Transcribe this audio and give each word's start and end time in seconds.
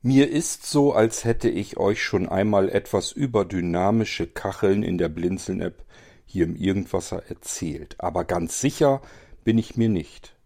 Mir 0.00 0.30
ist 0.30 0.64
so, 0.64 0.92
als 0.92 1.24
hätte 1.24 1.48
ich 1.48 1.76
euch 1.76 2.00
schon 2.04 2.28
einmal 2.28 2.68
etwas 2.68 3.10
über 3.10 3.44
dynamische 3.44 4.28
Kacheln 4.28 4.84
in 4.84 4.96
der 4.96 5.08
Blinzeln-App 5.08 5.84
hier 6.24 6.44
im 6.44 6.54
Irgendwasser 6.54 7.24
erzählt. 7.28 7.96
Aber 7.98 8.24
ganz 8.24 8.60
sicher 8.60 9.02
bin 9.42 9.58
ich 9.58 9.76
mir 9.76 9.88
nicht. 9.88 10.36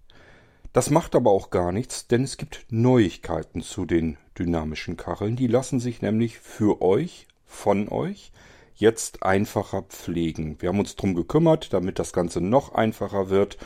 Das 0.73 0.89
macht 0.89 1.15
aber 1.15 1.31
auch 1.31 1.51
gar 1.51 1.71
nichts, 1.71 2.07
denn 2.07 2.25
es 2.25 2.39
gibt 2.39 2.65
Neuigkeiten 2.71 3.61
zu 3.61 3.85
den 3.85 4.17
dynamischen 4.39 4.97
Kacheln. 4.97 5.37
Die 5.37 5.49
lassen 5.49 5.81
sich 5.81 6.01
nämlich 6.01 6.39
für 6.39 6.81
euch, 6.81 7.29
von 7.45 7.91
euch, 7.91 8.33
jetzt 8.75 9.23
einfacher 9.23 9.83
pflegen. 9.83 10.57
Wir 10.61 10.71
haben 10.71 10.79
uns 10.79 10.97
drum 10.97 11.15
gekümmert, 11.15 11.75
damit 11.75 11.99
das 11.99 12.15
Ganze 12.15 12.41
noch 12.41 12.75
einfacher 12.75 13.29
wird. 13.29 13.59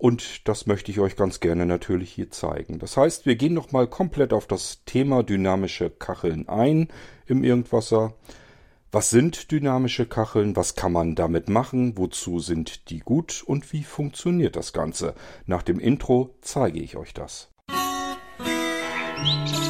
Und 0.00 0.48
das 0.48 0.66
möchte 0.66 0.90
ich 0.90 0.98
euch 0.98 1.14
ganz 1.14 1.40
gerne 1.40 1.66
natürlich 1.66 2.10
hier 2.10 2.30
zeigen. 2.30 2.78
Das 2.78 2.96
heißt, 2.96 3.26
wir 3.26 3.36
gehen 3.36 3.52
nochmal 3.52 3.86
komplett 3.86 4.32
auf 4.32 4.46
das 4.46 4.82
Thema 4.86 5.22
dynamische 5.22 5.90
Kacheln 5.90 6.48
ein 6.48 6.88
im 7.26 7.44
Irgendwasser. 7.44 8.14
Was 8.90 9.10
sind 9.10 9.50
dynamische 9.50 10.06
Kacheln? 10.06 10.56
Was 10.56 10.74
kann 10.74 10.92
man 10.92 11.16
damit 11.16 11.50
machen? 11.50 11.98
Wozu 11.98 12.38
sind 12.38 12.88
die 12.88 13.00
gut? 13.00 13.44
Und 13.46 13.74
wie 13.74 13.84
funktioniert 13.84 14.56
das 14.56 14.72
Ganze? 14.72 15.14
Nach 15.44 15.62
dem 15.62 15.78
Intro 15.78 16.34
zeige 16.40 16.80
ich 16.80 16.96
euch 16.96 17.12
das. 17.12 17.50
Musik 19.18 19.69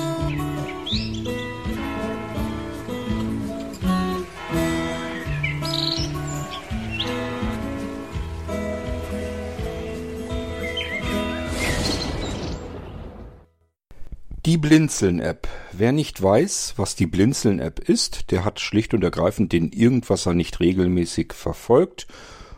Die 14.51 14.59
Blinzeln-App. 14.59 15.47
Wer 15.71 15.93
nicht 15.93 16.21
weiß, 16.21 16.75
was 16.77 16.97
die 16.97 17.07
Blinzeln-App 17.07 17.89
ist, 17.89 18.33
der 18.33 18.45
hat 18.45 18.59
schlicht 18.59 18.95
und 18.95 19.05
ergreifend 19.05 19.53
den 19.53 19.71
Irgendwasser 19.71 20.35
nicht 20.35 20.59
regelmäßig 20.59 21.35
verfolgt 21.35 22.09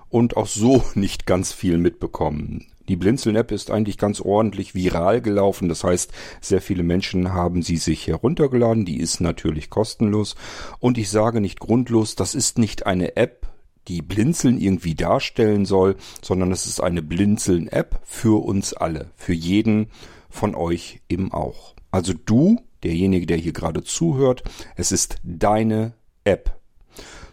und 0.08 0.38
auch 0.38 0.46
so 0.46 0.82
nicht 0.94 1.26
ganz 1.26 1.52
viel 1.52 1.76
mitbekommen. 1.76 2.64
Die 2.88 2.96
Blinzeln-App 2.96 3.52
ist 3.52 3.70
eigentlich 3.70 3.98
ganz 3.98 4.22
ordentlich 4.22 4.74
viral 4.74 5.20
gelaufen. 5.20 5.68
Das 5.68 5.84
heißt, 5.84 6.12
sehr 6.40 6.62
viele 6.62 6.82
Menschen 6.82 7.34
haben 7.34 7.60
sie 7.60 7.76
sich 7.76 8.06
heruntergeladen. 8.06 8.86
Die 8.86 8.98
ist 8.98 9.20
natürlich 9.20 9.68
kostenlos. 9.68 10.34
Und 10.80 10.96
ich 10.96 11.10
sage 11.10 11.42
nicht 11.42 11.60
grundlos, 11.60 12.16
das 12.16 12.34
ist 12.34 12.56
nicht 12.56 12.86
eine 12.86 13.18
App, 13.18 13.46
die 13.88 14.00
Blinzeln 14.00 14.58
irgendwie 14.58 14.94
darstellen 14.94 15.66
soll, 15.66 15.96
sondern 16.22 16.52
es 16.52 16.64
ist 16.64 16.80
eine 16.80 17.02
Blinzeln-App 17.02 18.00
für 18.02 18.42
uns 18.42 18.72
alle. 18.72 19.10
Für 19.14 19.34
jeden 19.34 19.88
von 20.30 20.54
euch 20.54 21.02
eben 21.10 21.30
auch. 21.30 21.74
Also 21.92 22.14
du, 22.14 22.58
derjenige, 22.82 23.26
der 23.26 23.36
hier 23.36 23.52
gerade 23.52 23.84
zuhört, 23.84 24.42
es 24.74 24.90
ist 24.90 25.18
deine 25.22 25.92
App. 26.24 26.58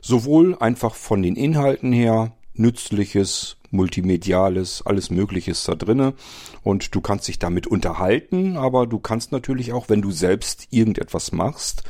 Sowohl 0.02 0.56
einfach 0.60 0.94
von 0.94 1.24
den 1.24 1.36
Inhalten 1.36 1.92
her, 1.92 2.36
nützliches, 2.54 3.58
multimediales, 3.72 4.84
alles 4.86 5.10
Mögliches 5.10 5.64
da 5.64 5.76
drinne 5.76 6.14
und 6.62 6.94
du 6.94 7.02
kannst 7.02 7.28
dich 7.28 7.40
damit 7.40 7.68
unterhalten, 7.68 8.58
aber 8.58 8.86
du 8.86 9.00
kannst 9.00 9.32
natürlich 9.32 9.72
auch, 9.74 9.90
wenn 9.90 10.02
du 10.02 10.12
selbst 10.12 10.68
irgendetwas 10.72 11.32
machst, 11.32 11.84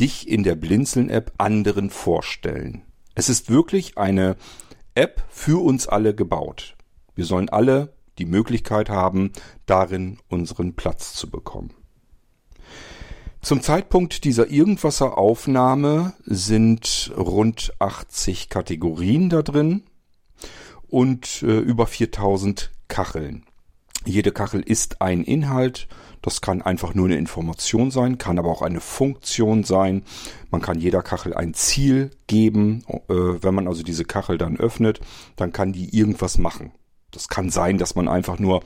dich 0.00 0.28
in 0.28 0.42
der 0.42 0.54
Blinzeln-App 0.54 1.32
anderen 1.38 1.90
vorstellen. 1.90 2.82
Es 3.14 3.28
ist 3.28 3.50
wirklich 3.50 3.98
eine 3.98 4.36
App 4.94 5.24
für 5.28 5.62
uns 5.62 5.86
alle 5.86 6.14
gebaut. 6.14 6.76
Wir 7.14 7.24
sollen 7.24 7.48
alle 7.48 7.92
die 8.18 8.26
Möglichkeit 8.26 8.88
haben, 8.88 9.32
darin 9.66 10.18
unseren 10.28 10.74
Platz 10.74 11.14
zu 11.14 11.30
bekommen. 11.30 11.74
Zum 13.44 13.60
Zeitpunkt 13.60 14.24
dieser 14.24 14.48
Irgendwasser-Aufnahme 14.50 16.14
sind 16.24 17.12
rund 17.14 17.74
80 17.78 18.48
Kategorien 18.48 19.28
da 19.28 19.42
drin 19.42 19.82
und 20.88 21.42
äh, 21.42 21.58
über 21.58 21.86
4000 21.86 22.72
Kacheln. 22.88 23.44
Jede 24.06 24.32
Kachel 24.32 24.62
ist 24.62 25.02
ein 25.02 25.24
Inhalt. 25.24 25.88
Das 26.22 26.40
kann 26.40 26.62
einfach 26.62 26.94
nur 26.94 27.04
eine 27.04 27.18
Information 27.18 27.90
sein, 27.90 28.16
kann 28.16 28.38
aber 28.38 28.48
auch 28.48 28.62
eine 28.62 28.80
Funktion 28.80 29.62
sein. 29.62 30.04
Man 30.50 30.62
kann 30.62 30.80
jeder 30.80 31.02
Kachel 31.02 31.34
ein 31.34 31.52
Ziel 31.52 32.12
geben. 32.26 32.82
Äh, 32.88 33.02
wenn 33.08 33.54
man 33.54 33.68
also 33.68 33.82
diese 33.82 34.06
Kachel 34.06 34.38
dann 34.38 34.56
öffnet, 34.56 35.00
dann 35.36 35.52
kann 35.52 35.74
die 35.74 35.94
irgendwas 35.94 36.38
machen. 36.38 36.72
Das 37.10 37.28
kann 37.28 37.50
sein, 37.50 37.76
dass 37.76 37.94
man 37.94 38.08
einfach 38.08 38.38
nur 38.38 38.62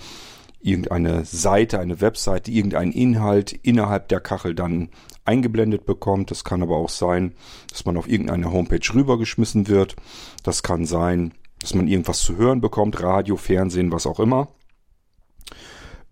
irgendeine 0.61 1.25
Seite, 1.25 1.79
eine 1.79 2.01
Webseite, 2.01 2.51
irgendeinen 2.51 2.93
Inhalt 2.93 3.53
innerhalb 3.53 4.09
der 4.09 4.21
Kachel 4.21 4.55
dann 4.55 4.91
eingeblendet 5.25 5.87
bekommt. 5.87 6.31
Das 6.31 6.45
kann 6.45 6.63
aber 6.63 6.77
auch 6.77 6.89
sein, 6.89 7.35
dass 7.71 7.85
man 7.85 7.97
auf 7.97 8.09
irgendeine 8.09 8.53
Homepage 8.53 8.95
rübergeschmissen 8.95 9.69
wird. 9.69 9.95
Das 10.43 10.63
kann 10.63 10.85
sein, 10.87 11.35
dass 11.61 11.75
man 11.75 11.87
irgendwas 11.87 12.21
zu 12.21 12.37
hören 12.37 12.61
bekommt, 12.61 13.03
Radio, 13.03 13.37
Fernsehen, 13.37 13.93
was 13.93 14.07
auch 14.07 14.21
immer. 14.21 14.49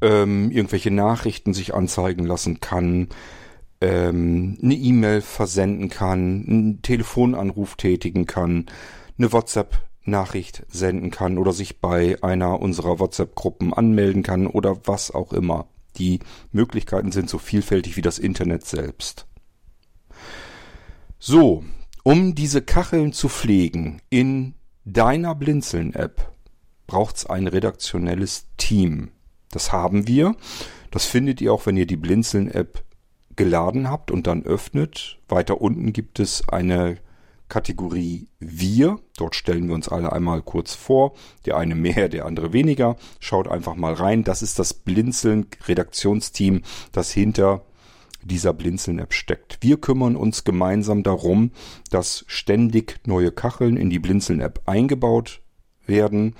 Ähm, 0.03 0.51
irgendwelche 0.51 0.91
Nachrichten 0.91 1.55
sich 1.55 1.75
anzeigen 1.75 2.27
lassen 2.27 2.61
kann, 2.61 3.09
ähm, 3.81 4.59
eine 4.63 4.75
E-Mail 4.75 5.23
versenden 5.23 5.89
kann, 5.89 6.45
einen 6.47 6.83
Telefonanruf 6.83 7.77
tätigen 7.77 8.27
kann, 8.27 8.67
eine 9.19 9.33
WhatsApp 9.33 9.81
Nachricht 10.07 10.65
senden 10.69 11.11
kann 11.11 11.39
oder 11.39 11.53
sich 11.53 11.81
bei 11.81 12.23
einer 12.23 12.61
unserer 12.61 12.99
WhatsApp-Gruppen 12.99 13.73
anmelden 13.73 14.23
kann 14.23 14.47
oder 14.47 14.87
was 14.87 15.11
auch 15.11 15.33
immer. 15.33 15.67
Die 15.97 16.21
Möglichkeiten 16.53 17.13
sind 17.13 17.29
so 17.29 17.39
vielfältig 17.39 17.97
wie 17.97 18.03
das 18.03 18.19
Internet 18.19 18.67
selbst. 18.67 19.27
So, 21.19 21.65
um 22.03 22.35
diese 22.35 22.63
Kacheln 22.63 23.13
zu 23.13 23.29
pflegen 23.29 24.01
in 24.11 24.55
deiner 24.85 25.35
Blinzeln-App 25.35 26.33
braucht's 26.87 27.27
ein 27.27 27.47
redaktionelles 27.49 28.47
Team. 28.57 29.11
Das 29.51 29.73
haben 29.73 30.07
wir. 30.07 30.37
Das 30.91 31.05
findet 31.05 31.41
ihr 31.41 31.53
auch, 31.53 31.67
wenn 31.67 31.77
ihr 31.77 31.87
die 31.87 31.97
Blinzeln-App 31.97 32.85
geladen 33.35 33.91
habt 33.91 34.11
und 34.11 34.27
dann 34.27 34.45
öffnet. 34.45 35.19
Weiter 35.29 35.61
unten 35.61 35.93
gibt 35.93 36.21
es 36.21 36.49
eine 36.49 36.99
Kategorie 37.49 38.29
Wir. 38.39 38.99
Dort 39.17 39.35
stellen 39.35 39.69
wir 39.69 39.75
uns 39.75 39.89
alle 39.89 40.13
einmal 40.13 40.43
kurz 40.43 40.75
vor. 40.75 41.15
Der 41.45 41.57
eine 41.57 41.75
mehr, 41.75 42.09
der 42.09 42.27
andere 42.27 42.53
weniger. 42.53 42.97
Schaut 43.21 43.49
einfach 43.49 43.75
mal 43.75 43.95
rein. 43.95 44.25
Das 44.25 44.43
ist 44.43 44.59
das 44.59 44.75
Blinzeln 44.75 45.47
Redaktionsteam, 45.67 46.63
das 46.93 47.11
hinter 47.11 47.65
dieser 48.23 48.53
Blinzeln-App 48.53 49.13
steckt. 49.13 49.59
Wir 49.61 49.81
kümmern 49.81 50.17
uns 50.17 50.45
gemeinsam 50.45 51.03
darum, 51.03 51.53
dass 51.91 52.25
ständig 52.27 53.01
neue 53.07 53.31
Kacheln 53.31 53.77
in 53.77 53.91
die 53.91 54.01
Blinzeln-App 54.01 54.63
eingebaut 54.67 55.41
werden. 55.89 56.35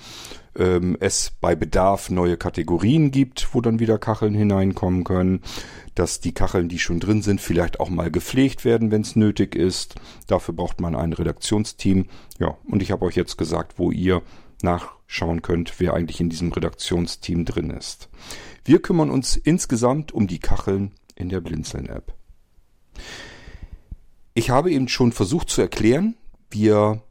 Ähm, 0.55 0.97
es 0.99 1.31
bei 1.39 1.55
Bedarf 1.55 2.09
neue 2.09 2.37
Kategorien 2.37 3.11
gibt, 3.11 3.49
wo 3.53 3.61
dann 3.61 3.79
wieder 3.79 3.97
Kacheln 3.97 4.33
hineinkommen 4.33 5.03
können 5.03 5.41
dass 5.97 6.19
die 6.19 6.33
Kacheln, 6.33 6.69
die 6.69 6.79
schon 6.79 6.99
drin 6.99 7.21
sind, 7.21 7.41
vielleicht 7.41 7.79
auch 7.79 7.89
mal 7.89 8.11
gepflegt 8.11 8.65
werden, 8.65 8.91
wenn 8.91 9.01
es 9.01 9.15
nötig 9.15 9.55
ist. 9.55 9.95
Dafür 10.27 10.53
braucht 10.53 10.79
man 10.79 10.95
ein 10.95 11.13
Redaktionsteam. 11.13 12.05
Ja, 12.39 12.55
und 12.65 12.83
ich 12.83 12.91
habe 12.91 13.05
euch 13.05 13.15
jetzt 13.15 13.37
gesagt, 13.37 13.79
wo 13.79 13.91
ihr 13.91 14.21
nachschauen 14.61 15.41
könnt, 15.41 15.79
wer 15.79 15.93
eigentlich 15.93 16.21
in 16.21 16.29
diesem 16.29 16.51
Redaktionsteam 16.51 17.45
drin 17.45 17.71
ist. 17.71 18.09
Wir 18.63 18.81
kümmern 18.81 19.09
uns 19.09 19.35
insgesamt 19.35 20.11
um 20.11 20.27
die 20.27 20.39
Kacheln 20.39 20.91
in 21.15 21.29
der 21.29 21.41
Blinzeln-App. 21.41 22.13
Ich 24.35 24.51
habe 24.51 24.71
eben 24.71 24.87
schon 24.87 25.11
versucht 25.13 25.49
zu 25.49 25.61
erklären, 25.61 26.15
wir 26.51 27.01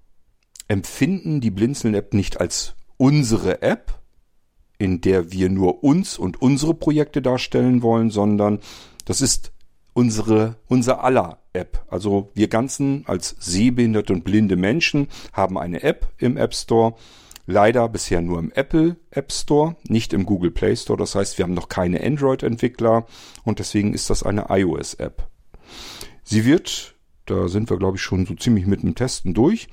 empfinden 0.69 1.41
die 1.41 1.51
Blinzeln-App 1.51 2.15
nicht 2.15 2.41
als 2.41 2.75
unsere 2.97 3.63
App, 3.63 4.01
in 4.79 5.01
der 5.01 5.33
wir 5.33 5.49
nur 5.49 5.85
uns 5.85 6.19
und 6.19 6.41
unsere 6.43 6.75
Projekte 6.75 7.23
darstellen 7.23 7.83
wollen, 7.83 8.11
sondern 8.11 8.61
das 9.05 9.21
ist 9.21 9.53
unsere, 9.95 10.57
unser 10.69 11.03
aller 11.03 11.39
App. 11.53 11.85
Also 11.89 12.31
wir 12.35 12.49
ganzen 12.49 13.05
als 13.07 13.35
sehbehinderte 13.39 14.13
und 14.13 14.25
blinde 14.25 14.57
Menschen 14.57 15.09
haben 15.33 15.59
eine 15.59 15.83
App 15.83 16.13
im 16.19 16.37
App 16.37 16.55
Store. 16.55 16.95
Leider 17.47 17.89
bisher 17.89 18.21
nur 18.21 18.41
im 18.41 18.51
Apple 18.53 18.97
App 19.11 19.33
Store, 19.33 19.77
nicht 19.85 20.13
im 20.13 20.27
Google 20.27 20.51
Play 20.51 20.75
Store. 20.75 20.99
Das 20.99 21.15
heißt, 21.15 21.39
wir 21.39 21.45
haben 21.45 21.55
noch 21.55 21.69
keine 21.69 22.03
Android-Entwickler 22.03 23.07
und 23.45 23.61
deswegen 23.61 23.95
ist 23.95 24.11
das 24.11 24.25
eine 24.25 24.47
iOS-App. 24.49 25.29
Sie 26.25 26.45
wird, 26.45 26.96
da 27.27 27.49
sind 27.49 27.71
wir 27.71 27.77
glaube 27.77 27.97
ich 27.97 28.03
schon 28.03 28.27
so 28.27 28.35
ziemlich 28.35 28.67
mit 28.67 28.83
dem 28.83 28.95
Testen 28.95 29.35
durch, 29.35 29.69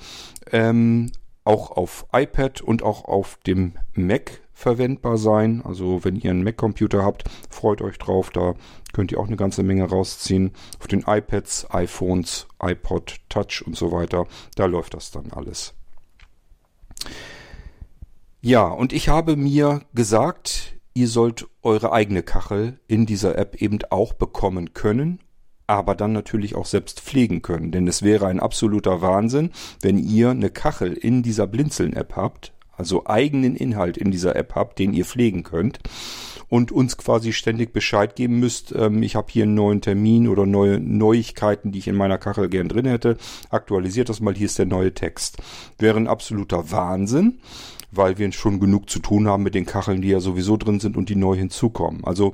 ähm, 0.51 1.11
auch 1.45 1.71
auf 1.71 2.05
iPad 2.13 2.61
und 2.61 2.83
auch 2.83 3.05
auf 3.05 3.37
dem 3.45 3.73
Mac 3.93 4.41
verwendbar 4.53 5.17
sein. 5.17 5.61
Also 5.63 6.03
wenn 6.03 6.15
ihr 6.15 6.31
einen 6.31 6.43
Mac-Computer 6.43 7.03
habt, 7.03 7.25
freut 7.49 7.81
euch 7.81 7.97
drauf. 7.97 8.29
Da 8.29 8.55
könnt 8.93 9.11
ihr 9.11 9.19
auch 9.19 9.27
eine 9.27 9.35
ganze 9.35 9.63
Menge 9.63 9.89
rausziehen. 9.89 10.51
Auf 10.79 10.87
den 10.87 11.03
iPads, 11.05 11.67
iPhones, 11.71 12.47
iPod 12.61 13.17
Touch 13.29 13.63
und 13.65 13.75
so 13.75 13.91
weiter. 13.91 14.25
Da 14.55 14.65
läuft 14.65 14.93
das 14.93 15.11
dann 15.11 15.31
alles. 15.31 15.73
Ja, 18.41 18.67
und 18.67 18.93
ich 18.93 19.09
habe 19.09 19.35
mir 19.35 19.81
gesagt, 19.93 20.77
ihr 20.93 21.07
sollt 21.07 21.47
eure 21.61 21.91
eigene 21.91 22.23
Kachel 22.23 22.79
in 22.87 23.05
dieser 23.05 23.37
App 23.37 23.61
eben 23.61 23.79
auch 23.89 24.13
bekommen 24.13 24.73
können, 24.73 25.19
aber 25.67 25.95
dann 25.95 26.13
natürlich 26.13 26.55
auch 26.55 26.65
selbst 26.65 27.01
pflegen 27.01 27.41
können. 27.41 27.71
Denn 27.71 27.87
es 27.87 28.01
wäre 28.01 28.27
ein 28.27 28.39
absoluter 28.39 29.01
Wahnsinn, 29.01 29.51
wenn 29.81 29.97
ihr 29.97 30.31
eine 30.31 30.49
Kachel 30.49 30.93
in 30.93 31.23
dieser 31.23 31.47
Blinzeln-App 31.47 32.15
habt, 32.15 32.53
also 32.75 33.05
eigenen 33.05 33.55
Inhalt 33.55 33.97
in 33.97 34.11
dieser 34.11 34.35
App 34.35 34.55
habt, 34.55 34.79
den 34.79 34.93
ihr 34.93 35.05
pflegen 35.05 35.43
könnt 35.43 35.79
und 36.49 36.71
uns 36.71 36.97
quasi 36.97 37.33
ständig 37.33 37.73
Bescheid 37.73 38.15
geben 38.15 38.39
müsst, 38.39 38.73
ähm, 38.75 39.01
ich 39.03 39.15
habe 39.15 39.31
hier 39.31 39.43
einen 39.43 39.55
neuen 39.55 39.81
Termin 39.81 40.27
oder 40.27 40.45
neue 40.45 40.79
Neuigkeiten, 40.79 41.71
die 41.71 41.79
ich 41.79 41.87
in 41.87 41.95
meiner 41.95 42.17
Kachel 42.17 42.49
gern 42.49 42.69
drin 42.69 42.85
hätte. 42.85 43.17
Aktualisiert 43.49 44.09
das 44.09 44.19
mal, 44.19 44.35
hier 44.35 44.45
ist 44.45 44.59
der 44.59 44.65
neue 44.65 44.93
Text. 44.93 45.37
Wäre 45.79 45.97
ein 45.97 46.07
absoluter 46.07 46.71
Wahnsinn, 46.71 47.39
weil 47.91 48.17
wir 48.17 48.31
schon 48.31 48.59
genug 48.59 48.89
zu 48.89 48.99
tun 48.99 49.27
haben 49.27 49.43
mit 49.43 49.55
den 49.55 49.65
Kacheln, 49.65 50.01
die 50.01 50.09
ja 50.09 50.19
sowieso 50.19 50.57
drin 50.57 50.79
sind 50.79 50.97
und 50.97 51.09
die 51.09 51.15
neu 51.15 51.35
hinzukommen. 51.35 52.03
Also 52.03 52.33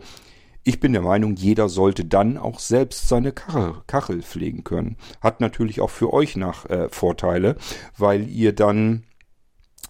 ich 0.63 0.79
bin 0.79 0.93
der 0.93 1.01
Meinung, 1.01 1.35
jeder 1.35 1.69
sollte 1.69 2.05
dann 2.05 2.37
auch 2.37 2.59
selbst 2.59 3.07
seine 3.07 3.31
Kachel, 3.31 3.81
Kachel 3.87 4.21
pflegen 4.21 4.63
können. 4.63 4.97
Hat 5.21 5.41
natürlich 5.41 5.81
auch 5.81 5.89
für 5.89 6.13
euch 6.13 6.35
nach 6.35 6.65
äh, 6.69 6.89
Vorteile, 6.89 7.55
weil 7.97 8.29
ihr 8.29 8.53
dann 8.53 9.03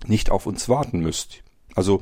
nicht 0.06 0.31
auf 0.31 0.45
uns 0.45 0.69
warten 0.69 1.00
müsst. 1.00 1.44
Also 1.75 2.01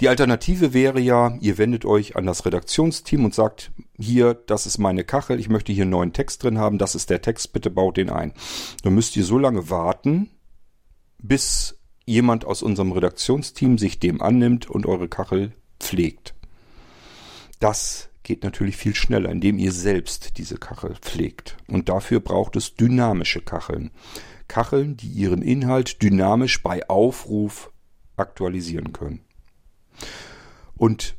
die 0.00 0.08
Alternative 0.08 0.72
wäre 0.72 1.00
ja, 1.00 1.36
ihr 1.40 1.58
wendet 1.58 1.84
euch 1.84 2.16
an 2.16 2.26
das 2.26 2.44
Redaktionsteam 2.44 3.24
und 3.24 3.34
sagt, 3.34 3.70
hier, 3.98 4.34
das 4.34 4.66
ist 4.66 4.78
meine 4.78 5.04
Kachel, 5.04 5.38
ich 5.38 5.48
möchte 5.48 5.72
hier 5.72 5.82
einen 5.82 5.92
neuen 5.92 6.12
Text 6.12 6.42
drin 6.42 6.58
haben, 6.58 6.78
das 6.78 6.94
ist 6.94 7.10
der 7.10 7.22
Text, 7.22 7.52
bitte 7.52 7.70
baut 7.70 7.98
den 7.98 8.10
ein. 8.10 8.32
Dann 8.82 8.94
müsst 8.94 9.16
ihr 9.16 9.24
so 9.24 9.38
lange 9.38 9.70
warten, 9.70 10.30
bis 11.18 11.78
jemand 12.04 12.44
aus 12.44 12.62
unserem 12.62 12.90
Redaktionsteam 12.90 13.78
sich 13.78 14.00
dem 14.00 14.20
annimmt 14.20 14.68
und 14.68 14.86
eure 14.86 15.08
Kachel 15.08 15.52
pflegt. 15.78 16.34
Das 17.62 18.08
geht 18.24 18.42
natürlich 18.42 18.76
viel 18.76 18.96
schneller, 18.96 19.30
indem 19.30 19.56
ihr 19.56 19.70
selbst 19.70 20.36
diese 20.36 20.56
Kachel 20.56 20.96
pflegt. 20.96 21.56
Und 21.68 21.88
dafür 21.88 22.18
braucht 22.18 22.56
es 22.56 22.74
dynamische 22.74 23.40
Kacheln. 23.40 23.92
Kacheln, 24.48 24.96
die 24.96 25.06
ihren 25.06 25.42
Inhalt 25.42 26.02
dynamisch 26.02 26.60
bei 26.64 26.88
Aufruf 26.88 27.70
aktualisieren 28.16 28.92
können. 28.92 29.24
Und 30.74 31.14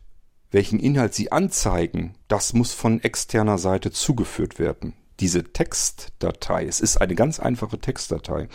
welchen 0.51 0.81
Inhalt 0.81 1.13
Sie 1.13 1.31
anzeigen, 1.31 2.15
das 2.27 2.51
muss 2.51 2.73
von 2.73 3.01
externer 3.01 3.57
Seite 3.57 3.91
zugeführt 3.91 4.59
werden. 4.59 4.95
Diese 5.21 5.45
Textdatei, 5.45 6.65
es 6.65 6.81
ist 6.81 6.97
eine 6.97 7.15
ganz 7.15 7.39
einfache 7.39 7.79
Textdatei, 7.79 8.49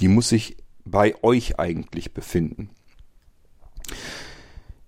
die 0.00 0.08
muss 0.08 0.30
sich 0.30 0.56
bei 0.86 1.14
euch 1.22 1.58
eigentlich 1.58 2.14
befinden. 2.14 2.70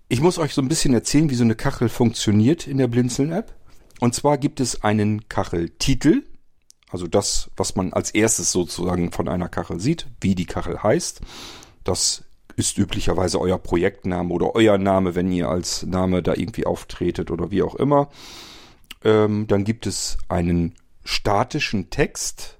Ich 0.09 0.21
muss 0.21 0.37
euch 0.37 0.53
so 0.53 0.61
ein 0.61 0.69
bisschen 0.69 0.93
erzählen, 0.93 1.29
wie 1.29 1.35
so 1.35 1.43
eine 1.43 1.55
Kachel 1.55 1.89
funktioniert 1.89 2.65
in 2.65 2.77
der 2.77 2.87
Blinzeln-App. 2.87 3.53
Und 3.99 4.15
zwar 4.15 4.37
gibt 4.37 4.61
es 4.61 4.83
einen 4.83 5.27
Kacheltitel, 5.27 6.23
also 6.89 7.07
das, 7.07 7.51
was 7.57 7.75
man 7.75 7.91
als 7.91 8.11
erstes 8.11 8.53
sozusagen 8.53 9.11
von 9.11 9.27
einer 9.27 9.49
Kachel 9.49 9.81
sieht, 9.81 10.07
wie 10.21 10.33
die 10.33 10.45
Kachel 10.45 10.81
heißt. 10.81 11.19
Das 11.83 12.23
ist 12.55 12.77
üblicherweise 12.77 13.41
euer 13.41 13.57
Projektname 13.57 14.33
oder 14.33 14.55
euer 14.55 14.77
Name, 14.77 15.13
wenn 15.13 15.29
ihr 15.29 15.49
als 15.49 15.85
Name 15.85 16.23
da 16.23 16.35
irgendwie 16.35 16.65
auftretet 16.65 17.29
oder 17.29 17.51
wie 17.51 17.61
auch 17.61 17.75
immer. 17.75 18.09
Ähm, 19.03 19.45
dann 19.47 19.65
gibt 19.65 19.87
es 19.87 20.17
einen 20.29 20.75
statischen 21.03 21.89
Text. 21.89 22.59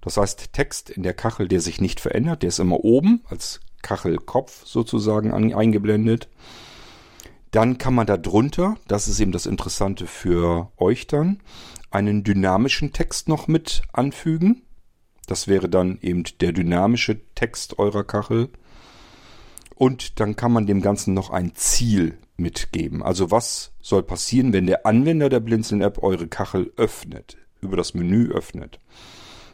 Das 0.00 0.16
heißt 0.16 0.54
Text 0.54 0.88
in 0.88 1.02
der 1.02 1.14
Kachel, 1.14 1.46
der 1.46 1.60
sich 1.60 1.82
nicht 1.82 2.00
verändert. 2.00 2.42
Der 2.42 2.48
ist 2.48 2.58
immer 2.58 2.84
oben 2.84 3.22
als 3.28 3.60
Kachelkopf 3.82 4.66
sozusagen 4.66 5.32
an, 5.32 5.52
eingeblendet. 5.54 6.28
Dann 7.50 7.78
kann 7.78 7.94
man 7.94 8.06
da 8.06 8.16
drunter, 8.16 8.76
das 8.86 9.08
ist 9.08 9.18
eben 9.20 9.32
das 9.32 9.46
Interessante 9.46 10.06
für 10.06 10.70
euch 10.76 11.06
dann, 11.06 11.40
einen 11.90 12.22
dynamischen 12.22 12.92
Text 12.92 13.28
noch 13.28 13.48
mit 13.48 13.82
anfügen. 13.92 14.62
Das 15.26 15.48
wäre 15.48 15.68
dann 15.68 15.98
eben 16.00 16.24
der 16.40 16.52
dynamische 16.52 17.20
Text 17.34 17.78
eurer 17.78 18.04
Kachel. 18.04 18.50
Und 19.74 20.20
dann 20.20 20.36
kann 20.36 20.52
man 20.52 20.66
dem 20.66 20.82
Ganzen 20.82 21.14
noch 21.14 21.30
ein 21.30 21.54
Ziel 21.54 22.18
mitgeben. 22.36 23.02
Also 23.02 23.30
was 23.30 23.72
soll 23.80 24.02
passieren, 24.02 24.52
wenn 24.52 24.66
der 24.66 24.86
Anwender 24.86 25.28
der 25.28 25.40
Blinzeln-App 25.40 26.02
eure 26.02 26.28
Kachel 26.28 26.72
öffnet, 26.76 27.36
über 27.60 27.76
das 27.76 27.94
Menü 27.94 28.30
öffnet. 28.32 28.78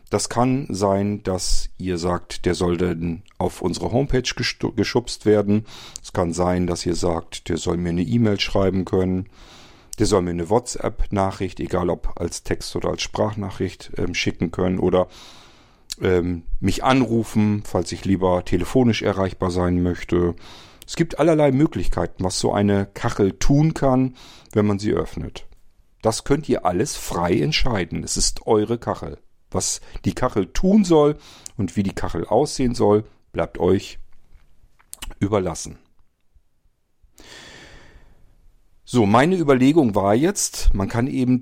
Das 0.08 0.28
kann 0.28 0.66
sein, 0.70 1.22
dass 1.24 1.68
ihr 1.78 1.98
sagt, 1.98 2.44
der 2.44 2.54
soll 2.54 2.76
dann 2.76 3.22
auf 3.38 3.60
unsere 3.60 3.90
Homepage 3.90 4.22
geschubst 4.22 5.26
werden. 5.26 5.66
Es 6.00 6.12
kann 6.12 6.32
sein, 6.32 6.68
dass 6.68 6.86
ihr 6.86 6.94
sagt, 6.94 7.48
der 7.48 7.56
soll 7.56 7.76
mir 7.76 7.88
eine 7.88 8.02
E-Mail 8.02 8.38
schreiben 8.38 8.84
können. 8.84 9.28
Der 9.98 10.06
soll 10.06 10.22
mir 10.22 10.30
eine 10.30 10.48
WhatsApp-Nachricht, 10.48 11.58
egal 11.58 11.90
ob 11.90 12.20
als 12.20 12.44
Text 12.44 12.76
oder 12.76 12.90
als 12.90 13.02
Sprachnachricht, 13.02 13.92
ähm, 13.96 14.14
schicken 14.14 14.52
können. 14.52 14.78
Oder 14.78 15.08
ähm, 16.00 16.42
mich 16.60 16.84
anrufen, 16.84 17.62
falls 17.64 17.90
ich 17.90 18.04
lieber 18.04 18.44
telefonisch 18.44 19.02
erreichbar 19.02 19.50
sein 19.50 19.82
möchte. 19.82 20.36
Es 20.86 20.94
gibt 20.94 21.18
allerlei 21.18 21.50
Möglichkeiten, 21.50 22.22
was 22.22 22.38
so 22.38 22.52
eine 22.52 22.86
Kachel 22.86 23.32
tun 23.32 23.74
kann, 23.74 24.14
wenn 24.52 24.66
man 24.66 24.78
sie 24.78 24.92
öffnet. 24.92 25.46
Das 26.02 26.22
könnt 26.22 26.48
ihr 26.48 26.64
alles 26.64 26.94
frei 26.94 27.40
entscheiden. 27.40 28.04
Es 28.04 28.16
ist 28.16 28.46
eure 28.46 28.78
Kachel. 28.78 29.18
Was 29.50 29.80
die 30.04 30.14
Kachel 30.14 30.46
tun 30.52 30.84
soll 30.84 31.16
und 31.56 31.76
wie 31.76 31.82
die 31.82 31.94
Kachel 31.94 32.24
aussehen 32.24 32.74
soll, 32.74 33.04
bleibt 33.32 33.58
euch 33.58 33.98
überlassen. 35.20 35.78
So, 38.84 39.04
meine 39.04 39.36
Überlegung 39.36 39.94
war 39.94 40.14
jetzt, 40.14 40.72
man 40.72 40.88
kann 40.88 41.08
eben 41.08 41.40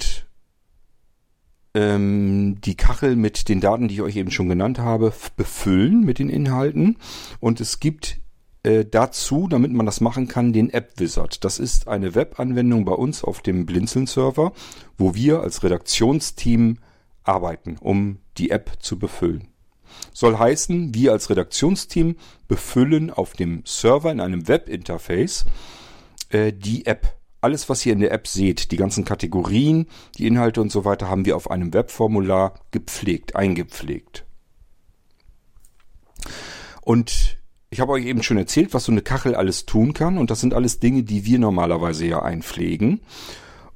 ähm, 1.74 2.60
die 2.62 2.76
Kachel 2.76 3.16
mit 3.16 3.48
den 3.48 3.60
Daten, 3.60 3.88
die 3.88 3.94
ich 3.94 4.02
euch 4.02 4.16
eben 4.16 4.30
schon 4.30 4.48
genannt 4.48 4.78
habe, 4.78 5.12
befüllen 5.36 6.04
mit 6.04 6.18
den 6.18 6.30
Inhalten. 6.30 6.96
Und 7.40 7.60
es 7.60 7.80
gibt 7.80 8.18
äh, 8.62 8.84
dazu, 8.84 9.46
damit 9.48 9.72
man 9.72 9.84
das 9.84 10.00
machen 10.00 10.26
kann, 10.26 10.52
den 10.52 10.70
App 10.70 10.98
Wizard. 10.98 11.44
Das 11.44 11.58
ist 11.58 11.86
eine 11.86 12.14
Webanwendung 12.14 12.84
bei 12.84 12.94
uns 12.94 13.22
auf 13.22 13.42
dem 13.42 13.66
Blinzeln-Server, 13.66 14.52
wo 14.96 15.14
wir 15.14 15.40
als 15.40 15.62
Redaktionsteam 15.62 16.78
arbeiten, 17.24 17.76
um 17.80 18.18
die 18.38 18.50
App 18.50 18.72
zu 18.80 18.98
befüllen. 18.98 19.48
Soll 20.12 20.38
heißen, 20.38 20.94
wir 20.94 21.12
als 21.12 21.30
Redaktionsteam 21.30 22.16
befüllen 22.48 23.10
auf 23.10 23.32
dem 23.32 23.62
Server 23.64 24.10
in 24.10 24.20
einem 24.20 24.48
Webinterface 24.48 25.44
äh, 26.30 26.52
die 26.52 26.86
App 26.86 27.16
alles, 27.44 27.68
was 27.68 27.84
ihr 27.84 27.92
in 27.92 28.00
der 28.00 28.10
App 28.10 28.26
seht, 28.26 28.70
die 28.70 28.78
ganzen 28.78 29.04
Kategorien, 29.04 29.86
die 30.16 30.26
Inhalte 30.26 30.62
und 30.62 30.72
so 30.72 30.86
weiter, 30.86 31.10
haben 31.10 31.26
wir 31.26 31.36
auf 31.36 31.50
einem 31.50 31.74
Webformular 31.74 32.54
gepflegt, 32.70 33.36
eingepflegt. 33.36 34.24
Und 36.80 37.38
ich 37.68 37.80
habe 37.80 37.92
euch 37.92 38.06
eben 38.06 38.22
schon 38.22 38.38
erzählt, 38.38 38.72
was 38.72 38.84
so 38.84 38.92
eine 38.92 39.02
Kachel 39.02 39.34
alles 39.34 39.66
tun 39.66 39.92
kann. 39.92 40.16
Und 40.16 40.30
das 40.30 40.40
sind 40.40 40.54
alles 40.54 40.80
Dinge, 40.80 41.02
die 41.02 41.26
wir 41.26 41.38
normalerweise 41.38 42.06
ja 42.06 42.22
einpflegen. 42.22 43.00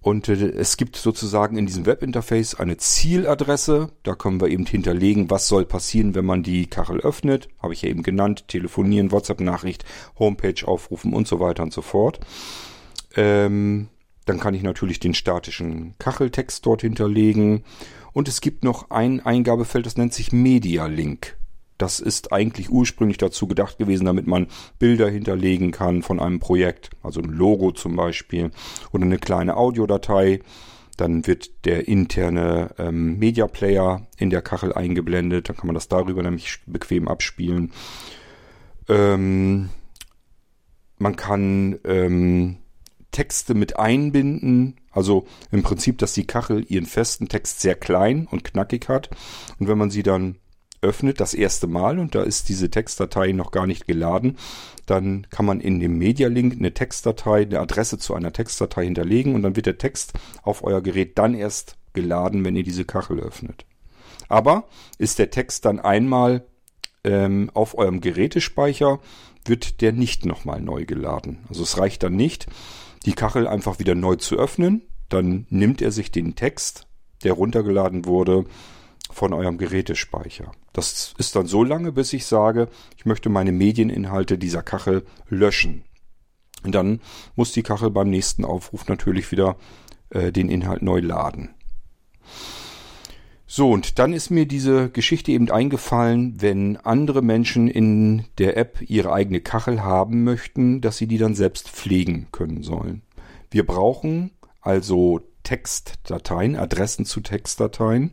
Und 0.00 0.28
äh, 0.28 0.34
es 0.34 0.76
gibt 0.76 0.96
sozusagen 0.96 1.56
in 1.56 1.66
diesem 1.66 1.86
Webinterface 1.86 2.54
eine 2.54 2.76
Zieladresse. 2.76 3.90
Da 4.02 4.14
können 4.14 4.40
wir 4.40 4.48
eben 4.48 4.66
hinterlegen, 4.66 5.30
was 5.30 5.48
soll 5.48 5.64
passieren, 5.64 6.14
wenn 6.14 6.24
man 6.24 6.42
die 6.42 6.66
Kachel 6.66 7.00
öffnet. 7.00 7.48
Habe 7.62 7.72
ich 7.72 7.82
ja 7.82 7.88
eben 7.88 8.02
genannt. 8.02 8.48
Telefonieren, 8.48 9.10
WhatsApp-Nachricht, 9.10 9.84
Homepage 10.18 10.66
aufrufen 10.66 11.12
und 11.12 11.26
so 11.26 11.40
weiter 11.40 11.62
und 11.62 11.72
so 11.72 11.82
fort. 11.82 12.20
Ähm, 13.16 13.88
dann 14.26 14.38
kann 14.38 14.54
ich 14.54 14.62
natürlich 14.62 15.00
den 15.00 15.14
statischen 15.14 15.94
Kacheltext 15.98 16.64
dort 16.66 16.82
hinterlegen. 16.82 17.64
Und 18.12 18.28
es 18.28 18.40
gibt 18.40 18.62
noch 18.62 18.90
ein 18.90 19.24
Eingabefeld, 19.24 19.86
das 19.86 19.96
nennt 19.96 20.12
sich 20.12 20.32
Media 20.32 20.86
Link. 20.86 21.37
Das 21.78 22.00
ist 22.00 22.32
eigentlich 22.32 22.70
ursprünglich 22.70 23.18
dazu 23.18 23.46
gedacht 23.46 23.78
gewesen, 23.78 24.04
damit 24.04 24.26
man 24.26 24.48
Bilder 24.78 25.08
hinterlegen 25.08 25.70
kann 25.70 26.02
von 26.02 26.20
einem 26.20 26.40
Projekt, 26.40 26.90
also 27.02 27.20
ein 27.20 27.30
Logo 27.30 27.70
zum 27.70 27.96
Beispiel 27.96 28.50
oder 28.92 29.04
eine 29.04 29.18
kleine 29.18 29.56
Audiodatei. 29.56 30.40
Dann 30.96 31.28
wird 31.28 31.64
der 31.64 31.86
interne 31.86 32.74
ähm, 32.76 33.18
Media 33.20 33.46
Player 33.46 34.08
in 34.16 34.30
der 34.30 34.42
Kachel 34.42 34.72
eingeblendet. 34.72 35.48
Dann 35.48 35.56
kann 35.56 35.68
man 35.68 35.74
das 35.74 35.86
darüber 35.86 36.24
nämlich 36.24 36.58
bequem 36.66 37.06
abspielen. 37.06 37.72
Ähm, 38.88 39.68
man 40.98 41.14
kann 41.14 41.78
ähm, 41.84 42.56
Texte 43.12 43.54
mit 43.54 43.78
einbinden. 43.78 44.80
Also 44.90 45.28
im 45.52 45.62
Prinzip, 45.62 45.98
dass 45.98 46.14
die 46.14 46.26
Kachel 46.26 46.64
ihren 46.68 46.86
festen 46.86 47.28
Text 47.28 47.60
sehr 47.60 47.76
klein 47.76 48.26
und 48.28 48.42
knackig 48.42 48.88
hat. 48.88 49.08
Und 49.60 49.68
wenn 49.68 49.78
man 49.78 49.90
sie 49.90 50.02
dann 50.02 50.36
öffnet, 50.80 51.20
das 51.20 51.34
erste 51.34 51.66
Mal, 51.66 51.98
und 51.98 52.14
da 52.14 52.22
ist 52.22 52.48
diese 52.48 52.70
Textdatei 52.70 53.32
noch 53.32 53.50
gar 53.50 53.66
nicht 53.66 53.86
geladen, 53.86 54.36
dann 54.86 55.26
kann 55.30 55.44
man 55.44 55.60
in 55.60 55.80
dem 55.80 55.98
Media 55.98 56.28
Link 56.28 56.54
eine 56.54 56.72
Textdatei, 56.72 57.42
eine 57.42 57.60
Adresse 57.60 57.98
zu 57.98 58.14
einer 58.14 58.32
Textdatei 58.32 58.84
hinterlegen 58.84 59.34
und 59.34 59.42
dann 59.42 59.56
wird 59.56 59.66
der 59.66 59.78
Text 59.78 60.12
auf 60.42 60.64
euer 60.64 60.80
Gerät 60.80 61.18
dann 61.18 61.34
erst 61.34 61.76
geladen, 61.92 62.44
wenn 62.44 62.56
ihr 62.56 62.62
diese 62.62 62.84
Kachel 62.84 63.20
öffnet. 63.20 63.66
Aber 64.28 64.68
ist 64.98 65.18
der 65.18 65.30
Text 65.30 65.64
dann 65.64 65.80
einmal 65.80 66.46
ähm, 67.04 67.50
auf 67.54 67.76
eurem 67.76 68.00
Gerätespeicher, 68.00 69.00
wird 69.44 69.80
der 69.80 69.92
nicht 69.92 70.26
nochmal 70.26 70.60
neu 70.60 70.84
geladen. 70.84 71.38
Also 71.48 71.62
es 71.62 71.78
reicht 71.78 72.02
dann 72.02 72.16
nicht, 72.16 72.46
die 73.06 73.14
Kachel 73.14 73.46
einfach 73.46 73.78
wieder 73.78 73.94
neu 73.94 74.16
zu 74.16 74.36
öffnen. 74.36 74.82
Dann 75.08 75.46
nimmt 75.48 75.80
er 75.80 75.90
sich 75.90 76.10
den 76.10 76.34
Text, 76.34 76.86
der 77.24 77.32
runtergeladen 77.32 78.04
wurde, 78.04 78.44
von 79.18 79.32
eurem 79.32 79.58
Gerätespeicher. 79.58 80.52
Das 80.72 81.14
ist 81.18 81.34
dann 81.34 81.46
so 81.46 81.64
lange, 81.64 81.90
bis 81.90 82.12
ich 82.12 82.24
sage, 82.24 82.68
ich 82.96 83.04
möchte 83.04 83.28
meine 83.28 83.52
Medieninhalte 83.52 84.38
dieser 84.38 84.62
Kachel 84.62 85.04
löschen. 85.28 85.82
Und 86.62 86.74
dann 86.74 87.00
muss 87.34 87.52
die 87.52 87.64
Kachel 87.64 87.90
beim 87.90 88.10
nächsten 88.10 88.44
Aufruf 88.44 88.86
natürlich 88.88 89.30
wieder 89.32 89.56
äh, 90.10 90.30
den 90.30 90.48
Inhalt 90.48 90.82
neu 90.82 91.00
laden. 91.00 91.50
So, 93.46 93.70
und 93.70 93.98
dann 93.98 94.12
ist 94.12 94.30
mir 94.30 94.46
diese 94.46 94.90
Geschichte 94.90 95.32
eben 95.32 95.50
eingefallen, 95.50 96.40
wenn 96.40 96.76
andere 96.76 97.22
Menschen 97.22 97.66
in 97.66 98.24
der 98.36 98.56
App 98.56 98.82
ihre 98.86 99.12
eigene 99.12 99.40
Kachel 99.40 99.82
haben 99.82 100.22
möchten, 100.22 100.80
dass 100.80 100.98
sie 100.98 101.06
die 101.06 101.18
dann 101.18 101.34
selbst 101.34 101.70
pflegen 101.70 102.28
können 102.30 102.62
sollen. 102.62 103.02
Wir 103.50 103.66
brauchen 103.66 104.30
also 104.60 105.22
Textdateien, 105.42 106.56
Adressen 106.56 107.06
zu 107.06 107.20
Textdateien, 107.20 108.12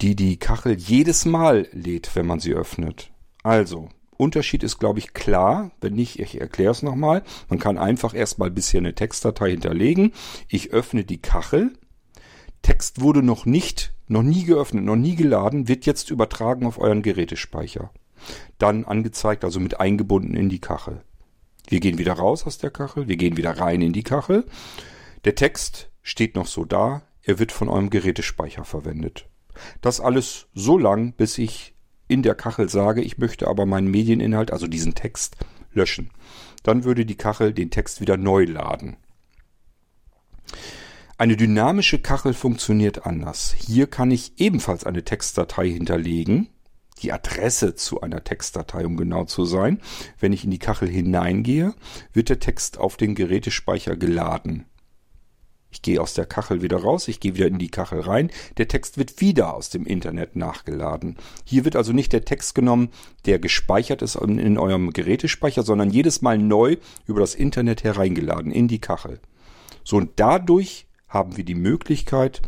die 0.00 0.16
die 0.16 0.38
Kachel 0.38 0.76
jedes 0.76 1.24
Mal 1.24 1.68
lädt, 1.72 2.14
wenn 2.14 2.26
man 2.26 2.40
sie 2.40 2.52
öffnet. 2.52 3.10
Also, 3.42 3.88
Unterschied 4.16 4.62
ist, 4.62 4.78
glaube 4.78 4.98
ich, 4.98 5.12
klar. 5.12 5.70
Wenn 5.80 5.94
nicht, 5.94 6.18
ich 6.18 6.40
erkläre 6.40 6.72
es 6.72 6.82
nochmal. 6.82 7.22
Man 7.48 7.58
kann 7.58 7.78
einfach 7.78 8.14
erstmal 8.14 8.50
bisher 8.50 8.80
eine 8.80 8.94
Textdatei 8.94 9.50
hinterlegen. 9.50 10.12
Ich 10.48 10.72
öffne 10.72 11.04
die 11.04 11.20
Kachel. 11.20 11.72
Text 12.62 13.00
wurde 13.00 13.22
noch 13.22 13.46
nicht 13.46 13.92
noch 14.08 14.22
nie 14.22 14.44
geöffnet, 14.44 14.84
noch 14.84 14.96
nie 14.96 15.16
geladen, 15.16 15.68
wird 15.68 15.86
jetzt 15.86 16.10
übertragen 16.10 16.66
auf 16.66 16.78
euren 16.78 17.02
Gerätespeicher. 17.02 17.90
Dann 18.58 18.84
angezeigt, 18.84 19.44
also 19.44 19.60
mit 19.60 19.80
eingebunden 19.80 20.34
in 20.34 20.48
die 20.48 20.60
Kachel. 20.60 21.02
Wir 21.68 21.80
gehen 21.80 21.98
wieder 21.98 22.12
raus 22.12 22.46
aus 22.46 22.58
der 22.58 22.70
Kachel, 22.70 23.08
wir 23.08 23.16
gehen 23.16 23.36
wieder 23.36 23.58
rein 23.58 23.82
in 23.82 23.92
die 23.92 24.04
Kachel. 24.04 24.46
Der 25.24 25.34
Text 25.34 25.90
steht 26.02 26.36
noch 26.36 26.46
so 26.46 26.64
da, 26.64 27.02
er 27.22 27.38
wird 27.38 27.50
von 27.50 27.68
eurem 27.68 27.90
Gerätespeicher 27.90 28.64
verwendet. 28.64 29.28
Das 29.80 30.00
alles 30.00 30.46
so 30.54 30.78
lang, 30.78 31.12
bis 31.12 31.38
ich 31.38 31.74
in 32.08 32.22
der 32.22 32.34
Kachel 32.34 32.68
sage, 32.68 33.02
ich 33.02 33.18
möchte 33.18 33.48
aber 33.48 33.66
meinen 33.66 33.90
Medieninhalt, 33.90 34.52
also 34.52 34.66
diesen 34.66 34.94
Text, 34.94 35.36
löschen. 35.72 36.10
Dann 36.62 36.84
würde 36.84 37.04
die 37.04 37.16
Kachel 37.16 37.52
den 37.52 37.70
Text 37.70 38.00
wieder 38.00 38.16
neu 38.16 38.44
laden. 38.44 38.96
Eine 41.18 41.36
dynamische 41.36 41.98
Kachel 41.98 42.34
funktioniert 42.34 43.06
anders. 43.06 43.54
Hier 43.58 43.86
kann 43.86 44.10
ich 44.10 44.38
ebenfalls 44.38 44.84
eine 44.84 45.02
Textdatei 45.02 45.70
hinterlegen, 45.70 46.48
die 47.02 47.12
Adresse 47.12 47.74
zu 47.74 48.00
einer 48.00 48.22
Textdatei, 48.22 48.84
um 48.84 48.96
genau 48.96 49.24
zu 49.24 49.44
sein. 49.44 49.80
Wenn 50.18 50.32
ich 50.32 50.44
in 50.44 50.50
die 50.50 50.58
Kachel 50.58 50.88
hineingehe, 50.88 51.74
wird 52.12 52.28
der 52.28 52.40
Text 52.40 52.78
auf 52.78 52.96
den 52.96 53.14
Gerätespeicher 53.14 53.96
geladen. 53.96 54.66
Ich 55.76 55.82
gehe 55.82 56.00
aus 56.00 56.14
der 56.14 56.24
Kachel 56.24 56.62
wieder 56.62 56.78
raus, 56.78 57.06
ich 57.06 57.20
gehe 57.20 57.34
wieder 57.34 57.48
in 57.48 57.58
die 57.58 57.68
Kachel 57.68 58.00
rein. 58.00 58.30
Der 58.56 58.66
Text 58.66 58.96
wird 58.96 59.20
wieder 59.20 59.52
aus 59.52 59.68
dem 59.68 59.84
Internet 59.84 60.34
nachgeladen. 60.34 61.18
Hier 61.44 61.66
wird 61.66 61.76
also 61.76 61.92
nicht 61.92 62.14
der 62.14 62.24
Text 62.24 62.54
genommen, 62.54 62.88
der 63.26 63.38
gespeichert 63.38 64.00
ist 64.00 64.16
in 64.16 64.56
eurem 64.56 64.94
Gerätespeicher, 64.94 65.62
sondern 65.62 65.90
jedes 65.90 66.22
Mal 66.22 66.38
neu 66.38 66.78
über 67.06 67.20
das 67.20 67.34
Internet 67.34 67.84
hereingeladen 67.84 68.52
in 68.52 68.68
die 68.68 68.78
Kachel. 68.78 69.20
So 69.84 69.98
und 69.98 70.12
dadurch 70.16 70.86
haben 71.08 71.36
wir 71.36 71.44
die 71.44 71.54
Möglichkeit, 71.54 72.40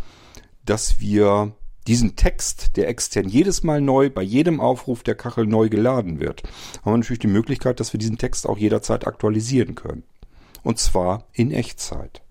dass 0.64 0.99
wir 0.99 1.52
diesen 1.87 2.16
Text, 2.16 2.78
der 2.78 2.88
extern 2.88 3.28
jedes 3.28 3.62
Mal 3.62 3.82
neu 3.82 4.08
bei 4.08 4.23
jedem 4.23 4.58
Aufruf 4.58 5.02
der 5.02 5.16
Kachel 5.16 5.44
neu 5.44 5.68
geladen 5.68 6.18
wird, 6.18 6.44
haben 6.82 6.92
wir 6.94 6.97
natürlich 6.97 7.18
die 7.18 7.26
Möglichkeit, 7.26 7.78
dass 7.78 7.92
wir 7.92 8.00
diesen 8.00 8.16
Text 8.16 8.49
auch 8.49 8.56
jederzeit 8.56 9.06
aktualisieren 9.06 9.75
können. 9.75 10.04
Und 10.62 10.78
zwar 10.78 11.26
in 11.35 11.52
Echtzeit. 11.52 12.23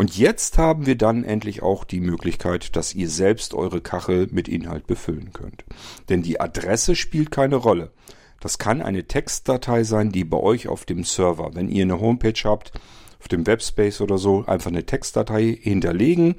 Und 0.00 0.16
jetzt 0.16 0.56
haben 0.56 0.86
wir 0.86 0.96
dann 0.96 1.24
endlich 1.24 1.62
auch 1.62 1.84
die 1.84 2.00
Möglichkeit, 2.00 2.74
dass 2.74 2.94
ihr 2.94 3.10
selbst 3.10 3.52
eure 3.52 3.82
Kachel 3.82 4.28
mit 4.30 4.48
Inhalt 4.48 4.86
befüllen 4.86 5.34
könnt. 5.34 5.62
Denn 6.08 6.22
die 6.22 6.40
Adresse 6.40 6.96
spielt 6.96 7.30
keine 7.30 7.56
Rolle. 7.56 7.92
Das 8.40 8.56
kann 8.56 8.80
eine 8.80 9.04
Textdatei 9.04 9.84
sein, 9.84 10.10
die 10.10 10.24
bei 10.24 10.38
euch 10.38 10.68
auf 10.68 10.86
dem 10.86 11.04
Server, 11.04 11.50
wenn 11.52 11.68
ihr 11.68 11.82
eine 11.82 12.00
Homepage 12.00 12.40
habt, 12.44 12.72
auf 13.18 13.28
dem 13.28 13.46
Webspace 13.46 14.00
oder 14.00 14.16
so 14.16 14.46
einfach 14.46 14.70
eine 14.70 14.86
Textdatei 14.86 15.58
hinterlegen 15.60 16.36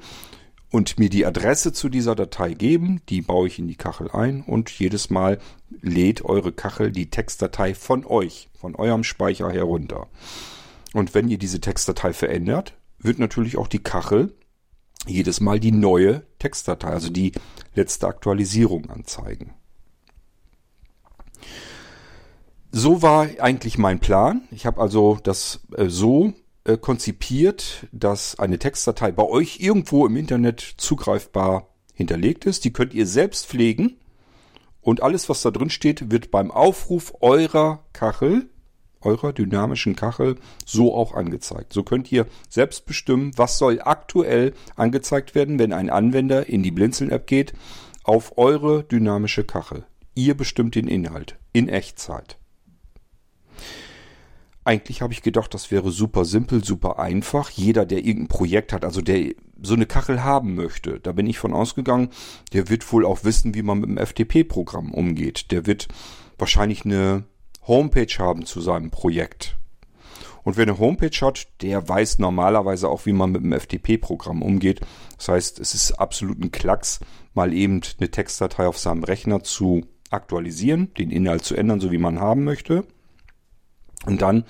und 0.72 0.98
mir 0.98 1.08
die 1.08 1.24
Adresse 1.24 1.72
zu 1.72 1.88
dieser 1.88 2.16
Datei 2.16 2.54
geben. 2.54 3.00
Die 3.10 3.22
baue 3.22 3.46
ich 3.46 3.60
in 3.60 3.68
die 3.68 3.76
Kachel 3.76 4.10
ein 4.10 4.42
und 4.42 4.70
jedes 4.70 5.08
Mal 5.08 5.38
lädt 5.82 6.24
eure 6.24 6.50
Kachel 6.50 6.90
die 6.90 7.10
Textdatei 7.10 7.76
von 7.76 8.06
euch, 8.06 8.48
von 8.58 8.74
eurem 8.74 9.04
Speicher 9.04 9.52
herunter. 9.52 10.08
Und 10.94 11.14
wenn 11.14 11.28
ihr 11.28 11.38
diese 11.38 11.60
Textdatei 11.60 12.12
verändert, 12.12 12.74
wird 13.02 13.18
natürlich 13.18 13.56
auch 13.56 13.68
die 13.68 13.82
Kachel 13.82 14.34
jedes 15.06 15.40
Mal 15.40 15.58
die 15.58 15.72
neue 15.72 16.22
Textdatei, 16.38 16.90
also 16.90 17.10
die 17.10 17.32
letzte 17.74 18.06
Aktualisierung 18.06 18.88
anzeigen. 18.90 19.54
So 22.70 23.02
war 23.02 23.28
eigentlich 23.40 23.78
mein 23.78 23.98
Plan. 23.98 24.42
Ich 24.50 24.64
habe 24.64 24.80
also 24.80 25.18
das 25.22 25.60
äh, 25.76 25.88
so 25.88 26.32
äh, 26.64 26.78
konzipiert, 26.78 27.86
dass 27.92 28.38
eine 28.38 28.58
Textdatei 28.58 29.12
bei 29.12 29.24
euch 29.24 29.60
irgendwo 29.60 30.06
im 30.06 30.16
Internet 30.16 30.60
zugreifbar 30.78 31.68
hinterlegt 31.92 32.46
ist. 32.46 32.64
Die 32.64 32.72
könnt 32.72 32.94
ihr 32.94 33.06
selbst 33.06 33.46
pflegen 33.46 33.98
und 34.80 35.02
alles, 35.02 35.28
was 35.28 35.42
da 35.42 35.50
drin 35.50 35.70
steht, 35.70 36.10
wird 36.10 36.30
beim 36.30 36.50
Aufruf 36.50 37.14
eurer 37.20 37.84
Kachel, 37.92 38.48
eurer 39.04 39.32
dynamischen 39.32 39.96
Kachel, 39.96 40.36
so 40.64 40.94
auch 40.94 41.14
angezeigt. 41.14 41.72
So 41.72 41.82
könnt 41.82 42.10
ihr 42.12 42.26
selbst 42.48 42.86
bestimmen, 42.86 43.32
was 43.36 43.58
soll 43.58 43.80
aktuell 43.82 44.54
angezeigt 44.76 45.34
werden, 45.34 45.58
wenn 45.58 45.72
ein 45.72 45.90
Anwender 45.90 46.48
in 46.48 46.62
die 46.62 46.70
Blinzeln-App 46.70 47.26
geht, 47.26 47.52
auf 48.04 48.36
eure 48.38 48.84
dynamische 48.84 49.44
Kachel. 49.44 49.84
Ihr 50.14 50.36
bestimmt 50.36 50.74
den 50.74 50.88
Inhalt 50.88 51.36
in 51.52 51.68
Echtzeit. 51.68 52.36
Eigentlich 54.64 55.02
habe 55.02 55.12
ich 55.12 55.22
gedacht, 55.22 55.54
das 55.54 55.72
wäre 55.72 55.90
super 55.90 56.24
simpel, 56.24 56.62
super 56.62 57.00
einfach. 57.00 57.50
Jeder, 57.50 57.84
der 57.84 58.04
irgendein 58.04 58.28
Projekt 58.28 58.72
hat, 58.72 58.84
also 58.84 59.00
der 59.00 59.34
so 59.60 59.74
eine 59.74 59.86
Kachel 59.86 60.22
haben 60.22 60.54
möchte, 60.54 61.00
da 61.00 61.12
bin 61.12 61.26
ich 61.26 61.38
von 61.38 61.52
ausgegangen, 61.52 62.10
der 62.52 62.68
wird 62.68 62.90
wohl 62.92 63.04
auch 63.04 63.24
wissen, 63.24 63.54
wie 63.54 63.62
man 63.62 63.80
mit 63.80 63.88
dem 63.88 63.98
FTP-Programm 63.98 64.92
umgeht. 64.92 65.50
Der 65.50 65.66
wird 65.66 65.88
wahrscheinlich 66.38 66.84
eine 66.84 67.24
Homepage 67.66 68.18
haben 68.18 68.46
zu 68.46 68.60
seinem 68.60 68.90
Projekt. 68.90 69.56
Und 70.44 70.56
wer 70.56 70.64
eine 70.64 70.78
Homepage 70.78 71.16
hat, 71.20 71.46
der 71.62 71.88
weiß 71.88 72.18
normalerweise 72.18 72.88
auch, 72.88 73.06
wie 73.06 73.12
man 73.12 73.30
mit 73.30 73.42
dem 73.42 73.52
FTP-Programm 73.52 74.42
umgeht. 74.42 74.80
Das 75.16 75.28
heißt, 75.28 75.60
es 75.60 75.74
ist 75.74 75.92
absolut 75.92 76.40
ein 76.40 76.50
Klacks, 76.50 76.98
mal 77.32 77.52
eben 77.52 77.80
eine 77.98 78.10
Textdatei 78.10 78.66
auf 78.66 78.78
seinem 78.78 79.04
Rechner 79.04 79.44
zu 79.44 79.86
aktualisieren, 80.10 80.92
den 80.94 81.10
Inhalt 81.10 81.44
zu 81.44 81.54
ändern, 81.54 81.80
so 81.80 81.92
wie 81.92 81.98
man 81.98 82.18
haben 82.18 82.44
möchte 82.44 82.84
und 84.06 84.22
dann 84.22 84.44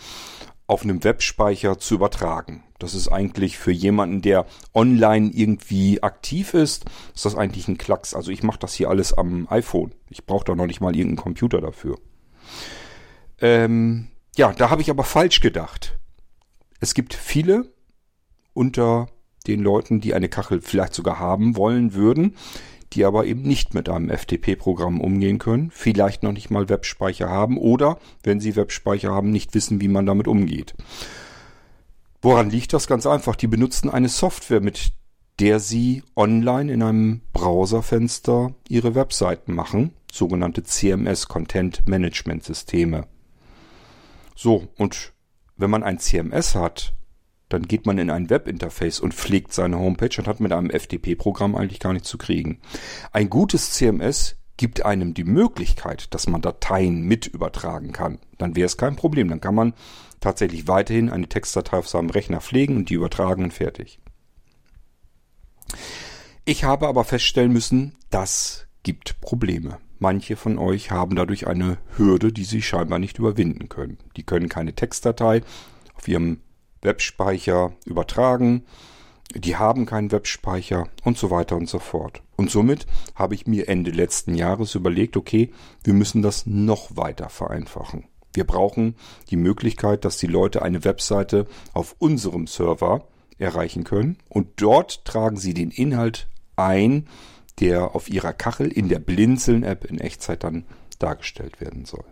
auf 0.66 0.82
einem 0.82 1.04
Webspeicher 1.04 1.78
zu 1.78 1.94
übertragen. 1.94 2.64
Das 2.78 2.94
ist 2.94 3.08
eigentlich 3.08 3.58
für 3.58 3.72
jemanden, 3.72 4.22
der 4.22 4.46
online 4.74 5.30
irgendwie 5.32 6.02
aktiv 6.02 6.54
ist, 6.54 6.86
ist 7.14 7.24
das 7.24 7.36
eigentlich 7.36 7.68
ein 7.68 7.78
Klacks. 7.78 8.14
Also 8.14 8.30
ich 8.30 8.42
mache 8.42 8.58
das 8.58 8.74
hier 8.74 8.88
alles 8.88 9.12
am 9.12 9.46
iPhone. 9.50 9.92
Ich 10.08 10.24
brauche 10.24 10.44
da 10.44 10.54
noch 10.54 10.66
nicht 10.66 10.80
mal 10.80 10.96
irgendeinen 10.96 11.22
Computer 11.22 11.60
dafür. 11.60 11.98
Ähm, 13.42 14.08
ja, 14.36 14.52
da 14.52 14.70
habe 14.70 14.80
ich 14.80 14.88
aber 14.88 15.04
falsch 15.04 15.40
gedacht. 15.40 15.98
Es 16.80 16.94
gibt 16.94 17.12
viele 17.12 17.70
unter 18.54 19.08
den 19.46 19.60
Leuten, 19.60 20.00
die 20.00 20.14
eine 20.14 20.28
Kachel 20.28 20.60
vielleicht 20.62 20.94
sogar 20.94 21.18
haben 21.18 21.56
wollen 21.56 21.94
würden, 21.94 22.36
die 22.92 23.04
aber 23.04 23.26
eben 23.26 23.42
nicht 23.42 23.74
mit 23.74 23.88
einem 23.88 24.10
FTP-Programm 24.10 25.00
umgehen 25.00 25.38
können, 25.38 25.70
vielleicht 25.72 26.22
noch 26.22 26.32
nicht 26.32 26.50
mal 26.50 26.68
Webspeicher 26.68 27.28
haben 27.28 27.58
oder, 27.58 27.98
wenn 28.22 28.40
sie 28.40 28.56
Webspeicher 28.56 29.10
haben, 29.12 29.30
nicht 29.30 29.54
wissen, 29.54 29.80
wie 29.80 29.88
man 29.88 30.06
damit 30.06 30.28
umgeht. 30.28 30.74
Woran 32.20 32.50
liegt 32.50 32.72
das? 32.72 32.86
Ganz 32.86 33.06
einfach. 33.06 33.34
Die 33.34 33.48
benutzen 33.48 33.90
eine 33.90 34.08
Software, 34.08 34.60
mit 34.60 34.92
der 35.40 35.58
sie 35.58 36.04
online 36.14 36.72
in 36.72 36.82
einem 36.82 37.22
Browserfenster 37.32 38.54
ihre 38.68 38.94
Webseiten 38.94 39.54
machen, 39.54 39.92
sogenannte 40.12 40.62
CMS, 40.62 41.26
Content 41.26 41.88
Management 41.88 42.44
Systeme. 42.44 43.08
So, 44.34 44.68
und 44.76 45.12
wenn 45.56 45.70
man 45.70 45.82
ein 45.82 45.98
CMS 45.98 46.54
hat, 46.54 46.94
dann 47.48 47.62
geht 47.62 47.84
man 47.84 47.98
in 47.98 48.10
ein 48.10 48.30
Webinterface 48.30 49.00
und 49.00 49.14
pflegt 49.14 49.52
seine 49.52 49.78
Homepage 49.78 50.16
und 50.18 50.26
hat 50.26 50.40
mit 50.40 50.52
einem 50.52 50.70
FTP-Programm 50.70 51.54
eigentlich 51.54 51.80
gar 51.80 51.92
nichts 51.92 52.08
zu 52.08 52.16
kriegen. 52.16 52.60
Ein 53.12 53.28
gutes 53.28 53.72
CMS 53.72 54.36
gibt 54.56 54.84
einem 54.84 55.12
die 55.12 55.24
Möglichkeit, 55.24 56.14
dass 56.14 56.26
man 56.26 56.40
Dateien 56.40 57.02
mit 57.02 57.26
übertragen 57.26 57.92
kann. 57.92 58.18
Dann 58.38 58.56
wäre 58.56 58.66
es 58.66 58.76
kein 58.76 58.96
Problem. 58.96 59.28
Dann 59.28 59.40
kann 59.40 59.54
man 59.54 59.74
tatsächlich 60.20 60.68
weiterhin 60.68 61.10
eine 61.10 61.28
Textdatei 61.28 61.76
auf 61.78 61.88
seinem 61.88 62.10
Rechner 62.10 62.40
pflegen 62.40 62.76
und 62.76 62.88
die 62.88 62.94
übertragen 62.94 63.44
und 63.44 63.52
fertig. 63.52 63.98
Ich 66.44 66.64
habe 66.64 66.88
aber 66.88 67.04
feststellen 67.04 67.52
müssen, 67.52 67.96
das 68.10 68.66
gibt 68.82 69.20
Probleme. 69.20 69.78
Manche 70.02 70.34
von 70.34 70.58
euch 70.58 70.90
haben 70.90 71.14
dadurch 71.14 71.46
eine 71.46 71.78
Hürde, 71.96 72.32
die 72.32 72.42
sie 72.42 72.60
scheinbar 72.60 72.98
nicht 72.98 73.20
überwinden 73.20 73.68
können. 73.68 73.98
Die 74.16 74.24
können 74.24 74.48
keine 74.48 74.74
Textdatei 74.74 75.42
auf 75.94 76.08
ihrem 76.08 76.40
Webspeicher 76.80 77.72
übertragen, 77.86 78.64
die 79.32 79.54
haben 79.54 79.86
keinen 79.86 80.10
Webspeicher 80.10 80.88
und 81.04 81.18
so 81.18 81.30
weiter 81.30 81.54
und 81.54 81.68
so 81.68 81.78
fort. 81.78 82.20
Und 82.34 82.50
somit 82.50 82.84
habe 83.14 83.36
ich 83.36 83.46
mir 83.46 83.68
Ende 83.68 83.92
letzten 83.92 84.34
Jahres 84.34 84.74
überlegt, 84.74 85.16
okay, 85.16 85.52
wir 85.84 85.94
müssen 85.94 86.20
das 86.20 86.46
noch 86.46 86.96
weiter 86.96 87.28
vereinfachen. 87.28 88.02
Wir 88.34 88.42
brauchen 88.42 88.96
die 89.30 89.36
Möglichkeit, 89.36 90.04
dass 90.04 90.16
die 90.16 90.26
Leute 90.26 90.62
eine 90.62 90.82
Webseite 90.82 91.46
auf 91.74 91.94
unserem 92.00 92.48
Server 92.48 93.06
erreichen 93.38 93.84
können 93.84 94.18
und 94.28 94.48
dort 94.56 95.04
tragen 95.04 95.36
sie 95.36 95.54
den 95.54 95.70
Inhalt 95.70 96.26
ein, 96.56 97.06
der 97.60 97.94
auf 97.94 98.08
ihrer 98.08 98.32
Kachel 98.32 98.68
in 98.68 98.88
der 98.88 98.98
Blinzeln-App 98.98 99.84
in 99.84 99.98
Echtzeit 99.98 100.44
dann 100.44 100.64
dargestellt 100.98 101.60
werden 101.60 101.84
soll. 101.84 102.04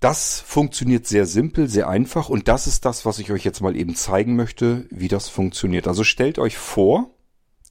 Das 0.00 0.40
funktioniert 0.40 1.06
sehr 1.06 1.26
simpel, 1.26 1.68
sehr 1.68 1.88
einfach 1.88 2.28
und 2.28 2.46
das 2.46 2.68
ist 2.68 2.84
das, 2.84 3.04
was 3.04 3.18
ich 3.18 3.32
euch 3.32 3.44
jetzt 3.44 3.60
mal 3.60 3.76
eben 3.76 3.96
zeigen 3.96 4.36
möchte, 4.36 4.86
wie 4.90 5.08
das 5.08 5.28
funktioniert. 5.28 5.88
Also 5.88 6.04
stellt 6.04 6.38
euch 6.38 6.56
vor, 6.56 7.10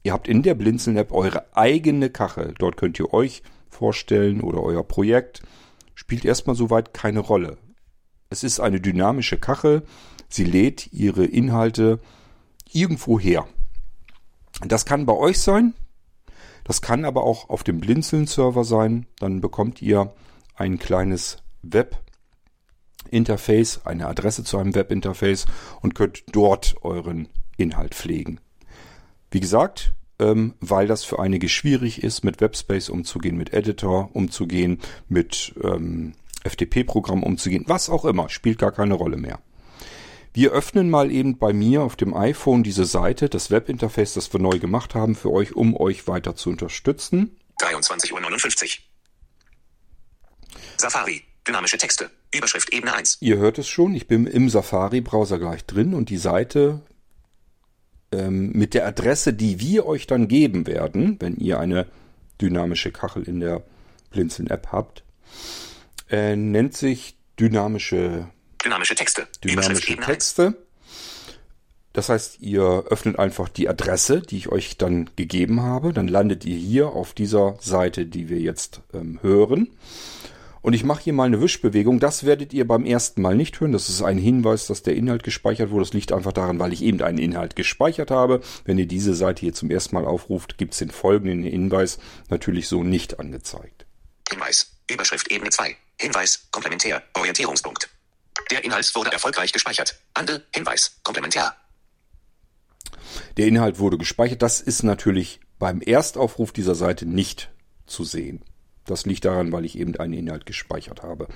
ihr 0.02 0.12
habt 0.12 0.28
in 0.28 0.42
der 0.42 0.54
Blinzeln-App 0.54 1.10
eure 1.12 1.56
eigene 1.56 2.10
Kachel. 2.10 2.54
Dort 2.58 2.76
könnt 2.76 2.98
ihr 2.98 3.14
euch 3.14 3.42
vorstellen 3.70 4.42
oder 4.42 4.62
euer 4.62 4.86
Projekt. 4.86 5.42
Spielt 5.94 6.24
erstmal 6.24 6.54
soweit 6.54 6.92
keine 6.92 7.20
Rolle. 7.20 7.56
Es 8.28 8.44
ist 8.44 8.60
eine 8.60 8.80
dynamische 8.80 9.38
Kachel. 9.38 9.84
Sie 10.28 10.44
lädt 10.44 10.92
ihre 10.92 11.24
Inhalte 11.24 11.98
irgendwo 12.70 13.18
her. 13.18 13.48
Das 14.66 14.84
kann 14.84 15.06
bei 15.06 15.14
euch 15.14 15.40
sein. 15.40 15.74
Das 16.64 16.82
kann 16.82 17.04
aber 17.04 17.22
auch 17.24 17.48
auf 17.48 17.62
dem 17.62 17.80
Blinzeln-Server 17.80 18.64
sein. 18.64 19.06
Dann 19.18 19.40
bekommt 19.40 19.80
ihr 19.80 20.12
ein 20.54 20.78
kleines 20.78 21.38
Web 21.62 21.98
Interface, 23.10 23.86
eine 23.86 24.06
Adresse 24.06 24.44
zu 24.44 24.58
einem 24.58 24.74
Webinterface 24.74 25.46
und 25.80 25.94
könnt 25.94 26.24
dort 26.32 26.76
euren 26.82 27.28
Inhalt 27.56 27.94
pflegen. 27.94 28.40
Wie 29.30 29.40
gesagt, 29.40 29.94
ähm, 30.18 30.54
weil 30.60 30.86
das 30.86 31.04
für 31.04 31.18
einige 31.18 31.48
schwierig 31.48 32.02
ist, 32.02 32.24
mit 32.24 32.40
Webspace 32.40 32.90
umzugehen, 32.90 33.36
mit 33.36 33.52
Editor 33.52 34.10
umzugehen, 34.12 34.80
mit 35.08 35.54
ähm, 35.62 36.14
FTP-Programm 36.44 37.22
umzugehen, 37.22 37.64
was 37.66 37.88
auch 37.88 38.04
immer, 38.04 38.28
spielt 38.28 38.58
gar 38.58 38.72
keine 38.72 38.94
Rolle 38.94 39.16
mehr. 39.16 39.38
Wir 40.38 40.52
öffnen 40.52 40.88
mal 40.88 41.10
eben 41.10 41.36
bei 41.36 41.52
mir 41.52 41.82
auf 41.82 41.96
dem 41.96 42.14
iPhone 42.14 42.62
diese 42.62 42.84
Seite, 42.84 43.28
das 43.28 43.50
Webinterface, 43.50 44.14
das 44.14 44.32
wir 44.32 44.38
neu 44.38 44.60
gemacht 44.60 44.94
haben 44.94 45.16
für 45.16 45.32
euch, 45.32 45.56
um 45.56 45.76
euch 45.76 46.06
weiter 46.06 46.36
zu 46.36 46.50
unterstützen. 46.50 47.36
23.59 47.60 48.12
Uhr. 48.12 48.70
Safari. 50.76 51.24
Dynamische 51.44 51.76
Texte. 51.76 52.12
Überschrift 52.32 52.72
Ebene 52.72 52.94
1. 52.94 53.18
Ihr 53.20 53.38
hört 53.38 53.58
es 53.58 53.66
schon, 53.66 53.96
ich 53.96 54.06
bin 54.06 54.28
im 54.28 54.48
Safari-Browser 54.48 55.40
gleich 55.40 55.64
drin 55.64 55.92
und 55.92 56.08
die 56.08 56.18
Seite 56.18 56.82
ähm, 58.12 58.52
mit 58.52 58.74
der 58.74 58.86
Adresse, 58.86 59.34
die 59.34 59.58
wir 59.58 59.86
euch 59.86 60.06
dann 60.06 60.28
geben 60.28 60.68
werden, 60.68 61.16
wenn 61.18 61.34
ihr 61.38 61.58
eine 61.58 61.88
dynamische 62.40 62.92
Kachel 62.92 63.24
in 63.24 63.40
der 63.40 63.64
Blinzeln-App 64.10 64.68
habt, 64.70 65.02
äh, 66.08 66.36
nennt 66.36 66.76
sich 66.76 67.16
dynamische, 67.40 68.28
Dynamische 68.64 68.94
Texte. 68.94 69.28
dynamische 69.44 69.70
Überschrift 69.70 69.90
Ebene 69.90 70.06
1. 70.06 70.14
Texte. 70.14 70.54
Das 71.92 72.08
heißt, 72.08 72.40
ihr 72.40 72.84
öffnet 72.90 73.18
einfach 73.18 73.48
die 73.48 73.68
Adresse, 73.68 74.20
die 74.20 74.36
ich 74.36 74.48
euch 74.50 74.76
dann 74.76 75.10
gegeben 75.16 75.62
habe. 75.62 75.92
Dann 75.92 76.06
landet 76.06 76.44
ihr 76.44 76.56
hier 76.56 76.88
auf 76.88 77.12
dieser 77.12 77.56
Seite, 77.60 78.06
die 78.06 78.28
wir 78.28 78.38
jetzt 78.38 78.82
ähm, 78.94 79.18
hören. 79.22 79.68
Und 80.60 80.74
ich 80.74 80.84
mache 80.84 81.02
hier 81.02 81.12
mal 81.12 81.24
eine 81.24 81.40
Wischbewegung. 81.40 81.98
Das 81.98 82.24
werdet 82.24 82.52
ihr 82.52 82.66
beim 82.66 82.84
ersten 82.84 83.22
Mal 83.22 83.34
nicht 83.36 83.58
hören. 83.60 83.72
Das 83.72 83.88
ist 83.88 84.02
ein 84.02 84.18
Hinweis, 84.18 84.66
dass 84.66 84.82
der 84.82 84.96
Inhalt 84.96 85.22
gespeichert 85.22 85.70
wurde. 85.70 85.86
Das 85.86 85.92
liegt 85.92 86.12
einfach 86.12 86.32
daran, 86.32 86.58
weil 86.58 86.72
ich 86.72 86.82
eben 86.82 87.00
einen 87.02 87.18
Inhalt 87.18 87.56
gespeichert 87.56 88.10
habe. 88.10 88.42
Wenn 88.64 88.78
ihr 88.78 88.86
diese 88.86 89.14
Seite 89.14 89.40
hier 89.40 89.54
zum 89.54 89.70
ersten 89.70 89.94
Mal 89.94 90.04
aufruft, 90.04 90.58
gibt 90.58 90.74
es 90.74 90.78
den 90.78 90.90
folgenden 90.90 91.42
Hinweis 91.42 91.98
natürlich 92.28 92.68
so 92.68 92.82
nicht 92.82 93.18
angezeigt. 93.18 93.86
Hinweis. 94.28 94.72
Überschrift 94.90 95.30
Ebene 95.30 95.50
2. 95.50 95.74
Hinweis. 96.00 96.48
Komplementär. 96.50 97.02
Orientierungspunkt. 97.14 97.88
Der 98.50 98.64
Inhalt 98.64 98.94
wurde 98.94 99.12
erfolgreich 99.12 99.52
gespeichert. 99.52 99.98
Ande. 100.14 100.46
Hinweis. 100.54 100.98
Komplementär. 101.02 101.54
Der 103.36 103.46
Inhalt 103.46 103.78
wurde 103.78 103.98
gespeichert. 103.98 104.42
Das 104.42 104.60
ist 104.60 104.82
natürlich 104.82 105.40
beim 105.58 105.80
Erstaufruf 105.80 106.52
dieser 106.52 106.74
Seite 106.74 107.06
nicht 107.06 107.50
zu 107.86 108.04
sehen. 108.04 108.44
Das 108.84 109.04
liegt 109.06 109.24
daran, 109.24 109.52
weil 109.52 109.64
ich 109.64 109.78
eben 109.78 109.96
einen 109.96 110.14
Inhalt 110.14 110.46
gespeichert 110.46 111.02
habe 111.02 111.28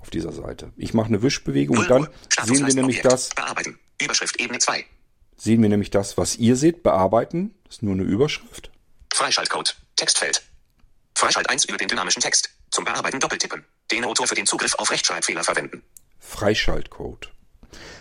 auf 0.00 0.10
dieser 0.10 0.32
Seite. 0.32 0.72
Ich 0.76 0.94
mache 0.94 1.08
eine 1.08 1.22
Wischbewegung 1.22 1.78
und 1.78 1.90
dann 1.90 2.08
sehen 2.44 2.66
wir 2.66 2.74
nämlich 2.74 3.02
das, 3.02 3.30
Bearbeiten. 3.30 3.78
Überschrift 4.00 4.40
Ebene 4.40 4.58
2. 4.58 4.84
sehen 5.36 5.62
wir 5.62 5.68
nämlich 5.68 5.90
das, 5.90 6.16
was 6.16 6.36
ihr 6.36 6.56
seht, 6.56 6.82
bearbeiten. 6.82 7.54
Das 7.64 7.76
ist 7.76 7.82
nur 7.82 7.94
eine 7.94 8.04
Überschrift. 8.04 8.70
Freischaltcode. 9.12 9.76
Textfeld. 9.96 10.42
Freischalt 11.14 11.48
1 11.48 11.66
über 11.66 11.78
den 11.78 11.88
dynamischen 11.88 12.22
Text. 12.22 12.50
Zum 12.70 12.84
Bearbeiten 12.84 13.20
doppeltippen. 13.20 13.64
Den 13.90 14.04
Autor 14.04 14.26
für 14.26 14.34
den 14.34 14.46
Zugriff 14.46 14.74
auf 14.74 14.90
Rechtschreibfehler 14.90 15.44
verwenden. 15.44 15.82
Freischaltcode. 16.24 17.32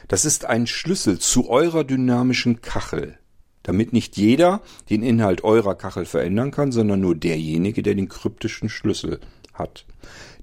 Das 0.07 0.25
ist 0.25 0.45
ein 0.45 0.65
Schlüssel 0.65 1.19
zu 1.19 1.49
eurer 1.49 1.83
dynamischen 1.83 2.61
Kachel, 2.61 3.19
damit 3.61 3.93
nicht 3.93 4.17
jeder 4.17 4.61
den 4.89 5.03
Inhalt 5.03 5.43
eurer 5.43 5.75
Kachel 5.75 6.05
verändern 6.05 6.49
kann, 6.49 6.71
sondern 6.71 7.01
nur 7.01 7.15
derjenige, 7.15 7.83
der 7.83 7.93
den 7.93 8.09
kryptischen 8.09 8.69
Schlüssel 8.69 9.19
hat. 9.53 9.85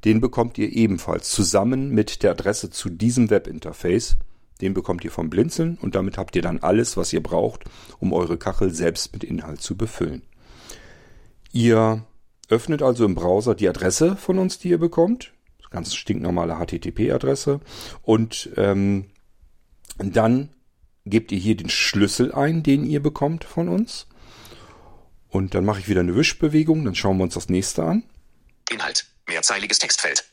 Den 0.05 0.21
bekommt 0.21 0.57
ihr 0.59 0.71
ebenfalls 0.71 1.31
zusammen 1.31 1.90
mit 1.90 2.23
der 2.23 2.33
Adresse 2.33 2.71
zu 2.71 2.90
diesem 2.90 3.29
Webinterface. 3.31 4.16
Den 4.61 4.75
bekommt 4.75 5.05
ihr 5.05 5.11
vom 5.11 5.31
Blinzeln 5.31 5.77
und 5.81 5.95
damit 5.95 6.16
habt 6.16 6.37
ihr 6.37 6.43
dann 6.43 6.59
alles, 6.59 6.97
was 6.97 7.12
ihr 7.12 7.23
braucht, 7.23 7.64
um 7.99 8.12
eure 8.12 8.37
Kachel 8.37 8.73
selbst 8.73 9.12
mit 9.12 9.25
Inhalt 9.25 9.62
zu 9.62 9.77
befüllen. 9.77 10.23
Ihr 11.51 12.05
öffnet 12.49 12.83
also 12.83 13.05
im 13.05 13.14
Browser 13.14 13.55
die 13.55 13.69
Adresse 13.69 14.16
von 14.16 14.38
uns, 14.38 14.59
die 14.59 14.69
ihr 14.69 14.79
bekommt. 14.79 15.33
Ganz 15.71 15.95
stinknormale 15.95 16.55
HTTP-Adresse. 16.55 17.61
Und 18.03 18.51
ähm, 18.57 19.11
dann 19.99 20.51
gebt 21.07 21.33
ihr 21.33 21.39
hier 21.39 21.57
den 21.57 21.71
Schlüssel 21.71 22.33
ein, 22.33 22.63
den 22.63 22.85
ihr 22.85 23.03
bekommt 23.03 23.45
von 23.45 23.69
uns. 23.69 24.07
Und 25.29 25.55
dann 25.55 25.65
mache 25.65 25.81
ich 25.81 25.89
wieder 25.89 26.01
eine 26.01 26.17
Wischbewegung. 26.17 26.85
Dann 26.85 26.95
schauen 26.95 27.19
wir 27.19 27.25
uns 27.25 27.35
das 27.35 27.49
nächste 27.49 27.85
an. 27.85 28.05
Inhalt. 28.71 29.07
Mehrzeiliges 29.29 29.79
Textfeld. 29.79 30.25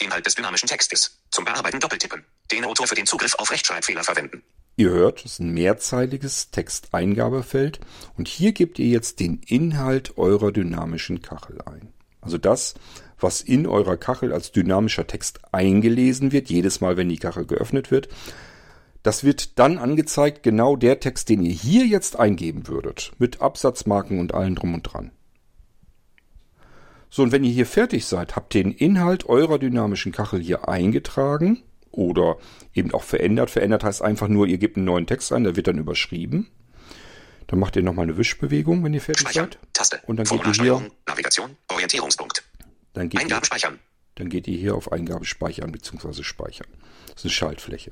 Inhalt 0.00 0.26
des 0.26 0.34
dynamischen 0.34 0.68
Textes. 0.68 1.18
Zum 1.30 1.44
Bearbeiten 1.44 1.80
doppeltippen. 1.80 2.24
Den 2.50 2.64
Autor 2.64 2.86
für 2.86 2.94
den 2.94 3.06
Zugriff 3.06 3.34
auf 3.34 3.50
Rechtschreibfehler 3.50 4.04
verwenden. 4.04 4.42
Ihr 4.76 4.88
hört, 4.88 5.24
das 5.24 5.32
ist 5.32 5.40
ein 5.40 5.52
mehrzeiliges 5.52 6.50
Texteingabefeld. 6.50 7.80
Und 8.16 8.26
hier 8.26 8.52
gebt 8.52 8.78
ihr 8.78 8.86
jetzt 8.86 9.20
den 9.20 9.42
Inhalt 9.42 10.16
eurer 10.16 10.50
dynamischen 10.50 11.20
Kachel 11.20 11.60
ein. 11.62 11.92
Also 12.22 12.38
das, 12.38 12.74
was 13.22 13.40
in 13.40 13.66
eurer 13.66 13.96
Kachel 13.96 14.32
als 14.32 14.52
dynamischer 14.52 15.06
Text 15.06 15.40
eingelesen 15.52 16.32
wird, 16.32 16.50
jedes 16.50 16.80
Mal, 16.80 16.96
wenn 16.96 17.08
die 17.08 17.18
Kachel 17.18 17.46
geöffnet 17.46 17.90
wird. 17.90 18.08
Das 19.02 19.24
wird 19.24 19.58
dann 19.58 19.78
angezeigt, 19.78 20.42
genau 20.42 20.76
der 20.76 21.00
Text, 21.00 21.28
den 21.28 21.42
ihr 21.42 21.52
hier 21.52 21.86
jetzt 21.86 22.18
eingeben 22.18 22.68
würdet. 22.68 23.12
Mit 23.18 23.40
Absatzmarken 23.40 24.20
und 24.20 24.32
allem 24.34 24.54
drum 24.54 24.74
und 24.74 24.82
dran. 24.82 25.10
So, 27.10 27.22
und 27.22 27.32
wenn 27.32 27.44
ihr 27.44 27.50
hier 27.50 27.66
fertig 27.66 28.06
seid, 28.06 28.36
habt 28.36 28.54
ihr 28.54 28.62
den 28.62 28.72
Inhalt 28.72 29.28
eurer 29.28 29.58
dynamischen 29.58 30.12
Kachel 30.12 30.40
hier 30.40 30.68
eingetragen 30.68 31.62
oder 31.90 32.38
eben 32.72 32.94
auch 32.94 33.02
verändert. 33.02 33.50
Verändert 33.50 33.84
heißt 33.84 34.02
einfach 34.02 34.28
nur, 34.28 34.46
ihr 34.46 34.58
gebt 34.58 34.76
einen 34.76 34.86
neuen 34.86 35.06
Text 35.06 35.32
ein, 35.32 35.44
der 35.44 35.56
wird 35.56 35.66
dann 35.66 35.78
überschrieben. 35.78 36.48
Dann 37.48 37.58
macht 37.58 37.76
ihr 37.76 37.82
nochmal 37.82 38.04
eine 38.04 38.16
Wischbewegung, 38.16 38.82
wenn 38.82 38.94
ihr 38.94 39.02
fertig 39.02 39.28
Speichern. 39.28 39.50
seid. 39.50 39.58
Taste. 39.74 40.00
Und 40.06 40.16
dann 40.16 40.24
geht 40.24 40.46
ihr 40.46 40.52
hier, 40.64 40.90
Navigation. 41.06 41.54
Orientierungspunkt. 41.68 42.44
Dann 42.92 43.08
geht 43.08 43.20
ihr, 43.20 43.26
Eingabe 43.26 43.46
speichern. 43.46 43.78
dann 44.16 44.28
geht 44.28 44.48
ihr 44.48 44.58
hier 44.58 44.74
auf 44.74 44.92
Eingabe 44.92 45.24
speichern 45.24 45.72
bzw. 45.72 46.22
speichern. 46.22 46.68
Das 47.08 47.16
ist 47.16 47.24
eine 47.24 47.30
Schaltfläche. 47.32 47.90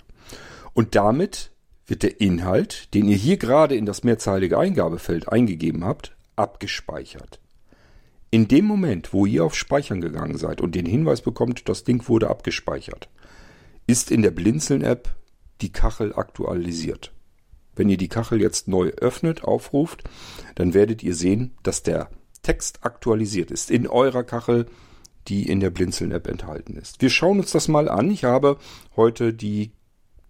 Und 0.73 0.95
damit 0.95 1.51
wird 1.87 2.03
der 2.03 2.21
Inhalt, 2.21 2.95
den 2.95 3.09
ihr 3.09 3.17
hier 3.17 3.37
gerade 3.37 3.75
in 3.75 3.87
das 3.87 4.05
mehrzeilige 4.05 4.59
Eingabefeld 4.59 5.29
eingegeben 5.29 5.85
habt, 5.85 6.17
abgespeichert. 6.37 7.41
In 8.31 8.47
dem 8.47 8.65
Moment, 8.65 9.13
wo 9.13 9.27
ihr 9.27 9.45
auf 9.45 9.57
Speichern 9.57 10.01
gegangen 10.01 10.39
seid 10.39 10.61
und 10.61 10.77
den 10.77 10.87
Hinweis 10.87 11.21
bekommt, 11.21 11.69
das 11.69 11.83
Ding 11.83 12.07
wurde 12.09 12.31
abgespeichert, 12.31 13.09
ist 13.89 14.13
in 14.13 14.23
der 14.23 14.31
Blinzeln-App 14.31 15.17
die 15.61 15.73
Kachel 15.73 16.15
aktualisiert. 16.15 17.13
Wenn 17.75 17.89
ihr 17.89 17.97
die 17.97 18.09
Kachel 18.09 18.41
jetzt 18.41 18.69
neu 18.69 18.91
öffnet, 18.91 19.43
aufruft, 19.43 20.05
dann 20.55 20.75
werdet 20.75 21.03
ihr 21.03 21.15
sehen, 21.15 21.57
dass 21.65 21.83
der 21.83 22.09
Text 22.43 22.85
aktualisiert 22.85 23.51
ist 23.51 23.71
in 23.71 23.89
eurer 23.89 24.23
Kachel, 24.23 24.67
die 25.31 25.49
in 25.49 25.61
der 25.61 25.71
Blinzeln-App 25.71 26.27
enthalten 26.27 26.75
ist. 26.77 27.01
Wir 27.01 27.09
schauen 27.09 27.39
uns 27.39 27.53
das 27.53 27.69
mal 27.69 27.89
an. 27.89 28.11
Ich 28.11 28.25
habe 28.25 28.59
heute 28.97 29.33
die 29.33 29.71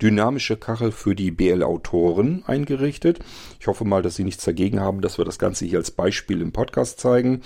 dynamische 0.00 0.56
Kachel 0.56 0.92
für 0.92 1.14
die 1.14 1.30
BL-Autoren 1.30 2.44
eingerichtet. 2.46 3.18
Ich 3.58 3.66
hoffe 3.66 3.84
mal, 3.84 4.02
dass 4.02 4.16
Sie 4.16 4.24
nichts 4.24 4.44
dagegen 4.44 4.80
haben, 4.80 5.00
dass 5.00 5.18
wir 5.18 5.24
das 5.24 5.38
Ganze 5.38 5.64
hier 5.64 5.78
als 5.78 5.90
Beispiel 5.90 6.40
im 6.42 6.52
Podcast 6.52 7.00
zeigen. 7.00 7.42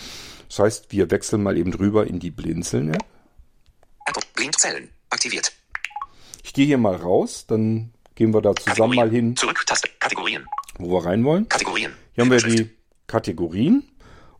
Das 0.48 0.58
heißt, 0.58 0.92
wir 0.92 1.10
wechseln 1.10 1.42
mal 1.42 1.56
eben 1.56 1.70
drüber 1.70 2.06
in 2.06 2.18
die 2.18 2.30
Blinzeln-App. 2.30 3.02
Blindzellen. 4.34 4.90
Aktiviert. 5.10 5.52
Ich 6.42 6.52
gehe 6.52 6.66
hier 6.66 6.78
mal 6.78 6.96
raus, 6.96 7.46
dann 7.46 7.92
gehen 8.16 8.34
wir 8.34 8.42
da 8.42 8.54
zusammen 8.54 8.96
Kategorien. 8.96 8.96
mal 8.96 9.10
hin, 9.10 9.36
Zurück. 9.36 9.62
Taste. 9.66 9.88
Kategorien. 10.00 10.44
wo 10.78 10.98
wir 10.98 11.06
rein 11.06 11.24
wollen. 11.24 11.48
Kategorien. 11.48 11.92
Hier 12.14 12.24
haben 12.24 12.30
wir 12.30 12.38
die 12.38 12.70
Kategorien 13.06 13.84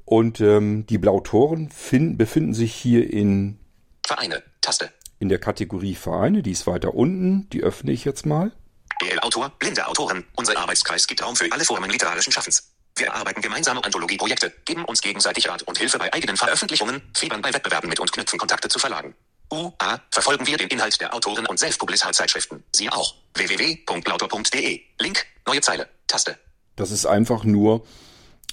und 0.05 0.41
ähm, 0.41 0.87
die 0.87 0.99
Blautoren 0.99 1.71
fin- 1.71 2.17
befinden 2.17 2.55
sich 2.55 2.75
hier 2.75 3.11
in, 3.13 3.59
Vereine. 4.07 4.43
Taste. 4.61 4.91
in 5.19 5.29
der 5.29 5.39
Kategorie 5.39 5.95
Vereine. 5.95 6.43
Die 6.43 6.51
ist 6.53 6.67
weiter 6.67 6.95
unten. 6.95 7.49
Die 7.51 7.63
öffne 7.63 7.93
ich 7.93 8.05
jetzt 8.05 8.27
mal. 8.27 8.53
BL-Autor, 9.01 9.51
blinde 9.59 9.87
Autoren. 9.87 10.25
Unser 10.37 10.57
Arbeitskreis 10.59 11.07
gibt 11.07 11.23
Raum 11.23 11.35
für 11.37 11.51
alle 11.51 11.65
Formen 11.65 11.91
literarischen 11.91 12.33
Schaffens. 12.33 12.71
Wir 12.97 13.09
erarbeiten 13.09 13.43
gemeinsame 13.43 13.83
Anthologieprojekte, 13.85 14.53
geben 14.65 14.85
uns 14.85 15.01
gegenseitig 15.01 15.49
Rat 15.49 15.63
und 15.63 15.77
Hilfe 15.79 15.99
bei 15.99 16.13
eigenen 16.13 16.37
Veröffentlichungen, 16.37 17.03
fiebern 17.17 17.43
bei 17.43 17.53
Wettbewerben 17.53 17.89
mit 17.91 17.99
und 17.99 18.13
knüpfen 18.13 18.39
Kontakte 18.39 18.69
zu 18.69 18.79
Verlagen. 18.79 19.15
UA 19.53 20.01
verfolgen 20.13 20.47
wir 20.47 20.57
den 20.57 20.69
Inhalt 20.69 21.01
der 21.01 21.13
Autoren 21.13 21.45
und 21.47 21.59
Self-Publisher-Zeitschriften. 21.59 22.63
Siehe 22.75 22.93
auch 22.93 23.15
www.lautor.de. 23.35 24.81
Link, 25.01 25.27
neue 25.47 25.61
Zeile, 25.61 25.89
Taste. 26.07 26.39
Das 26.77 26.91
ist 26.91 27.07
einfach 27.07 27.45
nur, 27.45 27.85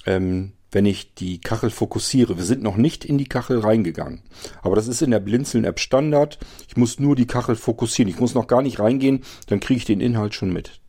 ähm, 0.06 0.52
wenn 0.72 0.86
ich 0.86 1.14
die 1.14 1.40
Kachel 1.40 1.70
fokussiere. 1.70 2.36
Wir 2.36 2.44
sind 2.44 2.62
noch 2.62 2.76
nicht 2.76 3.04
in 3.04 3.18
die 3.18 3.28
Kachel 3.28 3.60
reingegangen. 3.60 4.22
Aber 4.62 4.74
das 4.74 4.88
ist 4.88 5.02
in 5.02 5.10
der 5.10 5.20
Blinzeln-App 5.20 5.78
Standard. 5.78 6.38
Ich 6.66 6.76
muss 6.76 6.98
nur 6.98 7.14
die 7.14 7.26
Kachel 7.26 7.54
fokussieren. 7.54 8.10
Ich 8.10 8.18
muss 8.18 8.34
noch 8.34 8.46
gar 8.46 8.62
nicht 8.62 8.80
reingehen, 8.80 9.22
dann 9.46 9.60
kriege 9.60 9.78
ich 9.78 9.84
den 9.84 10.00
Inhalt 10.00 10.34
schon 10.34 10.52
mit. 10.52 10.80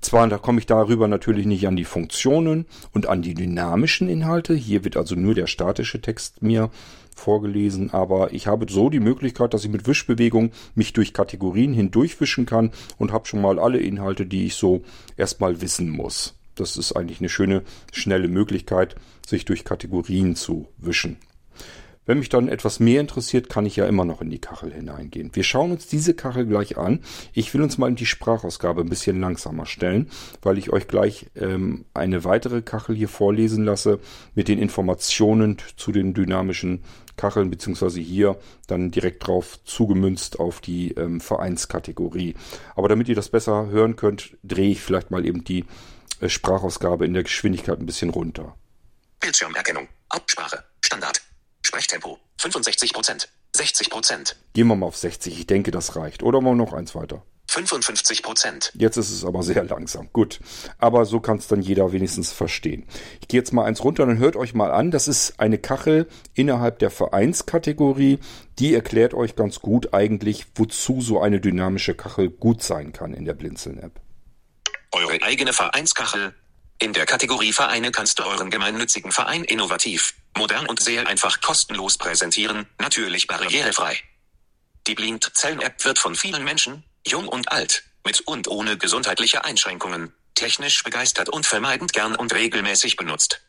Zwar, 0.00 0.28
da 0.28 0.38
komme 0.38 0.60
ich 0.60 0.66
darüber 0.66 1.08
natürlich 1.08 1.46
nicht 1.46 1.66
an 1.66 1.74
die 1.74 1.84
Funktionen 1.84 2.66
und 2.92 3.08
an 3.08 3.20
die 3.20 3.34
dynamischen 3.34 4.08
Inhalte. 4.08 4.54
Hier 4.54 4.84
wird 4.84 4.96
also 4.96 5.16
nur 5.16 5.34
der 5.34 5.48
statische 5.48 6.00
Text 6.00 6.40
mir 6.40 6.70
vorgelesen, 7.16 7.90
aber 7.92 8.32
ich 8.32 8.46
habe 8.46 8.66
so 8.70 8.90
die 8.90 9.00
Möglichkeit, 9.00 9.52
dass 9.52 9.64
ich 9.64 9.70
mit 9.70 9.88
Wischbewegung 9.88 10.52
mich 10.76 10.92
durch 10.92 11.12
Kategorien 11.12 11.72
hindurchwischen 11.72 12.46
kann 12.46 12.70
und 12.96 13.12
habe 13.12 13.26
schon 13.26 13.42
mal 13.42 13.58
alle 13.58 13.80
Inhalte, 13.80 14.24
die 14.24 14.46
ich 14.46 14.54
so 14.54 14.82
erstmal 15.16 15.60
wissen 15.60 15.90
muss. 15.90 16.37
Das 16.60 16.76
ist 16.76 16.92
eigentlich 16.92 17.20
eine 17.20 17.28
schöne, 17.28 17.62
schnelle 17.92 18.28
Möglichkeit, 18.28 18.96
sich 19.26 19.44
durch 19.44 19.64
Kategorien 19.64 20.36
zu 20.36 20.68
wischen. 20.78 21.18
Wenn 22.08 22.20
mich 22.20 22.30
dann 22.30 22.48
etwas 22.48 22.80
mehr 22.80 23.02
interessiert, 23.02 23.50
kann 23.50 23.66
ich 23.66 23.76
ja 23.76 23.84
immer 23.84 24.06
noch 24.06 24.22
in 24.22 24.30
die 24.30 24.40
Kachel 24.40 24.72
hineingehen. 24.72 25.28
Wir 25.34 25.42
schauen 25.42 25.72
uns 25.72 25.88
diese 25.88 26.14
Kachel 26.14 26.46
gleich 26.46 26.78
an. 26.78 27.00
Ich 27.34 27.52
will 27.52 27.60
uns 27.60 27.76
mal 27.76 27.88
in 27.88 27.96
die 27.96 28.06
Sprachausgabe 28.06 28.80
ein 28.80 28.88
bisschen 28.88 29.20
langsamer 29.20 29.66
stellen, 29.66 30.08
weil 30.40 30.56
ich 30.56 30.72
euch 30.72 30.88
gleich 30.88 31.26
ähm, 31.36 31.84
eine 31.92 32.24
weitere 32.24 32.62
Kachel 32.62 32.96
hier 32.96 33.10
vorlesen 33.10 33.62
lasse 33.66 34.00
mit 34.34 34.48
den 34.48 34.58
Informationen 34.58 35.58
zu 35.76 35.92
den 35.92 36.14
dynamischen 36.14 36.82
Kacheln, 37.18 37.50
beziehungsweise 37.50 38.00
hier 38.00 38.38
dann 38.66 38.90
direkt 38.90 39.26
drauf 39.26 39.62
zugemünzt 39.64 40.40
auf 40.40 40.62
die 40.62 40.92
ähm, 40.92 41.20
Vereinskategorie. 41.20 42.36
Aber 42.74 42.88
damit 42.88 43.10
ihr 43.10 43.16
das 43.16 43.28
besser 43.28 43.68
hören 43.68 43.96
könnt, 43.96 44.38
drehe 44.42 44.70
ich 44.70 44.80
vielleicht 44.80 45.10
mal 45.10 45.26
eben 45.26 45.44
die 45.44 45.66
Sprachausgabe 46.26 47.06
in 47.06 47.14
der 47.14 47.22
Geschwindigkeit 47.22 47.78
ein 47.78 47.86
bisschen 47.86 48.10
runter. 48.10 48.56
Bildschirmerkennung, 49.20 49.88
Absprache, 50.08 50.64
Standard. 50.84 51.20
Sprechtempo, 51.62 52.18
65 52.38 52.94
Prozent, 52.94 53.28
60 53.54 53.90
Prozent, 53.90 54.36
Gehen 54.54 54.66
wir 54.68 54.76
mal 54.76 54.86
auf 54.86 54.96
60. 54.96 55.38
Ich 55.38 55.46
denke, 55.46 55.70
das 55.70 55.96
reicht. 55.96 56.22
Oder 56.22 56.40
mal 56.40 56.54
noch 56.54 56.72
eins 56.72 56.94
weiter. 56.94 57.22
55 57.48 58.22
Prozent. 58.22 58.72
Jetzt 58.74 58.96
ist 58.96 59.10
es 59.10 59.24
aber 59.24 59.42
sehr 59.42 59.64
langsam. 59.64 60.08
Gut. 60.12 60.40
Aber 60.78 61.06
so 61.06 61.20
kann 61.20 61.38
es 61.38 61.46
dann 61.46 61.62
jeder 61.62 61.92
wenigstens 61.92 62.32
verstehen. 62.32 62.86
Ich 63.20 63.28
gehe 63.28 63.40
jetzt 63.40 63.52
mal 63.52 63.64
eins 63.64 63.82
runter, 63.84 64.04
dann 64.04 64.18
hört 64.18 64.36
euch 64.36 64.54
mal 64.54 64.70
an. 64.70 64.90
Das 64.90 65.08
ist 65.08 65.38
eine 65.40 65.58
Kachel 65.58 66.08
innerhalb 66.34 66.78
der 66.78 66.90
Vereinskategorie. 66.90 68.18
Die 68.58 68.74
erklärt 68.74 69.14
euch 69.14 69.36
ganz 69.36 69.60
gut 69.60 69.94
eigentlich, 69.94 70.46
wozu 70.54 71.00
so 71.00 71.20
eine 71.20 71.40
dynamische 71.40 71.94
Kachel 71.94 72.30
gut 72.30 72.62
sein 72.62 72.92
kann 72.92 73.14
in 73.14 73.24
der 73.24 73.34
Blinzeln-App. 73.34 74.00
Eure 74.92 75.22
eigene 75.22 75.52
Vereinskachel. 75.52 76.34
In 76.78 76.92
der 76.92 77.04
Kategorie 77.04 77.52
Vereine 77.52 77.90
kannst 77.90 78.18
du 78.18 78.24
euren 78.24 78.50
gemeinnützigen 78.50 79.12
Verein 79.12 79.44
innovativ, 79.44 80.14
modern 80.36 80.66
und 80.66 80.80
sehr 80.80 81.06
einfach 81.06 81.40
kostenlos 81.40 81.98
präsentieren, 81.98 82.66
natürlich 82.78 83.26
barrierefrei. 83.26 84.00
Die 84.86 84.94
Blindzellen-App 84.94 85.84
wird 85.84 85.98
von 85.98 86.14
vielen 86.14 86.44
Menschen, 86.44 86.84
jung 87.06 87.28
und 87.28 87.52
alt, 87.52 87.84
mit 88.04 88.20
und 88.22 88.48
ohne 88.48 88.78
gesundheitliche 88.78 89.44
Einschränkungen, 89.44 90.14
technisch 90.34 90.82
begeistert 90.82 91.28
und 91.28 91.46
vermeidend 91.46 91.92
gern 91.92 92.16
und 92.16 92.32
regelmäßig 92.32 92.96
benutzt. 92.96 93.42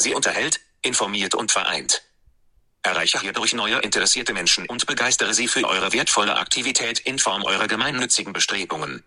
Sie 0.00 0.14
unterhält, 0.14 0.60
informiert 0.82 1.34
und 1.34 1.50
vereint. 1.50 2.02
Erreiche 2.82 3.20
hierdurch 3.20 3.54
neue 3.54 3.78
interessierte 3.78 4.34
Menschen 4.34 4.66
und 4.66 4.86
begeistere 4.86 5.32
sie 5.34 5.48
für 5.48 5.66
eure 5.66 5.92
wertvolle 5.92 6.36
Aktivität 6.36 7.00
in 7.00 7.18
Form 7.18 7.42
eurer 7.42 7.66
gemeinnützigen 7.66 8.32
Bestrebungen. 8.34 9.02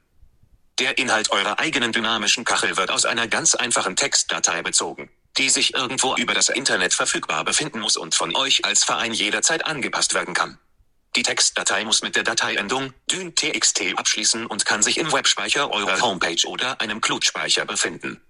Der 0.79 0.99
Inhalt 0.99 1.31
eurer 1.31 1.57
eigenen 1.57 1.91
dynamischen 1.91 2.45
Kachel 2.45 2.77
wird 2.77 2.91
aus 2.91 3.05
einer 3.05 3.27
ganz 3.27 3.55
einfachen 3.55 3.95
Textdatei 3.95 4.61
bezogen, 4.61 5.09
die 5.39 5.49
sich 5.49 5.73
irgendwo 5.73 6.15
über 6.15 6.35
das 6.35 6.49
Internet 6.49 6.93
verfügbar 6.93 7.43
befinden 7.43 7.79
muss 7.79 7.97
und 7.97 8.13
von 8.13 8.35
euch 8.35 8.63
als 8.63 8.83
Verein 8.83 9.11
jederzeit 9.11 9.65
angepasst 9.65 10.13
werden 10.13 10.35
kann. 10.35 10.59
Die 11.15 11.23
Textdatei 11.23 11.83
muss 11.83 12.03
mit 12.03 12.15
der 12.15 12.21
Dateiendung 12.21 12.93
dyn.txt 13.09 13.81
abschließen 13.95 14.45
und 14.45 14.67
kann 14.67 14.83
sich 14.83 14.99
im 14.99 15.11
Webspeicher 15.11 15.71
eurer 15.71 15.99
Homepage 15.99 16.45
oder 16.45 16.79
einem 16.79 17.01
Cloud-Speicher 17.01 17.65
befinden. 17.65 18.21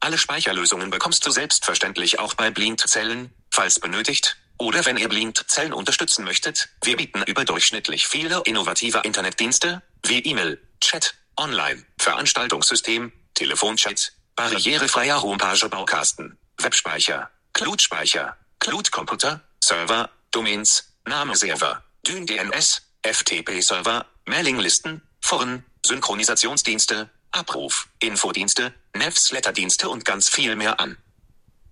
Alle 0.00 0.18
Speicherlösungen 0.18 0.90
bekommst 0.90 1.24
du 1.24 1.30
selbstverständlich 1.30 2.18
auch 2.18 2.34
bei 2.34 2.50
Blindzellen, 2.50 3.32
falls 3.50 3.80
benötigt, 3.80 4.36
oder 4.58 4.84
wenn 4.84 4.98
ihr 4.98 5.08
Blindzellen 5.08 5.72
unterstützen 5.72 6.26
möchtet. 6.26 6.68
Wir 6.82 6.98
bieten 6.98 7.22
überdurchschnittlich 7.22 8.06
viele 8.06 8.42
innovative 8.44 8.98
Internetdienste, 9.04 9.82
wie 10.02 10.18
E-Mail, 10.18 10.60
Chat, 10.82 11.14
Online, 11.36 11.84
Veranstaltungssystem, 11.98 13.12
Telefonchat, 13.34 14.12
barrierefreier 14.36 15.22
Homepage-Baukasten, 15.22 16.38
Webspeicher, 16.58 17.30
Cloud-Speicher, 17.52 18.36
Cloud-Computer, 18.60 19.40
Server, 19.62 20.10
Domains, 20.30 20.92
Name-Server, 21.06 21.84
DynDNS, 22.06 22.82
FTP-Server, 23.02 24.06
Mailinglisten, 24.26 25.02
Foren, 25.20 25.64
Synchronisationsdienste, 25.84 27.10
Abruf, 27.32 27.88
Infodienste, 27.98 28.72
Newsletterdienste 28.94 29.88
und 29.88 30.04
ganz 30.04 30.28
viel 30.28 30.56
mehr 30.56 30.80
an. 30.80 30.96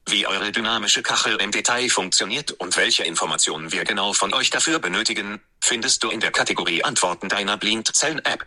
Wie 0.06 0.26
eure 0.26 0.50
dynamische 0.50 1.02
Kachel 1.02 1.40
im 1.40 1.52
Detail 1.52 1.88
funktioniert 1.88 2.52
und 2.52 2.76
welche 2.76 3.04
Informationen 3.04 3.70
wir 3.70 3.84
genau 3.84 4.12
von 4.12 4.34
euch 4.34 4.50
dafür 4.50 4.80
benötigen, 4.80 5.40
findest 5.60 6.02
du 6.02 6.10
in 6.10 6.18
der 6.18 6.32
Kategorie 6.32 6.82
Antworten 6.82 7.28
deiner 7.28 7.56
Blindzellen-App. 7.56 8.44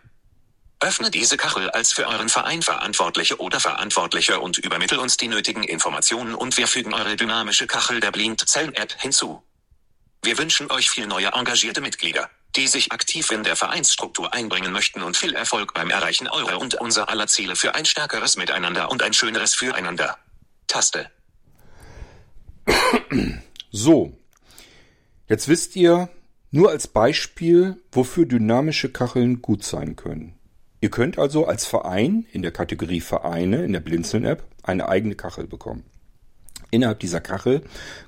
Öffne 0.79 1.09
diese 1.09 1.37
Kachel 1.37 1.69
als 1.69 1.93
für 1.93 2.07
euren 2.07 2.29
Verein 2.29 2.61
Verantwortliche 2.61 3.39
oder 3.39 3.59
Verantwortliche 3.59 4.39
und 4.39 4.57
übermittel 4.57 4.99
uns 4.99 5.17
die 5.17 5.27
nötigen 5.27 5.63
Informationen 5.63 6.35
und 6.35 6.57
wir 6.57 6.67
fügen 6.67 6.93
eure 6.93 7.15
dynamische 7.15 7.65
Kachel 7.65 7.99
der 8.01 8.11
Blindzellen-App 8.11 8.93
hinzu. 8.99 9.41
Wir 10.21 10.37
wünschen 10.37 10.71
euch 10.71 10.89
viel 10.89 11.07
neue 11.07 11.27
engagierte 11.33 11.81
Mitglieder, 11.81 12.29
die 12.55 12.67
sich 12.67 12.91
aktiv 12.91 13.31
in 13.31 13.43
der 13.43 13.55
Vereinsstruktur 13.55 14.33
einbringen 14.33 14.71
möchten 14.71 15.01
und 15.01 15.15
viel 15.15 15.33
Erfolg 15.33 15.73
beim 15.73 15.89
Erreichen 15.89 16.27
eurer 16.27 16.59
und 16.59 16.75
unser 16.75 17.09
aller 17.09 17.27
Ziele 17.27 17.55
für 17.55 17.75
ein 17.75 17.85
stärkeres 17.85 18.35
Miteinander 18.35 18.91
und 18.91 19.01
ein 19.01 19.13
schöneres 19.13 19.55
Füreinander. 19.55 20.17
Taste. 20.67 21.09
So. 23.71 24.17
Jetzt 25.27 25.47
wisst 25.47 25.75
ihr 25.75 26.09
nur 26.51 26.69
als 26.69 26.87
Beispiel, 26.87 27.81
wofür 27.91 28.25
dynamische 28.25 28.91
Kacheln 28.91 29.41
gut 29.41 29.63
sein 29.63 29.95
können. 29.95 30.34
Ihr 30.85 30.91
könnt 30.91 31.17
also 31.17 31.47
als 31.47 31.65
Verein 31.65 32.27
in 32.31 32.43
der 32.43 32.51
Kategorie 32.51 33.01
Vereine 33.01 33.65
in 33.65 33.73
der 33.73 33.79
Blinzeln-App 33.79 34.43
eine 34.61 34.87
eigene 34.87 35.15
Kachel 35.15 35.47
bekommen. 35.47 35.83
Innerhalb 36.69 36.99
dieser 36.99 37.21
Kachel 37.21 37.63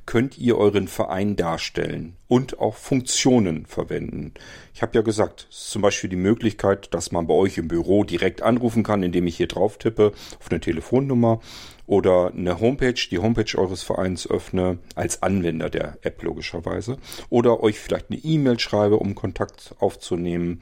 könnt 0.06 0.38
ihr 0.38 0.60
euren 0.60 0.88
Verein 0.88 1.36
darstellen 1.36 2.18
und 2.28 2.60
auch 2.60 2.76
Funktionen 2.76 3.66
verwenden. 3.66 4.36
Ich 4.76 4.84
habe 4.84 4.92
ja 4.94 5.02
gesagt, 5.02 5.48
zum 5.50 5.82
Beispiel 5.82 6.12
die 6.12 6.18
Möglichkeit, 6.18 6.94
dass 6.94 7.12
man 7.12 7.26
bei 7.26 7.34
euch 7.34 7.58
im 7.58 7.68
Büro 7.68 8.04
direkt 8.04 8.44
anrufen 8.44 8.84
kann, 8.84 9.02
indem 9.02 9.26
ich 9.26 9.38
hier 9.38 9.48
drauf 9.48 9.80
tippe 9.80 10.12
auf 10.40 10.52
eine 10.52 10.60
Telefonnummer 10.60 11.40
oder 11.88 12.32
eine 12.32 12.60
Homepage, 12.60 12.94
die 13.10 13.18
Homepage 13.18 13.58
eures 13.58 13.82
Vereins 13.82 14.30
öffne, 14.30 14.78
als 14.94 15.24
Anwender 15.24 15.72
der 15.72 15.98
App 16.04 16.22
logischerweise. 16.22 16.98
Oder 17.32 17.64
euch 17.64 17.80
vielleicht 17.80 18.12
eine 18.12 18.20
E-Mail 18.20 18.60
schreibe, 18.60 18.98
um 18.98 19.16
Kontakt 19.16 19.74
aufzunehmen. 19.80 20.60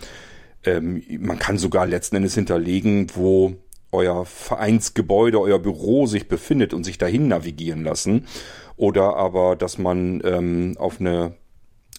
Ähm, 0.65 1.03
man 1.19 1.39
kann 1.39 1.57
sogar 1.57 1.85
letzten 1.85 2.17
Endes 2.17 2.35
hinterlegen, 2.35 3.07
wo 3.15 3.55
euer 3.91 4.25
Vereinsgebäude, 4.25 5.39
euer 5.39 5.59
Büro 5.59 6.05
sich 6.05 6.27
befindet 6.27 6.73
und 6.73 6.83
sich 6.83 6.97
dahin 6.97 7.27
navigieren 7.27 7.83
lassen. 7.83 8.27
Oder 8.75 9.15
aber, 9.15 9.55
dass 9.55 9.77
man 9.77 10.21
ähm, 10.25 10.75
auf 10.77 10.99
eine 10.99 11.35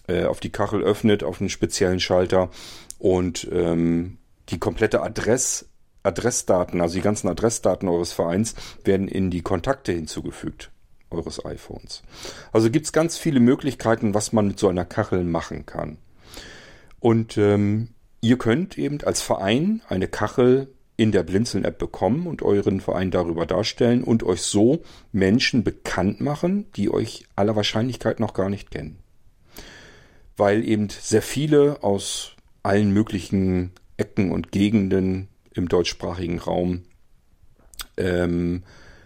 äh, 0.07 0.25
auf 0.25 0.39
die 0.39 0.51
Kachel 0.51 0.81
öffnet, 0.83 1.23
auf 1.23 1.41
einen 1.41 1.49
speziellen 1.49 1.99
Schalter 1.99 2.49
und 2.99 3.47
ähm, 3.51 4.17
die 4.49 4.59
komplette 4.59 5.01
Adress, 5.01 5.69
Adressdaten, 6.03 6.81
also 6.81 6.95
die 6.95 7.01
ganzen 7.01 7.27
Adressdaten 7.27 7.89
eures 7.89 8.13
Vereins, 8.13 8.55
werden 8.83 9.07
in 9.07 9.29
die 9.29 9.41
Kontakte 9.41 9.91
hinzugefügt 9.91 10.71
eures 11.09 11.45
iPhones. 11.45 12.03
Also 12.51 12.69
gibt's 12.69 12.93
ganz 12.93 13.17
viele 13.17 13.39
Möglichkeiten, 13.39 14.13
was 14.13 14.33
man 14.33 14.47
mit 14.47 14.59
so 14.59 14.69
einer 14.69 14.85
Kachel 14.85 15.23
machen 15.23 15.65
kann. 15.65 15.97
Und 16.99 17.37
ähm, 17.37 17.89
ihr 18.21 18.37
könnt 18.37 18.77
eben 18.77 19.01
als 19.03 19.21
Verein 19.21 19.81
eine 19.87 20.07
Kachel 20.07 20.73
in 20.97 21.11
der 21.11 21.23
Blinzeln-App 21.23 21.77
bekommen 21.77 22.25
und 22.25 22.41
euren 22.41 22.81
Verein 22.81 23.11
darüber 23.11 23.45
darstellen 23.45 24.03
und 24.03 24.23
euch 24.23 24.41
so 24.41 24.81
Menschen 25.11 25.63
bekannt 25.63 26.21
machen, 26.21 26.71
die 26.75 26.89
euch 26.89 27.25
aller 27.35 27.55
Wahrscheinlichkeit 27.55 28.19
noch 28.19 28.33
gar 28.33 28.49
nicht 28.49 28.71
kennen. 28.71 28.97
Weil 30.35 30.67
eben 30.67 30.89
sehr 30.89 31.21
viele 31.21 31.83
aus 31.83 32.35
allen 32.63 32.91
möglichen 32.91 33.71
Ecken 33.97 34.31
und 34.31 34.51
Gegenden 34.51 35.27
im 35.53 35.69
deutschsprachigen 35.69 36.39
Raum 36.39 36.83
ähm, 37.97 38.63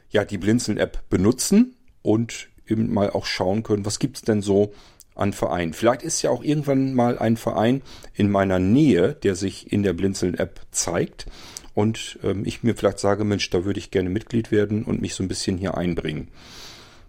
ja 0.10 0.24
die 0.24 0.38
Blinzeln-App 0.38 1.10
benutzen 1.10 1.76
und 2.02 2.50
eben 2.68 2.94
mal 2.94 3.10
auch 3.10 3.26
schauen 3.26 3.64
können, 3.64 3.86
was 3.86 4.00
gibt's 4.00 4.22
denn 4.22 4.42
so 4.42 4.74
an 5.16 5.34
Vereinen. 5.34 5.74
Vielleicht 5.74 6.04
ist 6.04 6.22
ja 6.22 6.30
auch 6.30 6.44
irgendwann 6.44 6.94
mal 6.94 7.18
ein 7.20 7.38
Verein 7.38 7.82
in 8.14 8.32
meiner 8.32 8.60
Nähe, 8.60 9.14
der 9.14 9.36
sich 9.36 9.72
in 9.72 9.84
der 9.84 9.94
Blinzeln-App 9.94 10.62
zeigt 10.72 11.28
und 11.74 12.20
ähm, 12.24 12.44
ich 12.46 12.64
mir 12.64 12.76
vielleicht 12.76 13.00
sage, 13.00 13.24
Mensch, 13.24 13.50
da 13.50 13.66
würde 13.66 13.80
ich 13.80 13.92
gerne 13.92 14.10
Mitglied 14.10 14.52
werden 14.52 14.84
und 14.84 15.02
mich 15.02 15.16
so 15.16 15.24
ein 15.24 15.28
bisschen 15.28 15.58
hier 15.58 15.78
einbringen. 15.78 16.30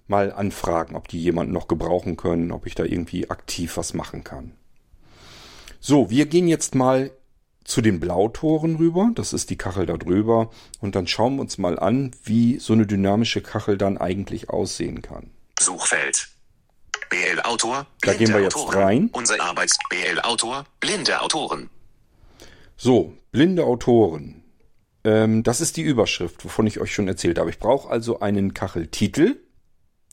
Mal 0.06 0.32
anfragen, 0.32 0.96
ob 0.96 1.08
die 1.08 1.20
jemanden 1.20 1.52
noch 1.52 1.68
gebrauchen 1.68 2.16
können, 2.16 2.52
ob 2.52 2.66
ich 2.66 2.74
da 2.74 2.84
irgendwie 2.84 3.30
aktiv 3.30 3.76
was 3.76 3.94
machen 3.94 4.24
kann. 4.24 4.52
So, 5.80 6.10
wir 6.10 6.26
gehen 6.26 6.48
jetzt 6.48 6.74
mal 6.74 7.10
zu 7.64 7.80
den 7.80 8.00
Blautoren 8.00 8.76
rüber. 8.76 9.10
Das 9.14 9.32
ist 9.32 9.50
die 9.50 9.56
Kachel 9.56 9.86
da 9.86 9.96
drüber. 9.96 10.50
Und 10.80 10.94
dann 10.94 11.06
schauen 11.06 11.36
wir 11.36 11.42
uns 11.42 11.58
mal 11.58 11.78
an, 11.78 12.12
wie 12.24 12.58
so 12.58 12.72
eine 12.72 12.86
dynamische 12.86 13.40
Kachel 13.40 13.78
dann 13.78 13.98
eigentlich 13.98 14.50
aussehen 14.50 15.02
kann. 15.02 15.30
Suchfeld. 15.60 16.31
BL 17.12 17.40
Autor. 17.42 17.86
Da 18.00 18.14
gehen 18.14 18.32
wir 18.32 18.40
jetzt 18.40 18.56
Autoren. 18.56 18.82
rein. 18.82 19.10
Unser 19.12 19.38
Arbeits 19.38 19.76
BL 19.90 20.18
Autor. 20.20 20.64
Blinde 20.80 21.20
Autoren. 21.20 21.68
So, 22.78 23.12
blinde 23.32 23.64
Autoren. 23.64 24.42
Ähm, 25.04 25.42
das 25.42 25.60
ist 25.60 25.76
die 25.76 25.82
Überschrift, 25.82 26.42
wovon 26.42 26.66
ich 26.66 26.80
euch 26.80 26.94
schon 26.94 27.08
erzählt 27.08 27.38
habe. 27.38 27.50
Ich 27.50 27.58
brauche 27.58 27.90
also 27.90 28.20
einen 28.20 28.54
Kacheltitel. 28.54 29.36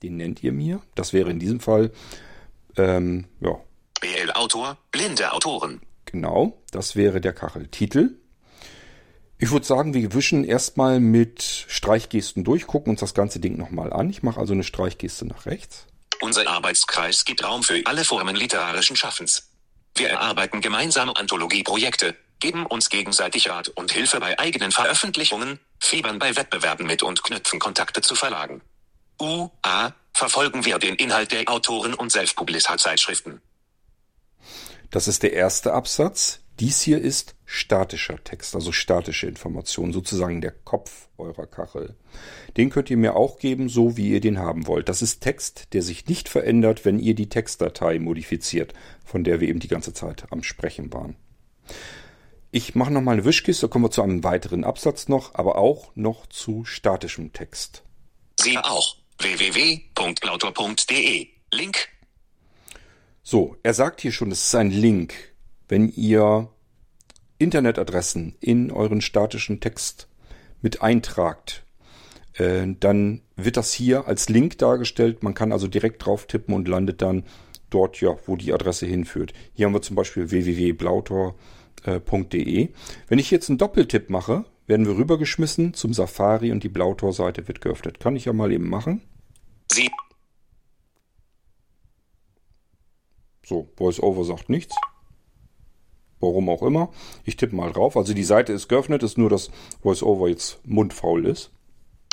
Den 0.03 0.17
nennt 0.17 0.43
ihr 0.43 0.51
mir. 0.51 0.81
Das 0.95 1.13
wäre 1.13 1.31
in 1.31 1.39
diesem 1.39 1.61
Fall, 1.61 1.91
ähm, 2.75 3.27
ja, 3.39 3.57
BL 4.01 4.31
Autor. 4.33 4.77
Blinde 4.91 5.31
Autoren. 5.31 5.79
Genau, 6.03 6.61
das 6.71 6.97
wäre 6.97 7.21
der 7.21 7.31
Kacheltitel. 7.31 8.17
Ich 9.37 9.51
würde 9.51 9.65
sagen, 9.65 9.93
wir 9.93 10.13
wischen 10.13 10.43
erstmal 10.43 10.99
mit 10.99 11.43
Streichgesten 11.43 12.43
durch, 12.43 12.67
gucken 12.67 12.91
uns 12.91 12.99
das 12.99 13.13
ganze 13.13 13.39
Ding 13.39 13.55
nochmal 13.55 13.93
an. 13.93 14.09
Ich 14.09 14.21
mache 14.21 14.37
also 14.37 14.51
eine 14.51 14.63
Streichgeste 14.63 15.25
nach 15.25 15.45
rechts. 15.45 15.87
Unser 16.21 16.47
Arbeitskreis 16.47 17.23
gibt 17.23 17.43
Raum 17.43 17.63
für 17.63 17.81
alle 17.85 18.03
Formen 18.03 18.35
literarischen 18.35 18.95
Schaffens. 18.95 19.49
Wir 19.95 20.09
erarbeiten 20.09 20.61
gemeinsame 20.61 21.15
Anthologieprojekte, 21.15 22.15
geben 22.39 22.65
uns 22.65 22.89
gegenseitig 22.89 23.49
Rat 23.49 23.69
und 23.69 23.91
Hilfe 23.91 24.19
bei 24.19 24.37
eigenen 24.37 24.71
Veröffentlichungen, 24.71 25.59
fiebern 25.79 26.19
bei 26.19 26.35
Wettbewerben 26.35 26.85
mit 26.85 27.03
und 27.03 27.23
knüpfen 27.23 27.59
Kontakte 27.59 28.01
zu 28.01 28.15
Verlagen. 28.15 28.61
UA 29.21 29.93
verfolgen 30.13 30.65
wir 30.65 30.79
den 30.79 30.95
Inhalt 30.95 31.31
der 31.31 31.49
Autoren 31.49 31.93
und 31.93 32.11
Self-Publisher-Zeitschriften. 32.11 33.41
Das 34.91 35.07
ist 35.07 35.23
der 35.23 35.33
erste 35.33 35.73
Absatz. 35.73 36.39
Dies 36.59 36.81
hier 36.81 36.99
ist 36.99 37.35
statischer 37.45 38.21
Text, 38.21 38.53
also 38.53 38.73
statische 38.73 39.27
Information, 39.27 39.93
sozusagen 39.93 40.41
der 40.41 40.51
Kopf 40.51 41.07
eurer 41.17 41.47
Kachel. 41.47 41.95
Den 42.57 42.69
könnt 42.69 42.89
ihr 42.89 42.97
mir 42.97 43.15
auch 43.15 43.39
geben, 43.39 43.69
so 43.69 43.95
wie 43.95 44.09
ihr 44.09 44.19
den 44.19 44.39
haben 44.39 44.67
wollt. 44.67 44.89
Das 44.89 45.01
ist 45.01 45.21
Text, 45.21 45.73
der 45.73 45.81
sich 45.81 46.07
nicht 46.07 46.27
verändert, 46.27 46.83
wenn 46.83 46.99
ihr 46.99 47.15
die 47.15 47.29
Textdatei 47.29 47.97
modifiziert, 47.99 48.73
von 49.05 49.23
der 49.23 49.39
wir 49.39 49.47
eben 49.47 49.61
die 49.61 49.69
ganze 49.69 49.93
Zeit 49.93 50.25
am 50.31 50.43
Sprechen 50.43 50.91
waren. 50.91 51.15
Ich 52.51 52.75
mache 52.75 52.91
nochmal 52.91 53.13
eine 53.13 53.25
Wischkiste, 53.25 53.69
kommen 53.69 53.85
wir 53.85 53.91
zu 53.91 54.01
einem 54.01 54.25
weiteren 54.25 54.65
Absatz 54.65 55.07
noch, 55.07 55.35
aber 55.35 55.57
auch 55.57 55.91
noch 55.95 56.27
zu 56.27 56.65
statischem 56.65 57.31
Text. 57.31 57.83
Siehe 58.37 58.65
auch 58.65 58.97
www.plautor.de. 59.19 61.27
Link 61.53 61.87
So, 63.23 63.55
er 63.63 63.73
sagt 63.73 64.01
hier 64.01 64.11
schon, 64.11 64.31
es 64.31 64.47
ist 64.47 64.55
ein 64.55 64.71
Link. 64.71 65.28
Wenn 65.69 65.87
ihr 65.87 66.49
Internetadressen 67.37 68.35
in 68.41 68.69
euren 68.71 68.99
statischen 69.01 69.61
Text 69.61 70.09
mit 70.61 70.81
eintragt, 70.81 71.63
äh, 72.33 72.67
dann 72.79 73.21
wird 73.35 73.55
das 73.55 73.71
hier 73.71 74.07
als 74.07 74.29
Link 74.29 74.57
dargestellt. 74.57 75.21
Man 75.23 75.35
kann 75.35 75.53
also 75.53 75.67
direkt 75.67 76.03
drauf 76.03 76.25
tippen 76.25 76.55
und 76.55 76.67
landet 76.67 77.03
dann 77.03 77.23
dort, 77.69 78.01
ja, 78.01 78.17
wo 78.25 78.35
die 78.35 78.51
Adresse 78.51 78.87
hinführt. 78.87 79.33
Hier 79.53 79.67
haben 79.67 79.73
wir 79.73 79.83
zum 79.83 79.95
Beispiel 79.95 80.31
www.blautor.de. 80.31 82.69
Wenn 83.07 83.19
ich 83.19 83.29
jetzt 83.29 83.49
einen 83.49 83.59
Doppeltipp 83.59 84.09
mache, 84.09 84.45
werden 84.65 84.87
wir 84.87 84.97
rübergeschmissen 84.97 85.75
zum 85.75 85.93
Safari 85.93 86.51
und 86.51 86.63
die 86.63 86.69
Blautor-Seite 86.69 87.47
wird 87.47 87.61
geöffnet. 87.61 87.99
Kann 87.99 88.15
ich 88.15 88.25
ja 88.25 88.33
mal 88.33 88.51
eben 88.51 88.69
machen. 88.69 89.03
Sie 89.71 89.91
So, 93.45 93.69
VoiceOver 93.77 94.25
sagt 94.25 94.49
nichts. 94.49 94.75
Warum 96.19 96.49
auch 96.49 96.61
immer. 96.63 96.91
Ich 97.23 97.37
tippe 97.37 97.55
mal 97.55 97.71
drauf. 97.71 97.95
Also 97.95 98.13
die 98.13 98.23
Seite 98.23 98.53
ist 98.53 98.67
geöffnet, 98.67 99.03
ist 99.03 99.17
nur, 99.17 99.29
dass 99.29 99.51
VoiceOver 99.83 100.27
jetzt 100.27 100.59
mundfaul 100.65 101.25
ist. 101.25 101.51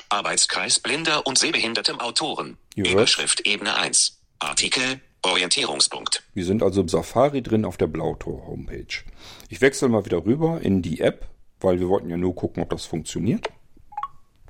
Arbeitskreis 0.08 0.78
blinder 0.78 1.26
und 1.26 1.38
sehbehindertem 1.38 1.98
Autoren. 2.00 2.56
Ihr 2.76 2.84
hört. 2.84 2.94
Überschrift 2.94 3.46
Ebene 3.46 3.74
1. 3.74 4.20
Artikel 4.38 5.00
Orientierungspunkt. 5.22 6.22
Wir 6.34 6.44
sind 6.44 6.62
also 6.62 6.80
im 6.80 6.88
Safari 6.88 7.42
drin 7.42 7.64
auf 7.64 7.76
der 7.76 7.88
Blautor 7.88 8.46
Homepage. 8.46 9.02
Ich 9.48 9.60
wechsle 9.60 9.88
mal 9.88 10.04
wieder 10.04 10.24
rüber 10.24 10.60
in 10.60 10.82
die 10.82 11.00
App, 11.00 11.28
weil 11.60 11.80
wir 11.80 11.88
wollten 11.88 12.08
ja 12.10 12.16
nur 12.16 12.34
gucken, 12.34 12.62
ob 12.62 12.70
das 12.70 12.86
funktioniert. 12.86 13.48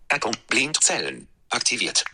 Atom 0.08 0.32
Blindzellen. 0.48 1.28
Aktiviert. 1.48 2.04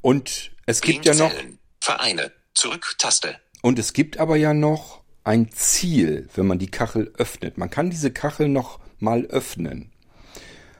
Und 0.00 0.52
es 0.66 0.80
gibt 0.80 1.04
ja 1.04 1.14
noch. 1.14 1.32
Vereine. 1.80 2.30
Zurück 2.54 2.94
Taste. 2.98 3.40
und 3.62 3.78
es 3.78 3.92
gibt 3.92 4.18
aber 4.18 4.36
ja 4.36 4.52
noch 4.52 4.99
ein 5.24 5.50
Ziel, 5.52 6.28
wenn 6.34 6.46
man 6.46 6.58
die 6.58 6.70
Kachel 6.70 7.12
öffnet. 7.16 7.58
Man 7.58 7.70
kann 7.70 7.90
diese 7.90 8.10
Kachel 8.10 8.48
noch 8.48 8.80
mal 8.98 9.26
öffnen. 9.26 9.92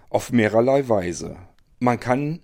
Auf 0.09 0.33
mehrerlei 0.33 0.89
Weise. 0.89 1.37
Man 1.79 2.01
kann 2.01 2.41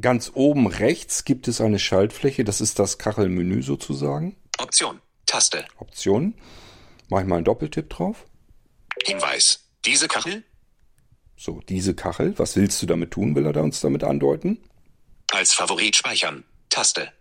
ganz 0.00 0.32
oben 0.34 0.66
rechts 0.66 1.24
gibt 1.24 1.48
es 1.48 1.60
eine 1.60 1.78
Schaltfläche, 1.78 2.44
das 2.44 2.60
ist 2.60 2.78
das 2.78 2.98
Kachelmenü 2.98 3.62
sozusagen. 3.62 4.36
Option. 4.58 5.00
Taste. 5.26 5.64
Optionen. 5.78 6.34
Mache 7.08 7.22
ich 7.22 7.28
mal 7.28 7.36
einen 7.36 7.44
Doppeltipp 7.44 7.90
drauf. 7.90 8.26
Hinweis. 9.04 9.66
Diese 9.84 10.08
Kachel 10.08 10.44
So, 11.36 11.60
diese 11.68 11.94
Kachel. 11.94 12.38
Was 12.38 12.56
willst 12.56 12.82
du 12.82 12.86
damit 12.86 13.12
tun, 13.12 13.34
will 13.34 13.46
er 13.46 13.52
da 13.52 13.62
uns 13.62 13.80
damit 13.80 14.04
andeuten? 14.04 14.58
als 15.32 15.52
Favorit 15.52 15.96
speichern. 15.96 16.44
Taste. 16.68 17.12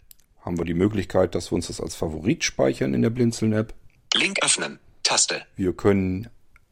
Haben 0.41 0.57
wir 0.57 0.65
die 0.65 0.73
Möglichkeit, 0.73 1.35
dass 1.35 1.51
wir 1.51 1.55
uns 1.55 1.67
das 1.67 1.81
als 1.81 1.95
Favorit 1.95 2.43
speichern 2.43 2.93
in 2.93 3.01
der 3.01 3.09
Blinzeln-App. 3.09 3.73
Link 4.15 4.43
öffnen. 4.43 4.79
Taste. 5.03 5.41
Wir 5.55 5.73
können 5.73 6.29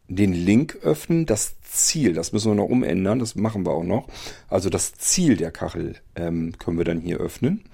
den 0.08 0.34
Link 0.34 0.80
öffnen, 0.82 1.26
das 1.26 1.56
Ziel, 1.62 2.13
das 2.13 2.32
müssen 2.32 2.52
wir 2.52 2.56
noch 2.56 2.69
umändern, 2.69 3.19
das 3.19 3.36
machen 3.36 3.65
wir 3.65 3.73
auch 3.73 3.84
noch. 3.84 4.08
Also 4.47 4.69
das 4.69 4.93
Ziel 4.93 5.36
der 5.36 5.52
Kachel 5.52 5.95
ähm, 6.15 6.58
können 6.58 6.78
wir 6.78 6.86
dann 6.86 7.02
hier 7.02 7.17
öffnen. 7.17 7.65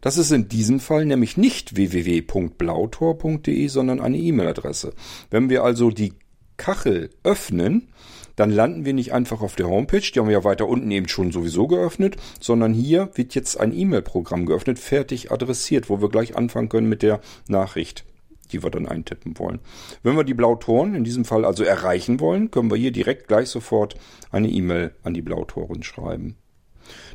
Das 0.00 0.18
ist 0.18 0.32
in 0.32 0.48
diesem 0.48 0.80
Fall 0.80 1.06
nämlich 1.06 1.36
nicht 1.36 1.76
www.blautor.de, 1.76 3.68
sondern 3.68 4.00
eine 4.00 4.18
E-Mail-Adresse. 4.18 4.92
Wenn 5.30 5.48
wir 5.48 5.62
also 5.64 5.90
die 5.90 6.12
Kachel 6.56 7.10
öffnen, 7.22 7.88
dann 8.34 8.50
landen 8.50 8.84
wir 8.84 8.92
nicht 8.92 9.12
einfach 9.12 9.40
auf 9.40 9.56
der 9.56 9.68
Homepage, 9.68 10.00
die 10.00 10.18
haben 10.18 10.26
wir 10.26 10.34
ja 10.34 10.44
weiter 10.44 10.68
unten 10.68 10.90
eben 10.90 11.08
schon 11.08 11.32
sowieso 11.32 11.68
geöffnet, 11.68 12.16
sondern 12.40 12.74
hier 12.74 13.10
wird 13.14 13.34
jetzt 13.34 13.58
ein 13.58 13.72
E-Mail-Programm 13.74 14.44
geöffnet, 14.44 14.78
fertig 14.78 15.32
adressiert, 15.32 15.88
wo 15.88 16.02
wir 16.02 16.10
gleich 16.10 16.36
anfangen 16.36 16.68
können 16.68 16.88
mit 16.88 17.02
der 17.02 17.20
Nachricht 17.48 18.04
die 18.52 18.62
wir 18.62 18.70
dann 18.70 18.86
eintippen 18.86 19.38
wollen. 19.38 19.60
Wenn 20.02 20.16
wir 20.16 20.24
die 20.24 20.34
Blautoren 20.34 20.94
in 20.94 21.04
diesem 21.04 21.24
Fall 21.24 21.44
also 21.44 21.64
erreichen 21.64 22.20
wollen, 22.20 22.50
können 22.50 22.70
wir 22.70 22.76
hier 22.76 22.92
direkt 22.92 23.28
gleich 23.28 23.48
sofort 23.48 23.96
eine 24.30 24.48
E-Mail 24.48 24.92
an 25.02 25.14
die 25.14 25.22
Blautoren 25.22 25.82
schreiben. 25.82 26.36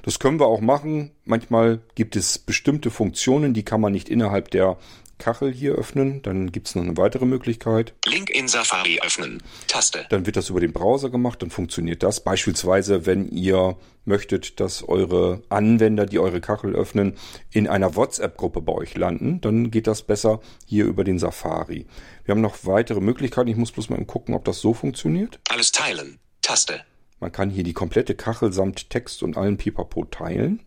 Das 0.04 0.20
können 0.20 0.40
wir 0.40 0.48
auch 0.48 0.62
machen. 0.62 1.12
Manchmal 1.24 1.80
gibt 1.96 2.16
es 2.16 2.38
bestimmte 2.38 2.90
Funktionen, 2.90 3.54
die 3.54 3.64
kann 3.64 3.82
man 3.82 3.94
nicht 3.94 4.10
innerhalb 4.10 4.52
der 4.52 4.78
Kachel 5.22 5.54
hier 5.54 5.74
öffnen, 5.74 6.22
dann 6.24 6.52
gibt's 6.52 6.76
noch 6.76 6.84
eine 6.84 6.98
weitere 6.98 7.26
Möglichkeit. 7.26 7.94
Link 8.08 8.30
in 8.32 8.48
Safari 8.48 9.00
öffnen. 9.02 9.42
Taste. 9.68 10.06
Dann 10.10 10.26
wird 10.26 10.36
das 10.36 10.50
über 10.50 10.60
den 10.60 10.74
Browser 10.74 11.10
gemacht, 11.10 11.42
dann 11.42 11.52
funktioniert 11.52 12.02
das. 12.02 12.24
Beispielsweise, 12.24 13.06
wenn 13.06 13.30
ihr 13.30 13.78
möchtet, 14.04 14.60
dass 14.60 14.88
eure 14.88 15.44
Anwender, 15.50 16.08
die 16.08 16.18
eure 16.18 16.42
Kachel 16.42 16.76
öffnen, 16.76 17.18
in 17.52 17.68
einer 17.68 17.96
WhatsApp-Gruppe 17.96 18.62
bei 18.62 18.74
euch 18.74 18.96
landen, 18.96 19.40
dann 19.42 19.70
geht 19.70 19.86
das 19.86 20.02
besser 20.02 20.42
hier 20.66 20.86
über 20.86 21.04
den 21.04 21.20
Safari. 21.20 21.86
Wir 22.26 22.34
haben 22.34 22.42
noch 22.42 22.58
weitere 22.64 23.00
Möglichkeiten. 23.00 23.50
Ich 23.50 23.58
muss 23.58 23.72
bloß 23.72 23.90
mal 23.90 24.04
gucken, 24.06 24.34
ob 24.34 24.44
das 24.46 24.60
so 24.60 24.74
funktioniert. 24.74 25.40
Alles 25.50 25.72
teilen. 25.72 26.20
Taste. 26.42 26.82
Man 27.20 27.32
kann 27.32 27.52
hier 27.52 27.64
die 27.64 27.74
komplette 27.74 28.16
Kachel 28.16 28.52
samt 28.52 28.90
Text 28.90 29.22
und 29.22 29.38
allen 29.38 29.58
Pipapo 29.58 30.06
teilen. 30.06 30.62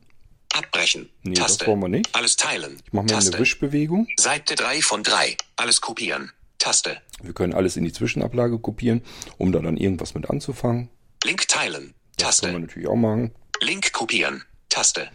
Abbrechen. 0.54 1.08
Nee, 1.22 1.34
Taste. 1.34 1.58
das 1.60 1.68
wollen 1.68 1.80
wir 1.80 1.88
nicht. 1.88 2.14
Alles 2.14 2.36
teilen. 2.36 2.80
Ich 2.86 2.92
mache 2.92 3.06
mal 3.06 3.12
Taste. 3.14 3.32
eine 3.32 3.40
Wischbewegung. 3.40 4.08
Seite 4.18 4.54
3 4.54 4.82
von 4.82 5.02
3. 5.02 5.36
Alles 5.56 5.80
kopieren. 5.80 6.30
Taste. 6.58 6.96
Wir 7.22 7.32
können 7.34 7.52
alles 7.54 7.76
in 7.76 7.84
die 7.84 7.92
Zwischenablage 7.92 8.58
kopieren, 8.58 9.02
um 9.38 9.52
da 9.52 9.58
dann 9.60 9.76
irgendwas 9.76 10.14
mit 10.14 10.30
anzufangen. 10.30 10.88
Link 11.24 11.48
teilen. 11.48 11.94
Das 12.16 12.40
können 12.40 12.52
wir 12.54 12.60
Taste. 12.60 12.60
natürlich 12.60 12.88
auch 12.88 12.96
machen. 12.96 13.32
Link 13.60 13.92
kopieren. 13.92 14.44
Taste. 14.68 15.08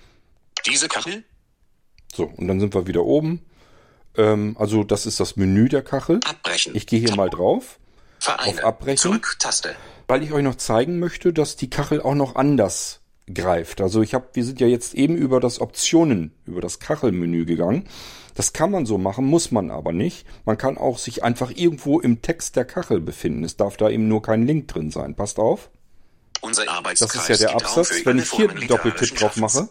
Diese 0.65 0.88
Kachel? 0.88 1.23
So, 2.13 2.25
und 2.25 2.47
dann 2.47 2.60
sind 2.60 2.73
wir 2.73 2.88
wieder 2.88 3.04
oben. 3.04 3.45
Ähm, 4.17 4.56
also 4.60 4.84
das 4.84 5.06
ist 5.06 5.19
das 5.19 5.36
Menü 5.38 5.69
der 5.69 5.82
Kachel. 5.84 6.19
Abbrechen. 6.25 6.75
Ich 6.75 6.88
gehe 6.88 6.99
hier 6.99 7.15
mal 7.15 7.30
drauf, 7.30 7.80
Vereine. 8.19 8.58
auf 8.58 8.63
Abbrechen. 8.63 8.97
Zurück. 8.97 9.36
Taste. 9.39 9.75
weil 10.08 10.23
ich 10.23 10.32
euch 10.34 10.43
noch 10.43 10.56
zeigen 10.56 10.99
möchte, 10.99 11.32
dass 11.32 11.56
die 11.56 11.69
Kachel 11.69 12.02
auch 12.02 12.15
noch 12.15 12.36
anders 12.36 12.99
greift. 13.34 13.82
Also 13.82 14.02
ich 14.02 14.13
habe, 14.13 14.28
wir 14.34 14.44
sind 14.44 14.60
ja 14.60 14.68
jetzt 14.68 14.94
eben 14.94 15.15
über 15.15 15.39
das 15.39 15.62
Optionen, 15.62 16.34
über 16.46 16.62
das 16.62 16.80
Kachelmenü 16.80 17.46
gegangen. 17.46 17.88
Das 18.36 18.54
kann 18.54 18.72
man 18.72 18.86
so 18.86 18.98
machen, 18.98 19.26
muss 19.26 19.52
man 19.52 19.72
aber 19.72 19.92
nicht. 19.92 20.26
Man 20.46 20.58
kann 20.58 20.78
auch 20.78 20.98
sich 20.98 21.24
einfach 21.24 21.52
irgendwo 21.54 22.00
im 22.00 22.22
Text 22.22 22.56
der 22.56 22.65
Kachel 22.65 23.02
befinden. 23.02 23.44
Es 23.44 23.58
darf 23.58 23.78
da 23.78 23.89
eben 23.89 24.08
nur 24.08 24.22
kein 24.22 24.46
Link 24.46 24.68
drin 24.70 24.92
sein. 24.92 25.15
Passt 25.15 25.39
auf. 25.39 25.70
Unser 26.42 26.65
Das 26.65 26.74
Arbeitskreis 26.74 27.30
ist 27.30 27.42
ja 27.42 27.48
der 27.48 27.56
Absatz. 27.56 28.06
Wenn 28.06 28.18
ich 28.18 28.32
hier 28.32 28.50
einen 28.50 28.68
Doppeltipp 28.68 29.18
drauf 29.18 29.36
mache, 29.36 29.68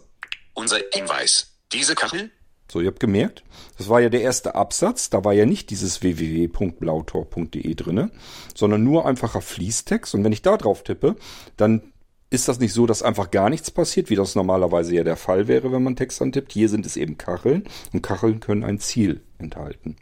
Unser 0.55 0.79
Hinweis. 0.93 1.55
Diese 1.73 1.95
Kachel? 1.95 2.31
So, 2.71 2.81
ihr 2.81 2.89
habt 2.89 3.01
gemerkt, 3.01 3.43
das 3.79 3.89
war 3.89 4.01
ja 4.01 4.11
der 4.11 4.21
erste 4.21 4.55
Absatz. 4.55 5.09
Da 5.09 5.25
war 5.25 5.33
ja 5.33 5.47
nicht 5.47 5.71
dieses 5.71 6.03
www.blautor.de 6.03 7.75
drinne, 7.75 8.11
sondern 8.55 8.85
nur 8.85 9.07
einfacher 9.07 9.41
Fließtext. 9.41 10.15
Und 10.15 10.25
wenn 10.25 10.33
ich 10.33 10.43
da 10.43 10.59
drauf 10.59 10.85
tippe, 10.85 11.17
dann 11.57 11.93
ist 12.31 12.49
das 12.49 12.59
nicht 12.59 12.73
so, 12.73 12.87
dass 12.87 13.03
einfach 13.03 13.31
gar 13.31 13.49
nichts 13.49 13.71
passiert, 13.71 14.11
wie 14.11 14.17
das 14.17 14.35
normalerweise 14.35 14.95
ja 14.95 15.05
der 15.05 15.17
Fall 15.17 15.49
wäre, 15.49 15.73
wenn 15.73 15.83
man 15.83 15.97
Text 15.97 16.21
antippt. 16.21 16.53
Hier 16.53 16.69
sind 16.69 16.85
es 16.85 16.97
eben 16.97 17.17
Kacheln 17.17 17.65
und 17.93 18.03
Kacheln 18.03 18.41
können 18.41 18.65
ein 18.65 18.79
Ziel 18.79 19.23
enthalten. 19.39 19.97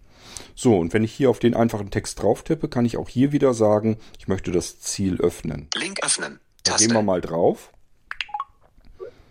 So, 0.54 0.76
und 0.76 0.92
wenn 0.92 1.04
ich 1.04 1.12
hier 1.12 1.30
auf 1.30 1.38
den 1.38 1.54
einfachen 1.54 1.90
Text 1.90 2.20
drauf 2.20 2.42
tippe, 2.42 2.68
kann 2.68 2.84
ich 2.84 2.96
auch 2.96 3.08
hier 3.08 3.32
wieder 3.32 3.54
sagen, 3.54 3.98
ich 4.18 4.26
möchte 4.26 4.50
das 4.50 4.80
Ziel 4.80 5.20
öffnen. 5.20 5.68
Link 5.74 6.02
öffnen. 6.02 6.40
Da 6.64 6.76
gehen 6.76 6.92
wir 6.92 7.02
mal 7.02 7.20
drauf. 7.20 7.72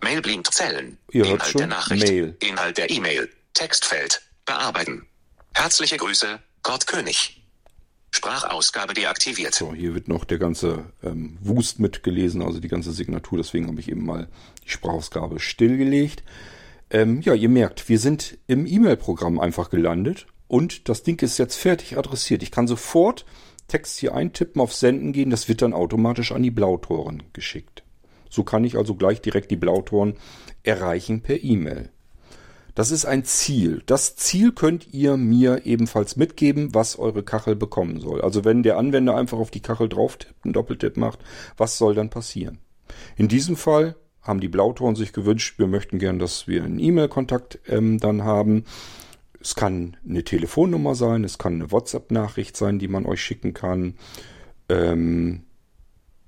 Mail 0.02 0.22
blind 0.22 0.48
zählen. 0.54 0.98
Ihr 1.12 1.26
hört 1.26 1.34
Inhalt 1.34 1.52
schon, 1.52 1.60
der 1.60 1.68
Nachricht. 1.68 2.08
Mail. 2.08 2.38
Inhalt 2.40 2.78
der 2.78 2.90
E-Mail. 2.90 3.30
Textfeld. 3.54 4.22
Bearbeiten. 4.46 5.08
Herzliche 5.54 5.98
Grüße, 5.98 6.40
Gott 6.62 6.86
König. 6.86 7.45
Sprachausgabe 8.16 8.94
deaktiviert. 8.94 9.54
So, 9.54 9.74
hier 9.74 9.94
wird 9.94 10.08
noch 10.08 10.24
der 10.24 10.38
ganze 10.38 10.86
ähm, 11.04 11.38
Wust 11.42 11.80
mitgelesen, 11.80 12.42
also 12.42 12.60
die 12.60 12.70
ganze 12.70 12.92
Signatur. 12.92 13.38
Deswegen 13.38 13.68
habe 13.68 13.80
ich 13.80 13.90
eben 13.90 14.06
mal 14.06 14.30
die 14.64 14.70
Sprachausgabe 14.70 15.40
stillgelegt. 15.40 16.24
Ähm, 16.90 17.22
ja, 17.22 17.34
ihr 17.34 17.50
merkt, 17.50 17.90
wir 17.90 18.00
sind 18.00 18.38
im 18.48 18.66
E-Mail-Programm 18.66 19.40
einfach 19.40 19.70
gelandet 19.70 20.28
und 20.48 20.88
das 20.88 21.04
Ding 21.04 21.22
ist 21.22 21.38
jetzt 21.38 21.58
fertig 21.58 21.98
adressiert. 21.98 22.42
Ich 22.42 22.52
kann 22.52 22.68
sofort 22.68 23.26
Text 23.68 24.00
hier 24.00 24.16
eintippen, 24.16 24.62
auf 24.62 24.74
Senden 24.74 25.12
gehen. 25.12 25.30
Das 25.30 25.50
wird 25.50 25.62
dann 25.62 25.74
automatisch 25.74 26.32
an 26.32 26.44
die 26.44 26.52
Blautoren 26.52 27.24
geschickt. 27.34 27.84
So 28.30 28.44
kann 28.44 28.64
ich 28.64 28.78
also 28.78 28.96
gleich 28.96 29.22
direkt 29.22 29.52
die 29.52 29.56
Blautoren 29.56 30.16
erreichen 30.64 31.22
per 31.22 31.44
E-Mail. 31.44 31.90
Das 32.76 32.92
ist 32.92 33.06
ein 33.06 33.24
Ziel. 33.24 33.82
Das 33.86 34.18
Ziel 34.18 34.52
könnt 34.52 34.94
ihr 34.94 35.16
mir 35.16 35.66
ebenfalls 35.66 36.18
mitgeben, 36.18 36.76
was 36.76 37.00
eure 37.00 37.24
Kachel 37.24 37.56
bekommen 37.56 38.02
soll. 38.02 38.22
Also 38.22 38.44
wenn 38.44 38.64
der 38.64 38.78
Anwender 38.78 39.16
einfach 39.16 39.38
auf 39.38 39.50
die 39.50 39.62
Kachel 39.62 39.88
drauf 39.88 40.18
tippt, 40.18 40.44
einen 40.44 40.54
Doppeltipp 40.54 40.98
macht, 40.98 41.20
was 41.56 41.78
soll 41.78 41.96
dann 41.96 42.10
passieren? 42.10 42.60
In 43.16 43.30
diesem 43.30 43.56
Fall 43.56 43.96
haben 44.22 44.42
die 44.42 44.50
Blautoren 44.50 44.96
sich 44.96 45.14
gewünscht, 45.14 45.58
wir 45.58 45.68
möchten 45.68 46.00
gern, 46.00 46.20
dass 46.20 46.48
wir 46.48 46.64
einen 46.64 46.80
E-Mail-Kontakt 46.80 47.60
ähm, 47.68 48.00
dann 48.00 48.24
haben. 48.24 48.66
Es 49.40 49.56
kann 49.56 49.96
eine 50.08 50.24
Telefonnummer 50.24 50.96
sein, 50.96 51.24
es 51.24 51.38
kann 51.38 51.54
eine 51.54 51.72
WhatsApp-Nachricht 51.72 52.58
sein, 52.58 52.78
die 52.78 52.88
man 52.88 53.06
euch 53.06 53.22
schicken 53.22 53.54
kann. 53.54 53.96
Ähm, 54.68 55.44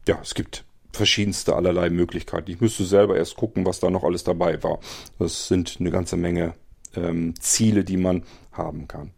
ja, 0.07 0.19
es 0.21 0.33
gibt 0.33 0.63
verschiedenste 0.93 1.55
allerlei 1.55 1.89
Möglichkeiten. 1.89 2.51
Ich 2.51 2.61
müsste 2.61 2.85
selber 2.85 3.17
erst 3.17 3.35
gucken, 3.35 3.65
was 3.65 3.79
da 3.79 3.89
noch 3.89 4.03
alles 4.03 4.23
dabei 4.23 4.61
war. 4.63 4.79
Das 5.19 5.47
sind 5.47 5.77
eine 5.79 5.91
ganze 5.91 6.17
Menge 6.17 6.53
ähm, 6.95 7.35
Ziele, 7.39 7.83
die 7.83 7.97
man 7.97 8.23
haben 8.51 8.87
kann. 8.87 9.11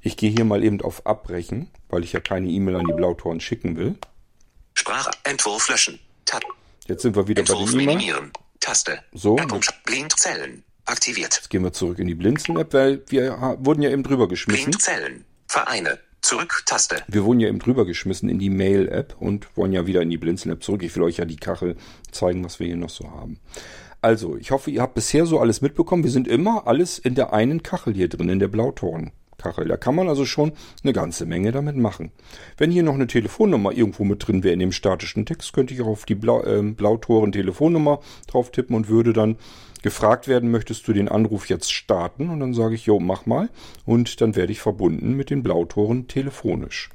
Ich 0.00 0.16
gehe 0.16 0.30
hier 0.30 0.44
mal 0.44 0.62
eben 0.62 0.80
auf 0.80 1.06
Abbrechen, 1.06 1.70
weil 1.88 2.04
ich 2.04 2.12
ja 2.12 2.20
keine 2.20 2.48
E-Mail 2.48 2.76
an 2.76 2.86
die 2.86 2.92
Blautoren 2.92 3.40
schicken 3.40 3.76
will. 3.76 3.96
Sprachentwurf 4.74 5.68
löschen. 5.68 5.98
Tab. 6.24 6.42
Jetzt 6.86 7.02
sind 7.02 7.16
wir 7.16 7.26
wieder 7.28 7.42
bei 7.42 7.52
Entwurf 7.52 7.70
den 7.70 7.80
E-Mail. 7.80 7.96
minimieren. 7.96 8.32
Taste. 8.60 9.02
So. 9.12 9.36
Punkt. 9.36 9.72
Blind 9.84 10.18
zählen. 10.18 10.62
Aktiviert. 10.86 11.34
Jetzt 11.36 11.50
gehen 11.50 11.64
wir 11.64 11.72
zurück 11.72 11.98
in 11.98 12.06
die 12.06 12.14
Blinzeln-App, 12.14 12.72
weil 12.74 13.02
wir 13.08 13.56
wurden 13.60 13.82
ja 13.82 13.90
eben 13.90 14.02
drüber 14.02 14.28
geschmissen. 14.28 14.64
Blind 14.70 14.82
zählen. 14.82 15.24
Vereine. 15.48 15.98
Zurück. 16.24 16.62
Taste. 16.64 17.02
Wir 17.06 17.22
wurden 17.26 17.40
ja 17.40 17.48
eben 17.48 17.58
drüber 17.58 17.84
geschmissen 17.84 18.30
in 18.30 18.38
die 18.38 18.48
Mail-App 18.48 19.14
und 19.20 19.54
wollen 19.58 19.74
ja 19.74 19.86
wieder 19.86 20.00
in 20.00 20.08
die 20.08 20.16
Blinzeln-App 20.16 20.62
zurück. 20.62 20.82
Ich 20.82 20.96
will 20.96 21.02
euch 21.02 21.18
ja 21.18 21.26
die 21.26 21.36
Kachel 21.36 21.76
zeigen, 22.12 22.42
was 22.42 22.58
wir 22.58 22.66
hier 22.66 22.78
noch 22.78 22.88
so 22.88 23.10
haben. 23.10 23.40
Also, 24.00 24.34
ich 24.38 24.50
hoffe, 24.50 24.70
ihr 24.70 24.80
habt 24.80 24.94
bisher 24.94 25.26
so 25.26 25.38
alles 25.38 25.60
mitbekommen. 25.60 26.02
Wir 26.02 26.10
sind 26.10 26.26
immer 26.26 26.66
alles 26.66 26.98
in 26.98 27.14
der 27.14 27.34
einen 27.34 27.62
Kachel 27.62 27.92
hier 27.92 28.08
drin, 28.08 28.30
in 28.30 28.38
der 28.38 28.48
Blautorenkachel. 28.48 29.68
Da 29.68 29.76
kann 29.76 29.96
man 29.96 30.08
also 30.08 30.24
schon 30.24 30.52
eine 30.82 30.94
ganze 30.94 31.26
Menge 31.26 31.52
damit 31.52 31.76
machen. 31.76 32.10
Wenn 32.56 32.70
hier 32.70 32.84
noch 32.84 32.94
eine 32.94 33.06
Telefonnummer 33.06 33.72
irgendwo 33.72 34.04
mit 34.04 34.26
drin 34.26 34.42
wäre 34.42 34.54
in 34.54 34.60
dem 34.60 34.72
statischen 34.72 35.26
Text, 35.26 35.52
könnte 35.52 35.74
ich 35.74 35.82
auch 35.82 35.88
auf 35.88 36.06
die 36.06 36.14
Blau, 36.14 36.42
äh, 36.42 36.62
Blautoren-Telefonnummer 36.62 38.00
drauf 38.28 38.50
tippen 38.50 38.74
und 38.74 38.88
würde 38.88 39.12
dann 39.12 39.36
gefragt 39.84 40.28
werden, 40.28 40.50
möchtest 40.50 40.88
du 40.88 40.94
den 40.94 41.10
Anruf 41.10 41.50
jetzt 41.50 41.70
starten? 41.70 42.30
Und 42.30 42.40
dann 42.40 42.54
sage 42.54 42.74
ich, 42.74 42.86
jo, 42.86 43.00
mach 43.00 43.26
mal. 43.26 43.50
Und 43.84 44.22
dann 44.22 44.34
werde 44.34 44.50
ich 44.50 44.60
verbunden 44.60 45.12
mit 45.12 45.28
den 45.28 45.42
Blautoren 45.42 46.08
telefonisch. 46.08 46.88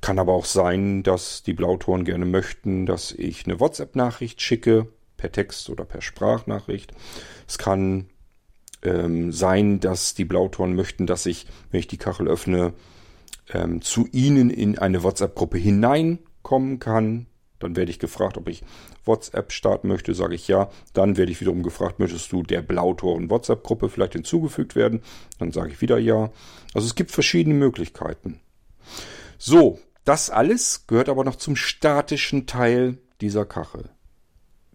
Kann 0.00 0.18
aber 0.18 0.32
auch 0.32 0.44
sein, 0.44 1.04
dass 1.04 1.44
die 1.44 1.52
Blautoren 1.52 2.04
gerne 2.04 2.26
möchten, 2.26 2.84
dass 2.84 3.12
ich 3.12 3.46
eine 3.46 3.60
WhatsApp-Nachricht 3.60 4.42
schicke, 4.42 4.88
per 5.16 5.30
Text 5.30 5.70
oder 5.70 5.84
per 5.84 6.02
Sprachnachricht. 6.02 6.92
Es 7.46 7.58
kann 7.58 8.06
ähm, 8.82 9.30
sein, 9.30 9.78
dass 9.78 10.14
die 10.14 10.24
Blautoren 10.24 10.74
möchten, 10.74 11.06
dass 11.06 11.26
ich, 11.26 11.46
wenn 11.70 11.78
ich 11.78 11.86
die 11.86 11.96
Kachel 11.96 12.26
öffne, 12.26 12.72
ähm, 13.54 13.82
zu 13.82 14.08
ihnen 14.10 14.50
in 14.50 14.78
eine 14.78 15.04
WhatsApp-Gruppe 15.04 15.58
hineinkommen 15.58 16.80
kann. 16.80 17.26
Dann 17.58 17.76
werde 17.76 17.90
ich 17.90 17.98
gefragt, 17.98 18.36
ob 18.36 18.48
ich 18.48 18.62
WhatsApp 19.04 19.52
starten 19.52 19.88
möchte, 19.88 20.14
sage 20.14 20.34
ich 20.34 20.48
ja. 20.48 20.70
Dann 20.92 21.16
werde 21.16 21.32
ich 21.32 21.40
wiederum 21.40 21.62
gefragt, 21.62 21.98
möchtest 21.98 22.32
du 22.32 22.42
der 22.42 22.62
Blautoren 22.62 23.30
WhatsApp-Gruppe 23.30 23.88
vielleicht 23.88 24.12
hinzugefügt 24.14 24.76
werden? 24.76 25.00
Dann 25.38 25.52
sage 25.52 25.70
ich 25.70 25.80
wieder 25.80 25.98
ja. 25.98 26.30
Also 26.74 26.86
es 26.86 26.94
gibt 26.94 27.10
verschiedene 27.10 27.54
Möglichkeiten. 27.54 28.40
So, 29.38 29.78
das 30.04 30.30
alles 30.30 30.86
gehört 30.86 31.08
aber 31.08 31.24
noch 31.24 31.36
zum 31.36 31.56
statischen 31.56 32.46
Teil 32.46 32.98
dieser 33.20 33.44
Kachel. 33.44 33.90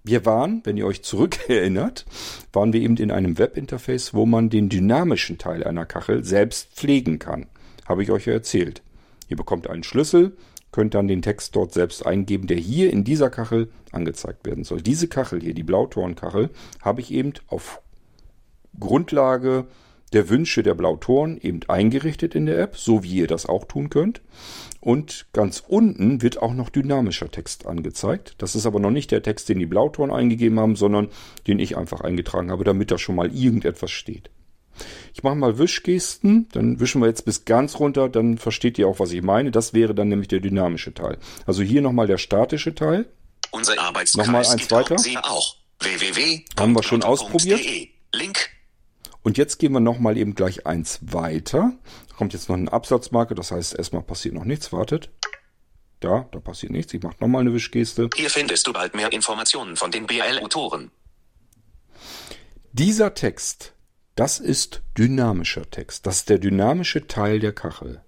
Wir 0.04 0.26
waren, 0.26 0.62
wenn 0.63 0.78
ihr 0.78 0.88
euch 0.88 1.04
zurückerinnert, 1.04 2.06
waren 2.54 2.74
wir 2.74 2.82
eben 2.82 2.98
in 2.98 3.12
einem 3.12 3.38
Webinterface, 3.38 4.13
wo 4.13 4.26
man 4.26 4.50
den 4.50 4.67
dynamischen 4.67 5.38
Teil 5.38 5.63
einer 5.63 5.86
Kachel 5.86 6.24
selbst 6.24 6.74
pflegen 6.74 7.20
kann. 7.20 7.48
Habe 7.88 8.02
ich 8.02 8.12
euch 8.12 8.26
ja 8.26 8.34
erzählt. 8.34 8.82
Ihr 9.30 9.38
bekommt 9.38 9.70
einen 9.70 9.84
Schlüssel, 9.84 10.36
könnt 10.72 10.94
dann 10.94 11.08
den 11.08 11.22
Text 11.22 11.56
dort 11.56 11.74
selbst 11.74 12.06
eingeben, 12.06 12.48
der 12.48 12.58
hier 12.58 12.92
in 12.92 13.04
dieser 13.04 13.30
Kachel 13.30 13.70
angezeigt 13.92 14.46
werden 14.46 14.64
soll. 14.64 14.82
Diese 14.82 15.08
Kachel 15.08 15.42
hier, 15.42 15.54
die 15.54 15.64
Blautorenkachel, 15.64 16.50
habe 16.82 17.02
ich 17.02 17.12
eben 17.12 17.34
auf 17.48 17.82
Grundlage 18.80 19.66
der 20.14 20.30
Wünsche 20.30 20.62
der 20.64 20.76
Blautoren 20.76 21.38
eben 21.40 21.62
eingerichtet 21.68 22.36
in 22.36 22.46
der 22.46 22.60
App, 22.60 22.76
so 22.78 23.04
wie 23.04 23.16
ihr 23.16 23.28
das 23.28 23.46
auch 23.46 23.66
tun 23.66 23.90
könnt. 23.90 24.22
Und 24.82 25.28
ganz 25.32 25.64
unten 25.66 26.22
wird 26.22 26.42
auch 26.42 26.54
noch 26.54 26.70
dynamischer 26.70 27.30
Text 27.30 27.66
angezeigt. 27.66 28.36
Das 28.40 28.56
ist 28.56 28.66
aber 28.66 28.80
noch 28.80 28.92
nicht 28.92 29.12
der 29.12 29.24
Text, 29.24 29.48
den 29.48 29.60
die 29.60 29.66
Blautoren 29.66 30.12
eingegeben 30.12 30.60
haben, 30.60 30.76
sondern 30.76 31.10
den 31.48 31.60
ich 31.60 31.78
einfach 31.78 32.02
eingetragen 32.02 32.52
habe, 32.52 32.64
damit 32.64 32.92
da 32.92 32.98
schon 32.98 33.16
mal 33.16 33.34
irgendetwas 33.34 33.92
steht. 33.92 34.30
Ich 35.13 35.24
mache 35.24 35.36
mal 35.36 35.58
Wischgesten, 35.58 36.48
dann 36.52 36.80
wischen 36.80 37.02
wir 37.02 37.08
jetzt 37.08 37.26
bis 37.26 37.46
ganz 37.46 37.80
runter, 37.80 38.10
dann 38.10 38.38
versteht 38.38 38.78
ihr 38.80 38.88
auch, 38.88 39.00
was 39.00 39.12
ich 39.12 39.21
meine. 39.21 39.52
Das 39.52 39.73
wäre 39.73 39.94
dann 39.94 40.08
nämlich 40.10 40.27
der 40.27 40.40
dynamische 40.40 40.94
Teil. 40.94 41.17
Also 41.46 41.63
hier 41.63 41.82
nochmal 41.82 42.08
der 42.08 42.17
statische 42.17 42.73
Teil. 42.75 43.08
Unser 43.52 43.79
Arbeitskreis 43.79 44.27
Nochmal 44.27 44.46
eins 44.46 44.71
weiter. 44.71 44.96
Auch. 45.23 45.56
www. 45.79 46.42
Haben 46.60 46.73
wir 46.73 46.84
schon 46.84 47.04
ausprobiert. 47.04 47.62
Link. 48.13 48.50
Und 49.23 49.38
jetzt 49.38 49.60
gehen 49.60 49.73
wir 49.73 49.79
nochmal 49.79 50.17
eben 50.17 50.36
gleich 50.36 50.65
eins 50.65 51.00
weiter. 51.02 51.73
Da 52.10 52.15
kommt 52.15 52.34
jetzt 52.34 52.50
noch 52.50 52.56
eine 52.56 52.71
Absatzmarke, 52.71 53.36
das 53.36 53.52
heißt 53.52 53.75
erstmal 53.75 54.02
passiert 54.02 54.34
noch 54.34 54.46
nichts. 54.46 54.71
Wartet. 54.73 55.10
Da, 56.00 56.27
da 56.32 56.40
passiert 56.40 56.71
nichts. 56.71 56.94
Ich 56.94 57.04
mache 57.04 57.17
nochmal 57.19 57.42
eine 57.42 57.54
Wischgeste. 57.54 58.10
Hier 58.15 58.29
findest 58.32 58.65
du 58.65 58.73
bald 58.73 58.96
mehr 58.96 59.12
Informationen 59.12 59.75
von 59.75 59.92
den 59.92 60.08
BL-Autoren. 60.08 60.90
Dieser 62.73 63.13
Text, 63.13 63.73
das 64.16 64.40
ist 64.40 64.82
dynamischer 64.98 65.70
Text. 65.70 66.06
Das 66.06 66.18
ist 66.18 66.30
der 66.30 66.40
dynamische 66.40 67.08
Teil 67.08 67.40
der 67.40 67.54
Kachel. 67.54 68.02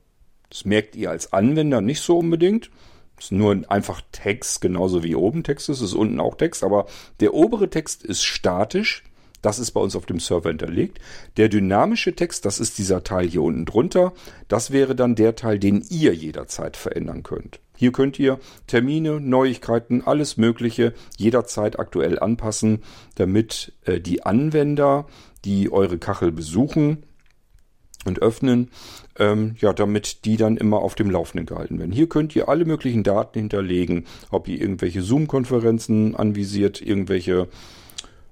Das 0.50 0.66
merkt 0.66 0.96
ihr 0.96 1.10
als 1.10 1.34
Anwender 1.34 1.82
nicht 1.82 2.02
so 2.02 2.18
unbedingt. 2.18 2.70
Das 3.16 3.26
ist 3.26 3.32
nur 3.32 3.64
einfach 3.70 4.02
Text, 4.12 4.62
genauso 4.62 5.04
wie 5.04 5.16
oben 5.16 5.44
Text 5.44 5.70
ist, 5.70 5.82
ist 5.82 5.94
unten 5.94 6.20
auch 6.20 6.36
Text. 6.36 6.64
Aber 6.64 6.88
der 7.20 7.34
obere 7.34 7.70
Text 7.70 8.04
ist 8.04 8.24
statisch. 8.24 9.04
Das 9.42 9.60
ist 9.60 9.72
bei 9.72 9.82
uns 9.82 9.96
auf 9.96 10.06
dem 10.06 10.20
Server 10.20 10.50
hinterlegt. 10.50 11.00
Der 11.38 11.50
dynamische 11.50 12.16
Text, 12.16 12.46
das 12.46 12.60
ist 12.60 12.78
dieser 12.78 13.04
Teil 13.04 13.28
hier 13.28 13.42
unten 13.42 13.66
drunter. 13.66 14.14
Das 14.48 14.72
wäre 14.72 14.96
dann 14.96 15.16
der 15.16 15.36
Teil, 15.36 15.60
den 15.60 15.86
ihr 15.90 16.14
jederzeit 16.14 16.78
verändern 16.78 17.24
könnt. 17.24 17.60
Hier 17.76 17.92
könnt 17.92 18.20
ihr 18.20 18.40
Termine, 18.68 19.20
Neuigkeiten, 19.20 20.02
alles 20.06 20.38
Mögliche 20.38 20.94
jederzeit 21.18 21.80
aktuell 21.80 22.20
anpassen, 22.20 22.84
damit 23.16 23.74
äh, 23.84 24.00
die 24.00 24.24
Anwender, 24.24 25.08
die 25.46 25.72
eure 25.72 25.98
Kachel 25.98 26.32
besuchen 26.32 27.04
und 28.06 28.22
öffnen, 28.22 28.70
ähm, 29.18 29.56
ja, 29.60 29.74
damit 29.74 30.26
die 30.26 30.38
dann 30.38 30.58
immer 30.58 30.80
auf 30.80 30.96
dem 30.96 31.10
Laufenden 31.10 31.46
gehalten 31.46 31.80
werden. 31.80 31.92
Hier 31.92 32.10
könnt 32.10 32.36
ihr 32.36 32.50
alle 32.50 32.66
möglichen 32.66 33.04
Daten 33.04 33.40
hinterlegen, 33.40 34.06
ob 34.30 34.48
ihr 34.48 34.60
irgendwelche 34.60 35.02
Zoom-Konferenzen 35.02 36.16
anvisiert, 36.16 36.82
irgendwelche 36.82 37.48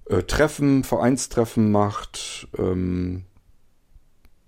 äh, 0.06 0.24
Treffen, 0.24 0.84
Vereinstreffen 0.84 1.72
macht, 1.72 2.48
ähm, 2.58 3.24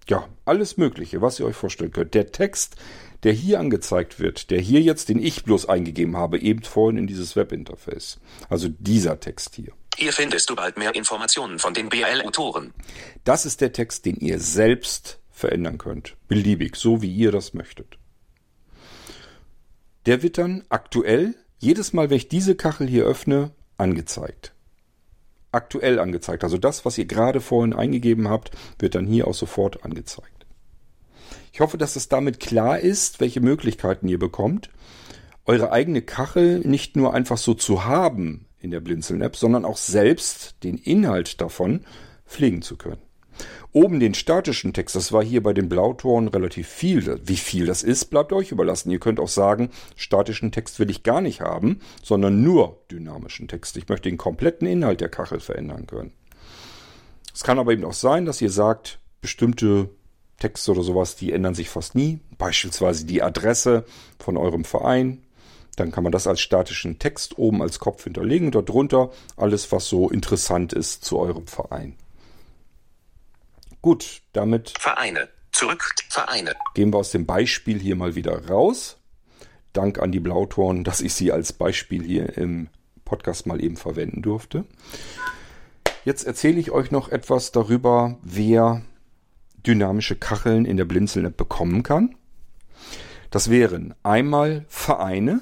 ja, 0.10 0.28
alles 0.44 0.76
Mögliche, 0.78 1.22
was 1.22 1.40
ihr 1.40 1.46
euch 1.46 1.56
vorstellen 1.56 1.92
könnt. 1.92 2.14
Der 2.14 2.32
Text, 2.32 2.76
der 3.24 3.32
hier 3.32 3.60
angezeigt 3.60 4.20
wird, 4.20 4.52
der 4.52 4.60
hier 4.60 4.82
jetzt, 4.82 5.08
den 5.08 5.20
ich 5.20 5.46
bloß 5.46 5.70
eingegeben 5.70 6.18
habe, 6.18 6.40
eben 6.40 6.64
vorhin 6.64 6.98
in 6.98 7.08
dieses 7.08 7.38
Webinterface. 7.38 8.20
Also 8.50 8.68
dieser 8.68 9.22
Text 9.22 9.56
hier. 9.56 9.72
Hier 9.98 10.12
findest 10.12 10.50
du 10.50 10.56
bald 10.56 10.78
mehr 10.78 10.96
Informationen 10.96 11.60
von 11.60 11.74
den 11.74 11.90
BL-Autoren. 11.90 12.74
Das 13.24 13.46
ist 13.46 13.62
der 13.62 13.74
Text, 13.74 14.06
den 14.06 14.16
ihr 14.18 14.40
selbst 14.40 15.20
verändern 15.32 15.78
könnt. 15.78 16.16
Beliebig, 16.28 16.76
so 16.76 17.02
wie 17.02 17.12
ihr 17.12 17.32
das 17.32 17.54
möchtet. 17.54 17.98
Der 20.06 20.24
wird 20.24 20.38
dann 20.38 20.64
aktuell, 20.70 21.36
jedes 21.60 21.94
Mal, 21.94 22.10
wenn 22.10 22.18
ich 22.18 22.28
diese 22.28 22.56
Kachel 22.56 22.88
hier 22.88 23.06
öffne, 23.06 23.52
angezeigt. 23.78 24.54
Aktuell 25.52 26.00
angezeigt. 26.00 26.44
Also 26.44 26.58
das, 26.58 26.84
was 26.86 26.98
ihr 26.98 27.06
gerade 27.06 27.40
vorhin 27.40 27.74
eingegeben 27.74 28.28
habt, 28.28 28.52
wird 28.80 28.96
dann 28.96 29.06
hier 29.06 29.28
auch 29.28 29.36
sofort 29.36 29.86
angezeigt. 29.86 30.46
Ich 31.52 31.60
hoffe, 31.60 31.78
dass 31.78 31.96
es 31.96 32.10
damit 32.10 32.40
klar 32.40 32.80
ist, 32.80 33.20
welche 33.20 33.40
Möglichkeiten 33.40 34.08
ihr 34.08 34.20
bekommt, 34.20 34.72
eure 35.46 35.72
eigene 35.72 36.02
Kachel 36.02 36.60
nicht 36.60 36.96
nur 36.96 37.14
einfach 37.14 37.38
so 37.38 37.54
zu 37.54 37.86
haben 37.86 38.48
in 38.64 38.72
der 38.72 38.80
Blinzeln-App, 38.80 39.36
sondern 39.36 39.66
auch 39.66 39.78
selbst 39.78 40.56
den 40.64 40.78
Inhalt 40.78 41.42
davon 41.42 41.82
pflegen 42.26 42.62
zu 42.62 42.78
können. 42.78 43.02
Oben 43.72 44.00
den 44.00 44.14
statischen 44.14 44.74
Text, 44.74 44.96
das 44.96 45.12
war 45.12 45.24
hier 45.24 45.42
bei 45.42 45.54
den 45.54 45.68
Blautoren 45.68 46.28
relativ 46.28 46.68
viel. 46.68 47.20
Wie 47.26 47.38
viel 47.38 47.66
das 47.66 47.82
ist, 47.82 48.06
bleibt 48.06 48.32
euch 48.32 48.52
überlassen. 48.52 48.92
Ihr 48.92 49.00
könnt 49.00 49.20
auch 49.20 49.28
sagen, 49.28 49.70
statischen 49.96 50.52
Text 50.52 50.80
will 50.80 50.90
ich 50.90 51.04
gar 51.04 51.22
nicht 51.22 51.42
haben, 51.42 51.80
sondern 52.04 52.44
nur 52.44 52.84
dynamischen 52.92 53.48
Text. 53.48 53.76
Ich 53.78 53.90
möchte 53.90 54.10
den 54.10 54.18
kompletten 54.18 54.68
Inhalt 54.68 55.02
der 55.02 55.10
Kachel 55.10 55.40
verändern 55.40 55.88
können. 55.88 56.14
Es 57.34 57.44
kann 57.44 57.58
aber 57.58 57.74
eben 57.74 57.84
auch 57.84 57.94
sein, 57.94 58.26
dass 58.26 58.42
ihr 58.42 58.52
sagt, 58.52 59.00
bestimmte 59.22 59.90
Texte 60.38 60.72
oder 60.72 60.84
sowas, 60.84 61.16
die 61.16 61.32
ändern 61.32 61.56
sich 61.56 61.70
fast 61.70 61.96
nie. 61.96 62.20
Beispielsweise 62.38 63.06
die 63.06 63.24
Adresse 63.24 63.86
von 64.20 64.38
eurem 64.38 64.66
Verein. 64.66 65.23
Dann 65.76 65.92
kann 65.92 66.04
man 66.04 66.12
das 66.12 66.28
als 66.28 66.40
statischen 66.40 67.00
Text 67.00 67.38
oben 67.38 67.62
als 67.62 67.80
Kopf 67.80 68.04
hinterlegen. 68.04 68.52
Dort 68.52 68.70
drunter 68.70 69.12
alles, 69.38 69.72
was 69.72 69.88
so 69.88 70.10
interessant 70.10 70.74
ist 70.74 71.04
zu 71.04 71.18
eurem 71.18 71.48
Verein. 71.48 71.96
Gut, 73.82 74.22
damit 74.34 74.74
Vereine. 74.80 75.30
Zurück. 75.52 75.94
Vereine. 76.10 76.54
gehen 76.74 76.94
wir 76.94 76.98
aus 76.98 77.12
dem 77.12 77.26
Beispiel 77.26 77.80
hier 77.80 77.96
mal 77.96 78.16
wieder 78.16 78.48
raus. 78.48 78.98
Dank 79.72 80.00
an 80.00 80.12
die 80.12 80.20
Blautoren, 80.20 80.84
dass 80.84 81.02
ich 81.02 81.14
sie 81.14 81.32
als 81.32 81.54
Beispiel 81.54 82.04
hier 82.04 82.38
im 82.38 82.70
Podcast 83.06 83.46
mal 83.46 83.64
eben 83.64 83.76
verwenden 83.76 84.22
durfte. 84.22 84.66
Jetzt 86.06 86.26
erzähle 86.26 86.60
ich 86.60 86.72
euch 86.72 86.92
noch 86.92 87.10
etwas 87.10 87.52
darüber, 87.52 88.18
wer 88.22 88.84
dynamische 89.66 90.16
Kacheln 90.16 90.66
in 90.66 90.78
der 90.78 90.86
Blinzeln-App 90.86 91.38
bekommen 91.38 91.84
kann. 91.84 92.16
Das 93.32 93.50
wären 93.50 93.96
einmal 94.04 94.66
Vereine. 94.68 95.42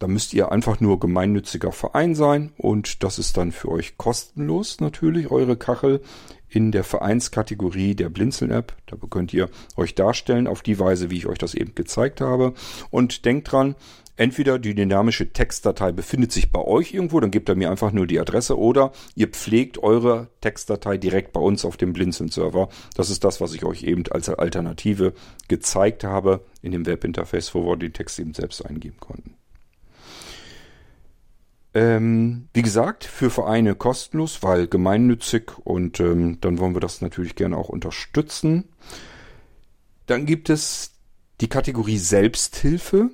Da 0.00 0.08
müsst 0.08 0.32
ihr 0.32 0.50
einfach 0.50 0.80
nur 0.80 0.98
gemeinnütziger 0.98 1.72
Verein 1.72 2.14
sein 2.14 2.52
und 2.56 3.04
das 3.04 3.18
ist 3.18 3.36
dann 3.36 3.52
für 3.52 3.68
euch 3.68 3.98
kostenlos 3.98 4.80
natürlich 4.80 5.30
eure 5.30 5.58
Kachel 5.58 6.00
in 6.48 6.72
der 6.72 6.84
Vereinskategorie 6.84 7.94
der 7.94 8.08
Blinzeln-App. 8.08 8.74
Da 8.86 8.96
könnt 9.10 9.34
ihr 9.34 9.50
euch 9.76 9.94
darstellen 9.94 10.46
auf 10.46 10.62
die 10.62 10.78
Weise, 10.78 11.10
wie 11.10 11.18
ich 11.18 11.26
euch 11.26 11.36
das 11.36 11.54
eben 11.54 11.74
gezeigt 11.74 12.22
habe. 12.22 12.54
Und 12.90 13.26
denkt 13.26 13.52
dran, 13.52 13.76
Entweder 14.16 14.58
die 14.58 14.74
dynamische 14.74 15.32
Textdatei 15.32 15.92
befindet 15.92 16.30
sich 16.30 16.52
bei 16.52 16.60
euch 16.60 16.92
irgendwo, 16.92 17.20
dann 17.20 17.30
gebt 17.30 17.48
ihr 17.48 17.54
mir 17.54 17.70
einfach 17.70 17.90
nur 17.90 18.06
die 18.06 18.20
Adresse, 18.20 18.58
oder 18.58 18.92
ihr 19.14 19.28
pflegt 19.28 19.78
eure 19.78 20.28
Textdatei 20.42 20.98
direkt 20.98 21.32
bei 21.32 21.40
uns 21.40 21.64
auf 21.64 21.78
dem 21.78 21.94
Blinzeln-Server. 21.94 22.68
Das 22.94 23.08
ist 23.08 23.24
das, 23.24 23.40
was 23.40 23.54
ich 23.54 23.64
euch 23.64 23.82
eben 23.82 24.04
als 24.10 24.28
Alternative 24.28 25.14
gezeigt 25.48 26.04
habe 26.04 26.44
in 26.60 26.72
dem 26.72 26.84
Webinterface, 26.84 27.54
wo 27.54 27.64
wir 27.64 27.78
den 27.78 27.94
Text 27.94 28.18
eben 28.18 28.34
selbst 28.34 28.60
eingeben 28.66 28.98
konnten. 29.00 29.39
Ähm, 31.72 32.48
wie 32.52 32.62
gesagt, 32.62 33.04
für 33.04 33.30
Vereine 33.30 33.76
kostenlos, 33.76 34.42
weil 34.42 34.66
gemeinnützig 34.66 35.52
und 35.62 36.00
ähm, 36.00 36.38
dann 36.40 36.58
wollen 36.58 36.74
wir 36.74 36.80
das 36.80 37.00
natürlich 37.00 37.36
gerne 37.36 37.56
auch 37.56 37.68
unterstützen. 37.68 38.64
Dann 40.06 40.26
gibt 40.26 40.50
es 40.50 40.92
die 41.40 41.48
Kategorie 41.48 41.98
Selbsthilfe. 41.98 43.10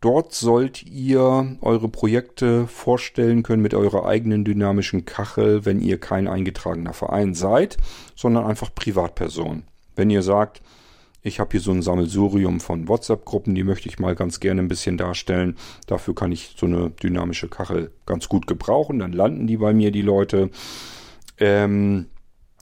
Dort 0.00 0.32
sollt 0.32 0.84
ihr 0.84 1.56
eure 1.60 1.88
Projekte 1.88 2.66
vorstellen 2.68 3.42
können 3.42 3.60
mit 3.60 3.74
eurer 3.74 4.06
eigenen 4.06 4.44
dynamischen 4.44 5.04
Kachel, 5.04 5.66
wenn 5.66 5.80
ihr 5.80 5.98
kein 5.98 6.28
eingetragener 6.28 6.94
Verein 6.94 7.34
seid, 7.34 7.76
sondern 8.14 8.46
einfach 8.46 8.74
Privatperson. 8.74 9.64
Wenn 9.96 10.08
ihr 10.08 10.22
sagt, 10.22 10.62
ich 11.22 11.40
habe 11.40 11.50
hier 11.52 11.60
so 11.60 11.70
ein 11.70 11.82
Sammelsurium 11.82 12.60
von 12.60 12.88
WhatsApp-Gruppen, 12.88 13.54
die 13.54 13.64
möchte 13.64 13.88
ich 13.88 13.98
mal 13.98 14.14
ganz 14.14 14.40
gerne 14.40 14.62
ein 14.62 14.68
bisschen 14.68 14.96
darstellen. 14.96 15.56
Dafür 15.86 16.14
kann 16.14 16.32
ich 16.32 16.54
so 16.56 16.66
eine 16.66 16.90
dynamische 16.90 17.48
Kachel 17.48 17.92
ganz 18.06 18.28
gut 18.28 18.46
gebrauchen. 18.46 18.98
Dann 18.98 19.12
landen 19.12 19.46
die 19.46 19.58
bei 19.58 19.72
mir, 19.72 19.90
die 19.90 20.02
Leute. 20.02 20.50
Ähm, 21.38 22.06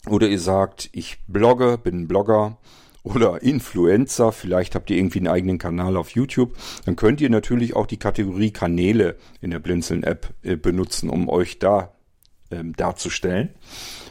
oder 0.08 0.28
ihr 0.28 0.40
sagt, 0.40 0.88
ich 0.92 1.18
blogge, 1.26 1.78
bin 1.78 2.08
Blogger 2.08 2.58
oder 3.02 3.42
Influencer, 3.42 4.32
vielleicht 4.32 4.74
habt 4.74 4.90
ihr 4.90 4.96
irgendwie 4.96 5.18
einen 5.18 5.28
eigenen 5.28 5.58
Kanal 5.58 5.96
auf 5.96 6.10
YouTube, 6.10 6.56
dann 6.84 6.96
könnt 6.96 7.20
ihr 7.20 7.30
natürlich 7.30 7.74
auch 7.74 7.86
die 7.86 7.96
Kategorie 7.96 8.50
Kanäle 8.50 9.16
in 9.40 9.50
der 9.50 9.60
Blinzeln-App 9.60 10.34
äh, 10.42 10.56
benutzen, 10.56 11.08
um 11.08 11.28
euch 11.28 11.58
da 11.58 11.92
ähm, 12.50 12.74
darzustellen. 12.74 13.50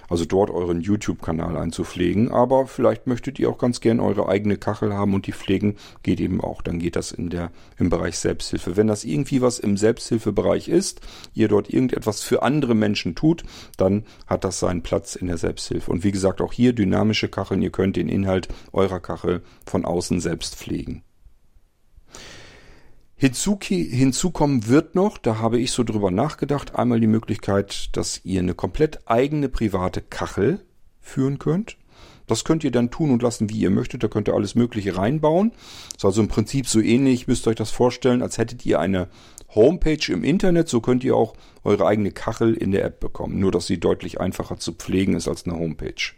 Also 0.10 0.26
dort 0.26 0.50
euren 0.50 0.82
YouTube-Kanal 0.82 1.58
einzupflegen. 1.58 2.32
Aber 2.32 2.68
vielleicht 2.68 3.08
möchtet 3.08 3.40
ihr 3.40 3.50
auch 3.50 3.58
ganz 3.58 3.82
gern 3.82 4.00
eure 4.00 4.30
eigene 4.30 4.58
Kachel 4.58 4.94
haben 4.94 5.14
und 5.14 5.28
die 5.28 5.34
pflegen. 5.34 5.76
Geht 6.04 6.20
eben 6.20 6.42
auch. 6.42 6.62
Dann 6.62 6.80
geht 6.80 6.96
das 6.96 7.12
in 7.12 7.30
der, 7.30 7.52
im 7.78 7.90
Bereich 7.90 8.18
Selbsthilfe. 8.18 8.78
Wenn 8.78 8.88
das 8.88 9.04
irgendwie 9.04 9.42
was 9.42 9.60
im 9.60 9.78
Selbsthilfebereich 9.78 10.70
ist, 10.70 11.02
ihr 11.34 11.48
dort 11.48 11.70
irgendetwas 11.70 12.22
für 12.24 12.44
andere 12.44 12.76
Menschen 12.76 13.16
tut, 13.16 13.44
dann 13.78 14.04
hat 14.26 14.44
das 14.44 14.60
seinen 14.60 14.84
Platz 14.84 15.16
in 15.16 15.28
der 15.28 15.38
Selbsthilfe. 15.38 15.92
Und 15.92 16.04
wie 16.04 16.12
gesagt, 16.12 16.42
auch 16.42 16.54
hier 16.54 16.74
dynamische 16.74 17.30
Kacheln. 17.30 17.62
Ihr 17.62 17.72
könnt 17.72 17.96
den 17.96 18.10
Inhalt 18.10 18.48
eurer 18.72 19.00
Kachel 19.00 19.42
von 19.66 19.86
außen 19.86 20.20
selbst 20.20 20.56
pflegen. 20.56 21.04
Hinzu, 23.20 23.58
hinzukommen 23.60 24.68
wird 24.68 24.94
noch, 24.94 25.18
da 25.18 25.40
habe 25.40 25.60
ich 25.60 25.72
so 25.72 25.84
drüber 25.84 26.12
nachgedacht, 26.12 26.76
einmal 26.76 27.00
die 27.00 27.08
Möglichkeit, 27.08 27.90
dass 27.94 28.22
ihr 28.24 28.42
eine 28.42 28.54
komplett 28.54 29.00
eigene 29.08 29.50
private 29.50 30.02
Kachel 30.02 30.64
führen 31.02 31.40
könnt. 31.40 31.78
Das 32.28 32.44
könnt 32.44 32.64
ihr 32.64 32.72
dann 32.72 32.92
tun 32.92 33.10
und 33.10 33.24
lassen, 33.24 33.50
wie 33.50 33.58
ihr 33.58 33.72
möchtet. 33.72 34.04
Da 34.04 34.08
könnt 34.08 34.28
ihr 34.28 34.36
alles 34.36 34.54
Mögliche 34.54 34.98
reinbauen. 34.98 35.54
Ist 35.96 36.06
also 36.06 36.22
im 36.22 36.28
Prinzip 36.28 36.68
so 36.68 36.80
ähnlich, 36.80 37.28
müsst 37.28 37.48
ihr 37.48 37.52
euch 37.52 37.56
das 37.56 37.72
vorstellen, 37.72 38.22
als 38.22 38.38
hättet 38.38 38.66
ihr 38.66 38.80
eine 38.80 39.08
Homepage 39.56 40.12
im 40.12 40.24
Internet. 40.24 40.68
So 40.68 40.82
könnt 40.82 41.04
ihr 41.04 41.16
auch 41.16 41.34
eure 41.64 41.88
eigene 41.88 42.12
Kachel 42.12 42.54
in 42.54 42.72
der 42.72 42.84
App 42.84 43.00
bekommen. 43.00 43.40
Nur, 43.40 43.52
dass 43.52 43.66
sie 43.66 43.80
deutlich 43.80 44.20
einfacher 44.20 44.58
zu 44.58 44.74
pflegen 44.74 45.16
ist 45.16 45.28
als 45.28 45.48
eine 45.48 45.58
Homepage. 45.58 46.14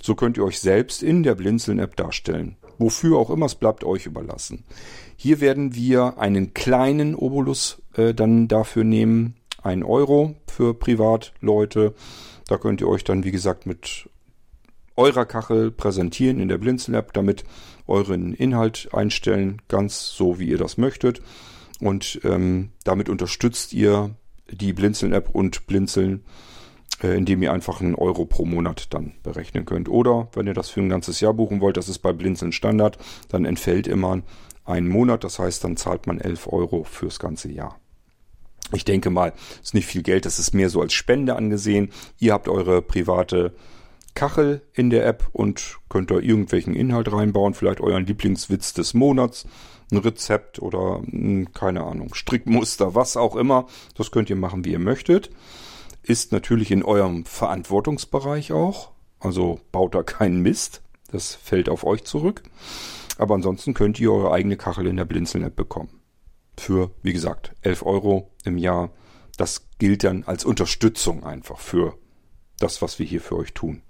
So 0.00 0.14
könnt 0.14 0.38
ihr 0.38 0.44
euch 0.44 0.60
selbst 0.60 1.02
in 1.02 1.22
der 1.22 1.34
Blinzeln-App 1.34 1.96
darstellen. 1.96 2.56
Wofür 2.78 3.18
auch 3.18 3.30
immer, 3.30 3.46
es 3.46 3.54
bleibt 3.54 3.84
euch 3.84 4.06
überlassen. 4.06 4.64
Hier 5.16 5.40
werden 5.40 5.74
wir 5.74 6.18
einen 6.18 6.54
kleinen 6.54 7.14
Obolus 7.14 7.82
äh, 7.94 8.14
dann 8.14 8.48
dafür 8.48 8.84
nehmen. 8.84 9.36
Ein 9.62 9.82
Euro 9.82 10.36
für 10.46 10.74
Privatleute. 10.74 11.94
Da 12.48 12.58
könnt 12.58 12.80
ihr 12.80 12.88
euch 12.88 13.04
dann, 13.04 13.24
wie 13.24 13.30
gesagt, 13.30 13.66
mit 13.66 14.08
eurer 14.96 15.26
Kachel 15.26 15.70
präsentieren 15.70 16.40
in 16.40 16.48
der 16.48 16.58
Blinzeln-App, 16.58 17.12
damit 17.12 17.44
euren 17.86 18.34
Inhalt 18.34 18.88
einstellen, 18.92 19.60
ganz 19.68 20.10
so 20.10 20.38
wie 20.38 20.48
ihr 20.48 20.58
das 20.58 20.76
möchtet. 20.76 21.20
Und 21.80 22.20
ähm, 22.24 22.70
damit 22.84 23.08
unterstützt 23.08 23.72
ihr 23.72 24.14
die 24.50 24.72
Blinzeln-App 24.72 25.30
und 25.30 25.66
Blinzeln, 25.66 26.24
indem 27.02 27.42
ihr 27.42 27.52
einfach 27.52 27.80
einen 27.80 27.94
Euro 27.94 28.24
pro 28.24 28.44
Monat 28.44 28.94
dann 28.94 29.14
berechnen 29.22 29.64
könnt. 29.64 29.88
Oder 29.88 30.28
wenn 30.34 30.46
ihr 30.46 30.54
das 30.54 30.70
für 30.70 30.80
ein 30.80 30.88
ganzes 30.88 31.20
Jahr 31.20 31.34
buchen 31.34 31.60
wollt, 31.60 31.76
das 31.76 31.88
ist 31.88 31.98
bei 31.98 32.12
Blinzeln 32.12 32.52
Standard, 32.52 32.98
dann 33.28 33.44
entfällt 33.44 33.86
immer 33.86 34.22
ein 34.64 34.88
Monat. 34.88 35.24
Das 35.24 35.38
heißt, 35.38 35.64
dann 35.64 35.76
zahlt 35.76 36.06
man 36.06 36.20
11 36.20 36.48
Euro 36.48 36.84
fürs 36.84 37.18
ganze 37.18 37.50
Jahr. 37.50 37.78
Ich 38.72 38.84
denke 38.84 39.10
mal, 39.10 39.32
ist 39.62 39.74
nicht 39.74 39.86
viel 39.86 40.02
Geld, 40.02 40.24
das 40.24 40.38
ist 40.38 40.54
mehr 40.54 40.70
so 40.70 40.80
als 40.80 40.94
Spende 40.94 41.36
angesehen. 41.36 41.90
Ihr 42.18 42.32
habt 42.32 42.48
eure 42.48 42.80
private 42.80 43.54
Kachel 44.14 44.62
in 44.72 44.90
der 44.90 45.06
App 45.06 45.28
und 45.32 45.78
könnt 45.88 46.10
da 46.10 46.18
irgendwelchen 46.18 46.74
Inhalt 46.74 47.12
reinbauen, 47.12 47.54
vielleicht 47.54 47.80
euren 47.80 48.06
Lieblingswitz 48.06 48.72
des 48.72 48.94
Monats, 48.94 49.46
ein 49.90 49.98
Rezept 49.98 50.60
oder 50.60 51.02
keine 51.52 51.84
Ahnung, 51.84 52.14
Strickmuster, 52.14 52.94
was 52.94 53.16
auch 53.16 53.36
immer. 53.36 53.66
Das 53.96 54.10
könnt 54.10 54.30
ihr 54.30 54.36
machen, 54.36 54.64
wie 54.64 54.72
ihr 54.72 54.78
möchtet. 54.78 55.30
Ist 56.06 56.32
natürlich 56.32 56.70
in 56.70 56.82
eurem 56.82 57.24
Verantwortungsbereich 57.24 58.52
auch. 58.52 58.92
Also 59.20 59.58
baut 59.72 59.94
da 59.94 60.02
keinen 60.02 60.40
Mist. 60.40 60.82
Das 61.10 61.34
fällt 61.34 61.70
auf 61.70 61.84
euch 61.84 62.04
zurück. 62.04 62.42
Aber 63.16 63.34
ansonsten 63.34 63.72
könnt 63.72 63.98
ihr 63.98 64.12
eure 64.12 64.30
eigene 64.30 64.58
Kachel 64.58 64.86
in 64.86 64.96
der 64.96 65.06
Blinzeln-App 65.06 65.56
bekommen. 65.56 66.00
Für, 66.58 66.90
wie 67.02 67.14
gesagt, 67.14 67.52
11 67.62 67.86
Euro 67.86 68.30
im 68.44 68.58
Jahr. 68.58 68.90
Das 69.38 69.68
gilt 69.78 70.04
dann 70.04 70.24
als 70.24 70.44
Unterstützung 70.44 71.24
einfach 71.24 71.58
für 71.58 71.98
das, 72.58 72.82
was 72.82 72.98
wir 72.98 73.06
hier 73.06 73.22
für 73.22 73.36
euch 73.36 73.54
tun. 73.54 73.80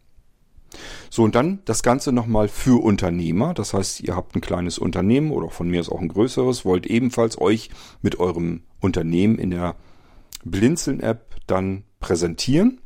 So, 1.11 1.25
und 1.25 1.35
dann 1.35 1.63
das 1.65 1.83
Ganze 1.83 2.13
nochmal 2.13 2.47
für 2.47 2.81
Unternehmer. 2.81 3.55
Das 3.55 3.75
heißt, 3.75 4.03
ihr 4.03 4.15
habt 4.15 4.37
ein 4.37 4.41
kleines 4.41 4.79
Unternehmen 4.79 5.33
oder 5.33 5.51
von 5.51 5.69
mir 5.69 5.81
ist 5.81 5.91
auch 5.91 6.01
ein 6.01 6.09
größeres, 6.09 6.65
wollt 6.65 6.87
ebenfalls 6.87 7.41
euch 7.41 7.71
mit 8.03 8.21
eurem 8.21 8.63
Unternehmen 8.81 9.39
in 9.39 9.51
der 9.51 9.75
Blinzeln-App 10.45 11.35
dann 11.47 11.85
präsentieren. 12.05 12.81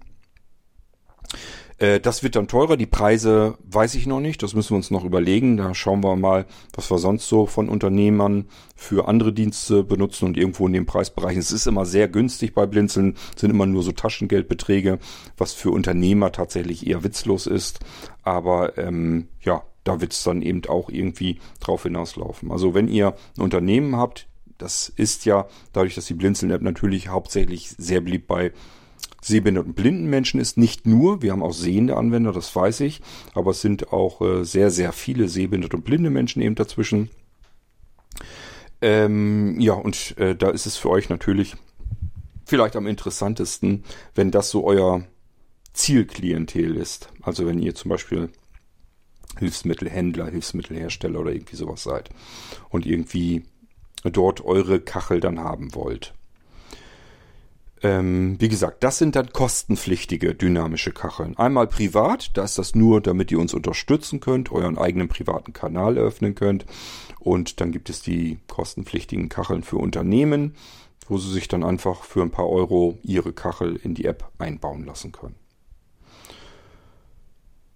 Äh, 1.79 1.99
das 1.99 2.23
wird 2.23 2.37
dann 2.37 2.47
teurer. 2.47 2.77
Die 2.77 2.87
Preise 2.87 3.59
weiß 3.65 3.97
ich 3.97 4.07
noch 4.07 4.21
nicht. 4.21 4.45
Das 4.45 4.55
müssen 4.55 4.71
wir 4.71 4.77
uns 4.77 4.93
noch 4.93 5.05
überlegen. 5.05 5.57
Da 5.57 5.75
schauen 5.75 6.05
wir 6.05 6.15
mal, 6.15 6.47
was 6.73 6.89
wir 6.89 6.99
sonst 6.99 7.29
so 7.29 7.47
von 7.47 7.69
Unternehmern 7.69 8.47
für 8.77 9.09
andere 9.09 9.33
Dienste 9.33 9.83
benutzen 9.83 10.27
und 10.27 10.37
irgendwo 10.37 10.69
in 10.69 10.73
dem 10.73 10.87
Preisbereich. 10.87 11.37
Es 11.37 11.51
ist 11.51 11.67
immer 11.67 11.85
sehr 11.85 12.07
günstig 12.07 12.55
bei 12.55 12.67
Blinzeln, 12.67 13.17
sind 13.35 13.51
immer 13.51 13.67
nur 13.67 13.83
so 13.83 13.91
Taschengeldbeträge, 13.91 15.01
was 15.37 15.53
für 15.53 15.73
Unternehmer 15.73 16.31
tatsächlich 16.31 16.87
eher 16.87 17.03
witzlos 17.03 17.49
ist. 17.49 17.81
Aber 18.23 18.79
ähm, 18.79 19.27
ja, 19.41 19.65
da 19.83 20.01
wird 20.01 20.13
es 20.13 20.23
dann 20.23 20.43
eben 20.43 20.63
auch 20.69 20.91
irgendwie 20.91 21.41
drauf 21.59 21.83
hinauslaufen. 21.83 22.53
Also 22.53 22.73
wenn 22.73 22.87
ihr 22.87 23.17
ein 23.37 23.43
Unternehmen 23.43 23.97
habt, 23.97 24.29
das 24.59 24.89
ist 24.89 25.25
ja 25.25 25.47
dadurch, 25.73 25.97
dass 25.97 26.07
die 26.07 26.15
Blinzeln-App 26.15 26.63
natürlich 26.63 27.09
hauptsächlich 27.09 27.75
sehr 27.79 28.01
beliebt 28.01 28.27
bei 28.27 28.53
sehbehinderten 29.21 29.75
blinden 29.75 30.09
Menschen 30.09 30.41
ist. 30.41 30.57
Nicht 30.57 30.87
nur, 30.87 31.23
wir 31.23 31.33
haben 31.33 31.43
auch 31.43 31.53
sehende 31.53 31.97
Anwender, 31.97 32.33
das 32.33 32.55
weiß 32.55 32.81
ich, 32.81 33.01
aber 33.35 33.51
es 33.51 33.61
sind 33.61 33.93
auch 33.93 34.21
äh, 34.21 34.45
sehr, 34.45 34.71
sehr 34.71 34.93
viele 34.93 35.29
sehbehinderte 35.29 35.77
und 35.77 35.85
blinde 35.85 36.11
Menschen 36.11 36.43
eben 36.43 36.55
dazwischen. 36.55 37.11
Ähm, 38.81 39.59
ja, 39.61 39.75
und 39.75 40.17
äh, 40.19 40.37
da 40.37 40.51
ist 40.51 40.67
es 40.67 40.77
für 40.77 40.91
euch 40.91 41.09
natürlich 41.09 41.57
vielleicht 42.45 42.77
am 42.77 42.87
interessantesten, 42.87 43.85
wenn 44.15 44.31
das 44.31 44.51
so 44.51 44.65
euer 44.65 45.05
Zielklientel 45.73 46.77
ist. 46.77 47.11
Also 47.23 47.47
wenn 47.47 47.59
ihr 47.59 47.75
zum 47.75 47.91
Beispiel 47.91 48.31
Hilfsmittelhändler, 49.39 50.27
Hilfsmittelhersteller 50.27 51.21
oder 51.21 51.33
irgendwie 51.33 51.57
sowas 51.57 51.83
seid 51.83 52.11
und 52.71 52.87
irgendwie 52.87 53.45
dort 54.05 54.45
eure 54.45 54.81
Kachel 54.81 55.21
dann 55.21 55.41
haben 55.41 55.75
wollt. 55.75 56.15
Ähm, 57.83 58.37
wie 58.41 58.49
gesagt, 58.49 58.83
das 58.83 58.99
sind 58.99 59.15
dann 59.15 59.33
kostenpflichtige 59.33 60.35
dynamische 60.35 60.93
Kacheln. 60.93 61.37
Einmal 61.37 61.69
privat, 61.69 62.37
da 62.37 62.45
ist 62.45 62.59
das 62.59 62.75
nur, 62.75 63.01
damit 63.01 63.31
ihr 63.31 63.39
uns 63.39 63.55
unterstützen 63.55 64.21
könnt, 64.21 64.51
euren 64.51 64.79
eigenen 64.79 65.09
privaten 65.09 65.53
Kanal 65.53 65.97
eröffnen 65.97 66.35
könnt. 66.35 66.67
Und 67.21 67.61
dann 67.61 67.73
gibt 67.73 67.91
es 67.91 68.03
die 68.03 68.39
kostenpflichtigen 68.49 69.29
Kacheln 69.29 69.63
für 69.63 69.77
Unternehmen, 69.77 70.55
wo 71.09 71.19
sie 71.19 71.33
sich 71.33 71.49
dann 71.49 71.65
einfach 71.65 72.03
für 72.05 72.23
ein 72.23 72.31
paar 72.31 72.49
Euro 72.49 72.99
ihre 73.03 73.33
Kachel 73.33 73.77
in 73.77 73.95
die 73.95 74.05
App 74.05 74.31
einbauen 74.39 74.85
lassen 74.85 75.13
können. 75.13 75.37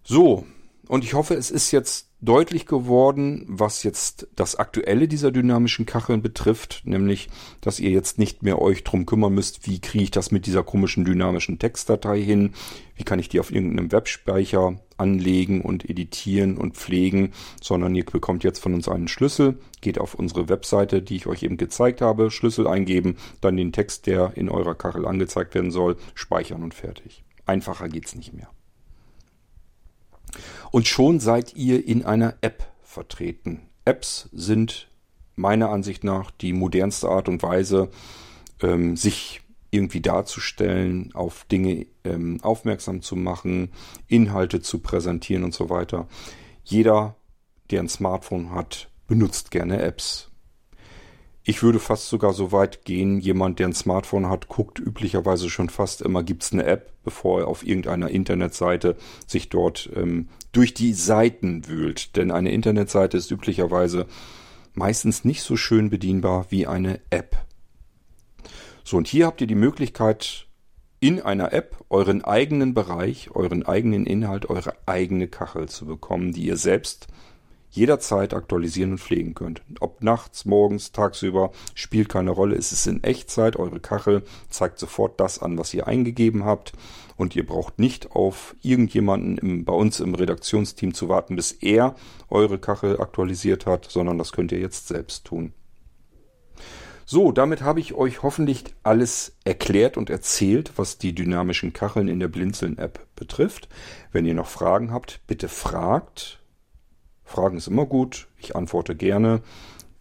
So, 0.05 0.47
und 0.89 1.05
ich 1.05 1.15
hoffe, 1.15 1.35
es 1.35 1.51
ist 1.51 1.71
jetzt 1.71 2.09
deutlich 2.23 2.67
geworden, 2.67 3.45
was 3.49 3.83
jetzt 3.83 4.29
das 4.37 4.55
Aktuelle 4.55 5.09
dieser 5.09 5.33
dynamischen 5.33 5.87
Kacheln 5.87 6.23
betrifft, 6.23 6.83
nämlich, 6.85 7.29
dass 7.61 7.81
ihr 7.81 7.91
jetzt 7.91 8.19
nicht 8.19 8.45
mehr 8.45 8.63
euch 8.63 8.85
drum 8.85 9.07
kümmern 9.07 9.35
müsst, 9.35 9.67
wie 9.67 9.81
kriege 9.81 10.05
ich 10.05 10.11
das 10.13 10.31
mit 10.31 10.47
dieser 10.47 10.63
komischen 10.63 11.05
dynamischen 11.05 11.59
Textdatei 11.59 12.23
hin, 12.23 12.55
wie 12.95 13.03
kann 13.03 13.19
ich 13.19 13.29
die 13.29 13.41
auf 13.41 13.53
irgendeinem 13.53 13.91
Webspeicher 13.91 14.79
anlegen 14.97 15.63
und 15.63 15.91
editieren 15.91 16.57
und 16.57 16.77
pflegen, 16.77 17.33
sondern 17.61 17.95
ihr 17.97 18.05
bekommt 18.05 18.45
jetzt 18.45 18.61
von 18.61 18.73
uns 18.73 18.87
einen 18.87 19.09
Schlüssel, 19.09 19.59
geht 19.81 19.99
auf 19.99 20.15
unsere 20.15 20.49
Webseite, 20.49 21.03
die 21.03 21.17
ich 21.17 21.27
euch 21.27 21.43
eben 21.43 21.57
gezeigt 21.57 22.01
habe, 22.01 22.31
Schlüssel 22.31 22.69
eingeben, 22.69 23.17
dann 23.41 23.57
den 23.57 23.73
Text, 23.73 24.07
der 24.07 24.37
in 24.37 24.49
eurer 24.49 24.77
Kachel 24.77 25.07
angezeigt 25.07 25.57
werden 25.57 25.73
soll, 25.73 25.97
speichern 26.15 26.63
und 26.63 26.73
fertig. 26.73 27.25
Einfacher 27.47 27.89
geht's 27.89 28.15
nicht 28.15 28.33
mehr. 28.33 28.49
Und 30.71 30.89
schon 30.89 31.21
seid 31.21 31.55
ihr 31.55 31.87
in 31.87 32.05
einer 32.05 32.35
App 32.41 32.69
vertreten. 32.83 33.69
Apps 33.85 34.29
sind 34.33 34.89
meiner 35.35 35.71
Ansicht 35.71 36.05
nach 36.05 36.31
die 36.31 36.53
modernste 36.53 37.09
Art 37.09 37.29
und 37.29 37.43
Weise, 37.43 37.91
ähm, 38.61 38.97
sich 38.97 39.41
irgendwie 39.71 40.01
darzustellen, 40.01 41.11
auf 41.15 41.45
Dinge 41.45 41.87
ähm, 42.05 42.39
aufmerksam 42.43 43.01
zu 43.01 43.17
machen, 43.17 43.71
Inhalte 44.07 44.61
zu 44.61 44.81
präsentieren 44.81 45.45
und 45.45 45.55
so 45.55 45.71
weiter. 45.71 46.07
Jeder, 46.63 47.17
der 47.71 47.81
ein 47.81 47.89
Smartphone 47.89 48.55
hat, 48.55 48.91
benutzt 49.07 49.51
gerne 49.51 49.81
Apps. 49.81 50.32
Ich 51.45 51.63
würde 51.63 51.81
fast 51.81 52.09
sogar 52.09 52.33
so 52.33 52.53
weit 52.53 52.85
gehen, 52.85 53.19
jemand, 53.19 53.59
der 53.59 53.67
ein 53.67 53.73
Smartphone 53.73 54.29
hat, 54.29 54.47
guckt 54.47 54.79
üblicherweise 54.79 55.51
schon 55.51 55.71
fast 55.71 56.01
immer, 56.01 56.23
gibt 56.23 56.45
es 56.45 56.53
eine 56.53 56.65
App, 56.65 56.93
bevor 57.03 57.41
er 57.41 57.49
auf 57.49 57.67
irgendeiner 57.67 58.11
Internetseite 58.11 58.97
sich 59.27 59.49
dort 59.49 59.91
ähm, 59.97 60.29
durch 60.53 60.73
die 60.73 60.93
Seiten 60.93 61.67
wühlt. 61.67 62.15
Denn 62.17 62.31
eine 62.31 62.53
Internetseite 62.53 63.17
ist 63.17 63.31
üblicherweise 63.33 64.07
meistens 64.75 65.25
nicht 65.25 65.43
so 65.43 65.57
schön 65.57 65.91
bedienbar 65.91 66.47
wie 66.51 66.69
eine 66.69 67.01
App. 67.11 67.37
So, 68.85 68.97
und 68.97 69.09
hier 69.09 69.27
habt 69.27 69.41
ihr 69.41 69.47
die 69.49 69.55
Möglichkeit, 69.57 70.47
in 71.01 71.21
einer 71.21 71.53
App 71.53 71.85
euren 71.91 72.23
eigenen 72.23 72.75
Bereich, 72.75 73.31
euren 73.33 73.67
eigenen 73.67 74.07
Inhalt, 74.07 74.49
eure 74.49 74.75
eigene 74.87 75.27
Kachel 75.27 75.69
zu 75.69 75.87
bekommen, 75.87 76.33
die 76.33 76.47
ihr 76.47 76.57
selbst 76.57 77.09
jederzeit 77.73 78.35
aktualisieren 78.35 78.93
und 78.93 78.99
pflegen 78.99 79.35
könnt. 79.35 79.63
Ob 79.81 80.03
nachts, 80.03 80.45
morgens, 80.45 80.93
tagsüber, 80.93 81.51
spielt 81.75 82.11
keine 82.11 82.31
Rolle. 82.31 82.55
Es 82.55 82.71
ist 82.71 82.87
in 82.87 83.03
Echtzeit. 83.03 83.57
Eure 83.57 83.81
Kachel 83.81 84.23
zeigt 84.51 84.79
sofort 84.79 85.19
das 85.19 85.41
an, 85.41 85.59
was 85.59 85.73
ihr 85.73 85.89
eingegeben 85.89 86.45
habt. 86.45 86.75
Und 87.17 87.35
ihr 87.35 87.47
braucht 87.47 87.79
nicht 87.79 88.13
auf 88.13 88.55
irgendjemanden 88.61 89.39
im, 89.39 89.65
bei 89.65 89.73
uns 89.73 90.01
im 90.01 90.15
Redaktionsteam 90.15 90.93
zu 90.93 91.09
warten, 91.09 91.35
bis 91.35 91.53
er 91.53 91.95
eure 92.29 92.59
Kachel 92.59 93.01
aktualisiert 93.01 93.65
hat, 93.65 93.87
sondern 93.91 94.19
das 94.19 94.33
könnt 94.33 94.53
ihr 94.53 94.61
jetzt 94.61 94.89
selbst 94.89 95.25
tun. 95.25 95.55
So, 97.07 97.33
damit 97.33 97.63
habe 97.63 97.81
ich 97.81 97.95
euch 97.95 98.23
hoffentlich 98.23 98.65
alles 98.83 99.37
erklärt 99.45 99.97
und 99.97 100.11
erzählt, 100.11 100.73
was 100.77 100.99
die 100.99 101.15
dynamischen 101.15 101.73
Kacheln 101.73 102.09
in 102.09 102.21
der 102.21 102.29
Blinzeln-App 102.29 103.07
betrifft. 103.17 103.69
Wenn 104.13 104.27
ihr 104.27 104.35
noch 104.35 104.49
Fragen 104.49 104.93
habt, 104.93 105.21
bitte 105.27 105.49
fragt. 105.49 106.42
Fragen 107.25 107.57
ist 107.57 107.69
immer 107.69 107.87
gut, 107.87 108.29
ich 108.39 108.57
antworte 108.57 108.95
gerne. 108.95 109.43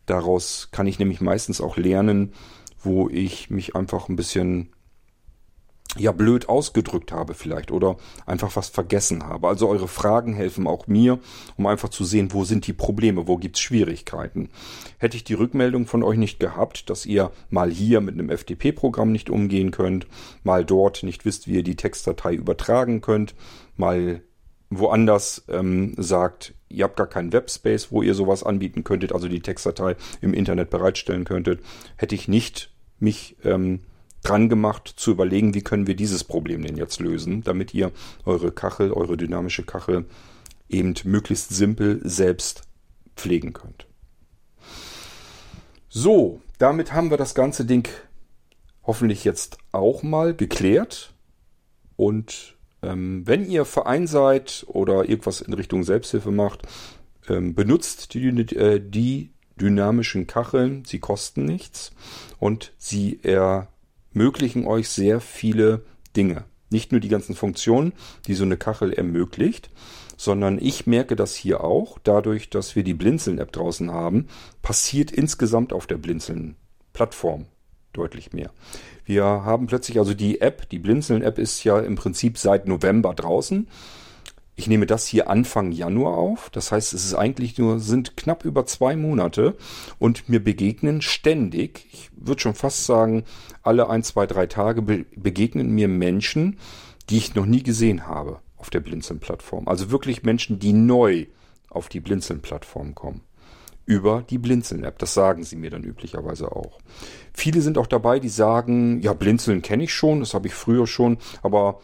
Daraus 0.05 0.69
kann 0.71 0.87
ich 0.87 0.99
nämlich 0.99 1.21
meistens 1.21 1.61
auch 1.61 1.77
lernen, 1.77 2.33
wo 2.83 3.09
ich 3.09 3.49
mich 3.49 3.75
einfach 3.75 4.09
ein 4.09 4.15
bisschen 4.15 4.73
ja 5.97 6.11
blöd 6.11 6.47
ausgedrückt 6.47 7.11
habe 7.11 7.33
vielleicht 7.33 7.71
oder 7.71 7.97
einfach 8.25 8.55
was 8.55 8.69
vergessen 8.69 9.23
habe. 9.23 9.47
Also 9.47 9.67
eure 9.67 9.87
Fragen 9.87 10.33
helfen 10.33 10.67
auch 10.67 10.87
mir, 10.87 11.19
um 11.57 11.65
einfach 11.67 11.89
zu 11.89 12.05
sehen, 12.05 12.31
wo 12.31 12.45
sind 12.45 12.65
die 12.67 12.73
Probleme, 12.73 13.27
wo 13.27 13.37
gibt's 13.37 13.59
Schwierigkeiten. 13.59 14.49
Hätte 14.99 15.17
ich 15.17 15.23
die 15.23 15.33
Rückmeldung 15.33 15.87
von 15.87 16.03
euch 16.03 16.17
nicht 16.17 16.39
gehabt, 16.39 16.89
dass 16.89 17.05
ihr 17.05 17.31
mal 17.49 17.69
hier 17.69 17.99
mit 17.99 18.13
einem 18.13 18.29
FTP-Programm 18.29 19.11
nicht 19.11 19.29
umgehen 19.29 19.71
könnt, 19.71 20.07
mal 20.43 20.63
dort 20.63 21.03
nicht 21.03 21.25
wisst, 21.25 21.47
wie 21.47 21.55
ihr 21.55 21.63
die 21.63 21.75
Textdatei 21.75 22.35
übertragen 22.35 23.01
könnt, 23.01 23.35
mal 23.75 24.21
woanders 24.69 25.43
ähm, 25.49 25.95
sagt, 25.97 26.53
ihr 26.71 26.85
habt 26.85 26.97
gar 26.97 27.07
keinen 27.07 27.33
Webspace, 27.33 27.91
wo 27.91 28.01
ihr 28.01 28.13
sowas 28.13 28.43
anbieten 28.43 28.83
könntet, 28.83 29.13
also 29.13 29.27
die 29.27 29.41
Textdatei 29.41 29.95
im 30.21 30.33
Internet 30.33 30.69
bereitstellen 30.69 31.25
könntet, 31.25 31.61
hätte 31.97 32.15
ich 32.15 32.27
nicht 32.27 32.71
mich 32.99 33.35
ähm, 33.43 33.81
dran 34.23 34.49
gemacht 34.49 34.93
zu 34.95 35.11
überlegen, 35.11 35.53
wie 35.53 35.63
können 35.63 35.87
wir 35.87 35.95
dieses 35.95 36.23
Problem 36.23 36.61
denn 36.63 36.77
jetzt 36.77 36.99
lösen, 36.99 37.43
damit 37.43 37.73
ihr 37.73 37.91
eure 38.25 38.51
Kachel, 38.51 38.91
eure 38.91 39.17
dynamische 39.17 39.63
Kachel 39.63 40.05
eben 40.69 40.93
möglichst 41.03 41.49
simpel 41.49 41.99
selbst 42.03 42.63
pflegen 43.15 43.53
könnt. 43.53 43.87
So, 45.89 46.41
damit 46.57 46.93
haben 46.93 47.09
wir 47.09 47.17
das 47.17 47.35
ganze 47.35 47.65
Ding 47.65 47.89
hoffentlich 48.83 49.23
jetzt 49.23 49.57
auch 49.71 50.03
mal 50.03 50.33
geklärt. 50.33 51.13
Und 51.95 52.55
ähm, 52.81 53.23
wenn 53.25 53.45
ihr 53.45 53.65
Verein 53.65 54.07
seid 54.07 54.65
oder 54.67 55.07
irgendwas 55.07 55.41
in 55.41 55.53
Richtung 55.53 55.83
Selbsthilfe 55.83 56.31
macht, 56.31 56.61
ähm, 57.27 57.53
benutzt 57.53 58.13
die, 58.13 58.27
äh, 58.27 58.79
die 58.79 59.31
dynamischen 59.59 60.27
Kacheln. 60.27 60.83
Sie 60.85 60.99
kosten 60.99 61.45
nichts 61.45 61.91
und 62.39 62.73
sie 62.77 63.19
ermöglichen 63.23 64.65
euch 64.65 64.89
sehr 64.89 65.21
viele 65.21 65.83
Dinge. 66.15 66.45
Nicht 66.69 66.91
nur 66.91 67.01
die 67.01 67.09
ganzen 67.09 67.35
Funktionen, 67.35 67.93
die 68.27 68.33
so 68.33 68.43
eine 68.43 68.57
Kachel 68.57 68.93
ermöglicht, 68.93 69.69
sondern 70.17 70.57
ich 70.59 70.87
merke 70.87 71.15
das 71.15 71.35
hier 71.35 71.63
auch, 71.63 71.99
dadurch, 71.99 72.49
dass 72.49 72.75
wir 72.75 72.83
die 72.83 72.93
Blinzeln-App 72.93 73.51
draußen 73.51 73.91
haben, 73.91 74.27
passiert 74.61 75.11
insgesamt 75.11 75.73
auf 75.73 75.87
der 75.87 75.97
Blinzeln-Plattform 75.97 77.47
deutlich 77.93 78.33
mehr. 78.33 78.51
Wir 79.05 79.23
haben 79.23 79.67
plötzlich 79.67 79.99
also 79.99 80.13
die 80.13 80.41
App, 80.41 80.69
die 80.69 80.79
Blinzeln-App 80.79 81.37
ist 81.37 81.63
ja 81.63 81.79
im 81.79 81.95
Prinzip 81.95 82.37
seit 82.37 82.67
November 82.67 83.13
draußen. 83.13 83.67
Ich 84.55 84.67
nehme 84.67 84.85
das 84.85 85.07
hier 85.07 85.29
Anfang 85.29 85.71
Januar 85.71 86.17
auf. 86.17 86.49
Das 86.51 86.71
heißt, 86.71 86.93
es 86.93 87.05
ist 87.05 87.15
eigentlich 87.15 87.57
nur, 87.57 87.79
sind 87.79 88.15
knapp 88.17 88.45
über 88.45 88.65
zwei 88.65 88.95
Monate 88.95 89.55
und 89.97 90.29
mir 90.29 90.43
begegnen 90.43 91.01
ständig, 91.01 91.87
ich 91.91 92.11
würde 92.15 92.41
schon 92.41 92.53
fast 92.53 92.85
sagen, 92.85 93.23
alle 93.63 93.89
ein, 93.89 94.03
zwei, 94.03 94.27
drei 94.27 94.45
Tage 94.47 94.81
be 94.81 95.05
begegnen 95.15 95.71
mir 95.71 95.87
Menschen, 95.87 96.59
die 97.09 97.17
ich 97.17 97.33
noch 97.33 97.45
nie 97.45 97.63
gesehen 97.63 98.07
habe 98.07 98.39
auf 98.57 98.69
der 98.69 98.81
Blinzeln-Plattform. 98.81 99.67
Also 99.67 99.89
wirklich 99.89 100.23
Menschen, 100.23 100.59
die 100.59 100.73
neu 100.73 101.25
auf 101.69 101.89
die 101.89 101.99
Blinzeln-Plattform 101.99 102.93
kommen. 102.93 103.21
Über 103.85 104.23
die 104.29 104.37
Blinzeln-App. 104.37 104.99
Das 104.99 105.13
sagen 105.13 105.43
sie 105.43 105.55
mir 105.55 105.69
dann 105.69 105.83
üblicherweise 105.83 106.51
auch. 106.51 106.79
Viele 107.33 107.61
sind 107.61 107.77
auch 107.77 107.87
dabei, 107.87 108.19
die 108.19 108.29
sagen, 108.29 109.01
ja, 109.01 109.13
Blinzeln 109.13 109.61
kenne 109.61 109.83
ich 109.83 109.93
schon, 109.93 110.19
das 110.19 110.33
habe 110.33 110.47
ich 110.47 110.53
früher 110.53 110.87
schon, 110.87 111.17
aber 111.41 111.79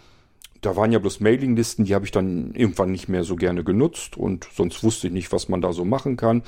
da 0.62 0.76
waren 0.76 0.92
ja 0.92 1.00
bloß 1.00 1.20
Mailinglisten, 1.20 1.86
die 1.86 1.96
habe 1.96 2.06
ich 2.06 2.12
dann 2.12 2.54
irgendwann 2.54 2.92
nicht 2.92 3.08
mehr 3.08 3.24
so 3.24 3.36
gerne 3.36 3.64
genutzt 3.64 4.18
und 4.18 4.48
sonst 4.54 4.84
wusste 4.84 5.08
ich 5.08 5.14
nicht, 5.14 5.32
was 5.32 5.50
man 5.50 5.62
da 5.62 5.74
so 5.74 5.86
machen 5.86 6.18
kann. 6.18 6.44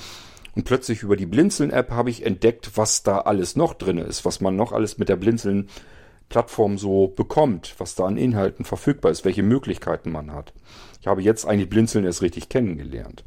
Und 0.56 0.64
plötzlich 0.64 1.04
über 1.04 1.16
die 1.16 1.28
Blinzeln-App 1.28 1.92
habe 1.92 2.10
ich 2.10 2.26
entdeckt, 2.26 2.72
was 2.76 3.04
da 3.04 3.20
alles 3.20 3.56
noch 3.56 3.74
drin 3.74 3.98
ist, 3.98 4.26
was 4.26 4.42
man 4.42 4.56
noch 4.56 4.72
alles 4.72 4.98
mit 4.98 5.10
der 5.10 5.16
Blinzeln-Plattform 5.16 6.78
so 6.78 7.08
bekommt, 7.08 7.76
was 7.78 7.96
da 7.96 8.06
an 8.06 8.18
Inhalten 8.18 8.66
verfügbar 8.66 9.12
ist, 9.12 9.26
welche 9.26 9.44
Möglichkeiten 9.44 10.12
man 10.12 10.34
hat. 10.34 10.54
Ich 11.02 11.08
habe 11.08 11.22
jetzt 11.22 11.46
eigentlich 11.46 11.70
Blinzeln 11.70 12.04
erst 12.04 12.22
richtig 12.22 12.50
kennengelernt. 12.50 13.24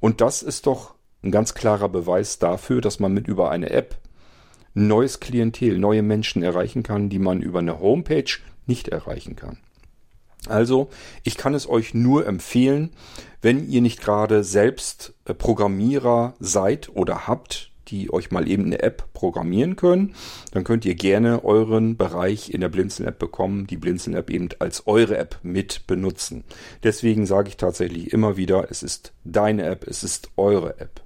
Und 0.00 0.20
das 0.20 0.42
ist 0.42 0.66
doch 0.66 0.94
ein 1.22 1.30
ganz 1.30 1.54
klarer 1.54 1.88
Beweis 1.88 2.38
dafür, 2.38 2.80
dass 2.80 3.00
man 3.00 3.12
mit 3.12 3.28
über 3.28 3.50
eine 3.50 3.70
App 3.70 3.96
neues 4.74 5.20
Klientel, 5.20 5.78
neue 5.78 6.02
Menschen 6.02 6.42
erreichen 6.42 6.82
kann, 6.82 7.08
die 7.08 7.18
man 7.18 7.42
über 7.42 7.58
eine 7.58 7.80
Homepage 7.80 8.38
nicht 8.66 8.88
erreichen 8.88 9.36
kann. 9.36 9.58
Also, 10.48 10.88
ich 11.22 11.36
kann 11.36 11.54
es 11.54 11.68
euch 11.68 11.94
nur 11.94 12.26
empfehlen, 12.26 12.90
wenn 13.42 13.68
ihr 13.68 13.80
nicht 13.80 14.00
gerade 14.00 14.42
selbst 14.42 15.14
äh, 15.24 15.34
Programmierer 15.34 16.34
seid 16.40 16.90
oder 16.94 17.28
habt, 17.28 17.70
die 17.88 18.12
euch 18.12 18.30
mal 18.30 18.48
eben 18.48 18.64
eine 18.64 18.82
App 18.82 19.12
programmieren 19.12 19.76
können, 19.76 20.14
dann 20.52 20.64
könnt 20.64 20.84
ihr 20.84 20.94
gerne 20.94 21.44
euren 21.44 21.96
Bereich 21.96 22.50
in 22.50 22.60
der 22.60 22.70
Blinzeln-App 22.70 23.18
bekommen, 23.18 23.66
die 23.66 23.76
Blinzeln-App 23.76 24.30
eben 24.30 24.48
als 24.58 24.86
eure 24.86 25.16
App 25.18 25.38
mit 25.42 25.86
benutzen. 25.86 26.42
Deswegen 26.82 27.26
sage 27.26 27.48
ich 27.48 27.56
tatsächlich 27.56 28.12
immer 28.12 28.36
wieder, 28.36 28.68
es 28.70 28.82
ist 28.82 29.12
deine 29.24 29.64
App, 29.64 29.86
es 29.86 30.02
ist 30.02 30.30
eure 30.36 30.80
App. 30.80 31.02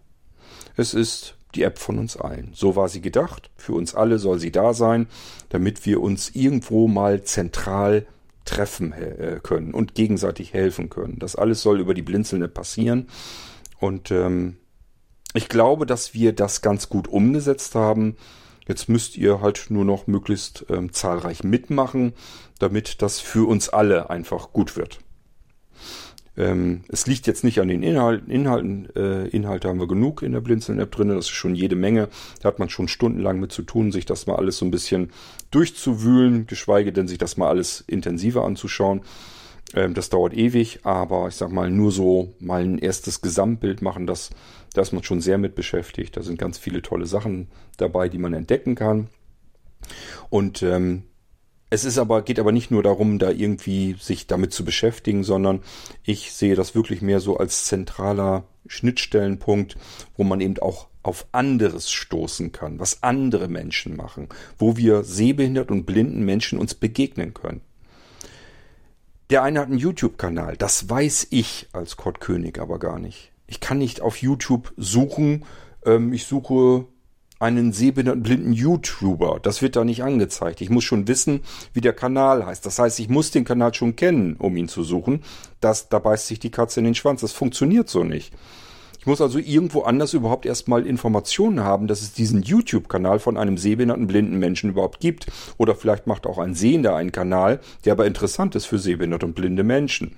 Es 0.77 0.95
ist 0.95 1.37
die 1.55 1.63
App 1.63 1.79
von 1.79 1.99
uns 1.99 2.17
allen. 2.17 2.51
So 2.55 2.77
war 2.77 2.89
sie 2.89 3.01
gedacht. 3.01 3.51
Für 3.57 3.73
uns 3.73 3.95
alle 3.95 4.19
soll 4.19 4.39
sie 4.39 4.53
da 4.53 4.75
sein, 4.75 5.09
damit 5.49 5.87
wir 5.87 6.01
uns 6.03 6.31
irgendwo 6.35 6.87
mal 6.87 7.23
zentral 7.23 8.07
treffen 8.45 8.93
äh, 8.93 9.41
können 9.43 9.75
und 9.75 9.95
gegenseitig 9.95 10.53
helfen 10.53 10.89
können. 10.89 11.19
Das 11.19 11.35
alles 11.35 11.63
soll 11.63 11.81
über 11.81 11.95
die 11.95 12.03
Blinzeln 12.03 12.49
passieren. 12.53 13.09
Und 13.81 14.11
ähm, 14.11 14.59
ich 15.35 15.49
glaube, 15.49 15.87
dass 15.87 16.15
wir 16.15 16.33
das 16.33 16.63
ganz 16.63 16.89
gut 16.89 17.09
umgesetzt 17.09 17.75
haben. 17.75 18.17
Jetzt 18.67 18.89
müsst 18.89 19.17
ihr 19.17 19.41
halt 19.41 19.67
nur 19.69 19.85
noch 19.85 20.07
möglichst 20.07 20.67
ähm, 20.71 20.93
zahlreich 20.93 21.45
mitmachen, 21.45 22.15
damit 22.59 23.03
das 23.03 23.21
für 23.21 23.49
uns 23.49 23.69
alle 23.69 24.11
einfach 24.11 24.53
gut 24.53 24.77
wird. 24.77 24.99
Ähm, 26.37 26.83
es 26.89 27.07
liegt 27.07 27.27
jetzt 27.27 27.45
nicht 27.45 27.61
an 27.61 27.69
den 27.69 27.83
Inhalten. 27.83 28.31
Inhalten 28.31 28.89
äh, 28.95 29.27
Inhalte 29.29 29.69
haben 29.69 29.81
wir 29.81 29.89
genug 29.89 30.23
in 30.23 30.33
der 30.33 30.41
Blinzeln-App 30.41 30.91
drin. 30.93 31.09
Das 31.09 31.27
ist 31.27 31.31
schon 31.31 31.55
jede 31.55 31.77
Menge. 31.77 32.09
Da 32.41 32.49
hat 32.49 32.59
man 32.59 32.69
schon 32.69 32.89
stundenlang 32.89 33.41
mit 33.41 33.53
zu 33.53 33.63
tun, 33.63 33.93
sich 33.93 34.05
das 34.05 34.27
mal 34.27 34.37
alles 34.37 34.59
so 34.59 34.65
ein 34.67 34.71
bisschen 34.71 35.11
durchzuwühlen, 35.51 36.47
geschweige 36.47 36.93
denn 36.93 37.09
sich 37.09 37.19
das 37.19 37.37
mal 37.37 37.49
alles 37.49 37.83
intensiver 37.87 38.45
anzuschauen. 38.45 39.03
Ähm, 39.75 39.95
das 39.95 40.11
dauert 40.11 40.35
ewig, 40.35 40.81
aber 40.85 41.29
ich 41.29 41.37
sag 41.37 41.51
mal, 41.51 41.71
nur 41.71 41.91
so 41.91 42.35
mal 42.39 42.63
ein 42.63 42.79
erstes 42.79 43.21
Gesamtbild 43.21 43.83
machen, 43.83 44.07
das, 44.07 44.31
da 44.75 44.83
ist 44.83 44.93
man 44.93 45.03
schon 45.03 45.21
sehr 45.21 45.39
mit 45.39 45.55
beschäftigt. 45.55 46.17
Da 46.17 46.23
sind 46.23 46.39
ganz 46.39 46.59
viele 46.59 46.83
tolle 46.83 47.07
Sachen 47.07 47.49
dabei, 47.79 48.09
die 48.09 48.19
man 48.19 48.35
entdecken 48.35 48.75
kann. 48.75 49.09
Und 50.29 50.63
ähm, 50.63 51.05
es 51.69 51.85
ist 51.85 51.99
aber, 51.99 52.23
geht 52.23 52.39
aber 52.39 52.53
nicht 52.53 52.71
nur 52.71 52.83
darum, 52.83 53.19
da 53.19 53.31
irgendwie 53.31 53.97
sich 53.99 54.27
damit 54.27 54.53
zu 54.53 54.65
beschäftigen, 54.65 55.25
sondern 55.25 55.63
ich 56.05 56.33
sehe 56.33 56.55
das 56.55 56.75
wirklich 56.75 57.03
mehr 57.03 57.21
so 57.21 57.37
als 57.39 57.65
zentraler 57.65 58.45
Schnittstellenpunkt, 58.67 59.77
wo 60.17 60.25
man 60.25 60.41
eben 60.41 60.59
auch 60.59 60.87
auf 61.03 61.27
anderes 61.33 61.91
stoßen 61.91 62.53
kann, 62.53 62.79
was 62.81 63.03
andere 63.03 63.49
Menschen 63.49 63.97
machen, 63.97 64.29
wo 64.59 64.77
wir 64.77 65.05
sehbehindert 65.05 65.71
und 65.71 65.87
blinden 65.87 66.25
Menschen 66.25 66.59
uns 66.59 66.75
begegnen 66.75 67.35
können. 67.35 67.61
Der 69.31 69.43
eine 69.43 69.61
hat 69.61 69.69
einen 69.69 69.79
YouTube-Kanal, 69.79 70.57
das 70.57 70.89
weiß 70.89 71.29
ich 71.31 71.69
als 71.73 71.97
Kurt 71.97 72.21
König 72.21 72.61
aber 72.61 72.79
gar 72.79 72.99
nicht. 72.99 73.33
Ich 73.49 73.61
kann 73.61 73.79
nicht 73.79 74.01
auf 74.01 74.19
YouTube 74.19 74.73
suchen, 74.77 75.45
ähm, 75.85 76.13
ich 76.13 76.27
suche 76.27 76.87
einen 77.39 77.73
sehbehinderten 77.73 78.23
blinden 78.23 78.53
YouTuber. 78.53 79.41
Das 79.43 79.61
wird 79.61 79.77
da 79.77 79.85
nicht 79.85 80.03
angezeigt. 80.03 80.61
Ich 80.61 80.71
muss 80.71 80.85
schon 80.85 81.07
wissen, 81.07 81.41
wie 81.75 81.81
der 81.81 81.93
Kanal 81.93 82.47
heißt. 82.47 82.65
Das 82.65 82.79
heißt, 82.79 82.99
ich 82.99 83.09
muss 83.09 83.31
den 83.31 83.45
Kanal 83.45 83.75
schon 83.75 83.97
kennen, 83.97 84.37
um 84.39 84.57
ihn 84.57 84.69
zu 84.69 84.83
suchen. 84.83 85.23
Das, 85.61 85.89
da 85.89 85.99
beißt 85.99 86.27
sich 86.27 86.39
die 86.39 86.51
Katze 86.51 86.81
in 86.81 86.85
den 86.85 86.95
Schwanz. 86.95 87.21
Das 87.21 87.33
funktioniert 87.33 87.89
so 87.89 88.05
nicht. 88.05 88.33
Ich 88.99 89.09
muss 89.09 89.21
also 89.21 89.39
irgendwo 89.39 89.83
anders 89.83 90.15
überhaupt 90.15 90.47
erstmal 90.47 90.85
Informationen 90.85 91.61
haben, 91.61 91.87
dass 91.87 92.03
es 92.03 92.13
diesen 92.13 92.43
YouTube-Kanal 92.43 93.21
von 93.21 93.37
einem 93.37 93.57
sehbehinderten 93.57 94.09
blinden 94.09 94.39
Menschen 94.39 94.71
überhaupt 94.71 94.99
gibt. 94.99 95.27
Oder 95.59 95.77
vielleicht 95.77 96.09
macht 96.09 96.27
auch 96.27 96.39
ein 96.39 96.55
Sehender 96.55 96.97
einen 96.97 97.13
Kanal, 97.13 97.61
der 97.85 97.93
aber 97.93 98.07
interessant 98.07 98.57
ist 98.57 98.65
für 98.65 98.79
sehbehinderte 98.79 99.27
und 99.27 99.35
blinde 99.35 99.63
Menschen. 99.63 100.17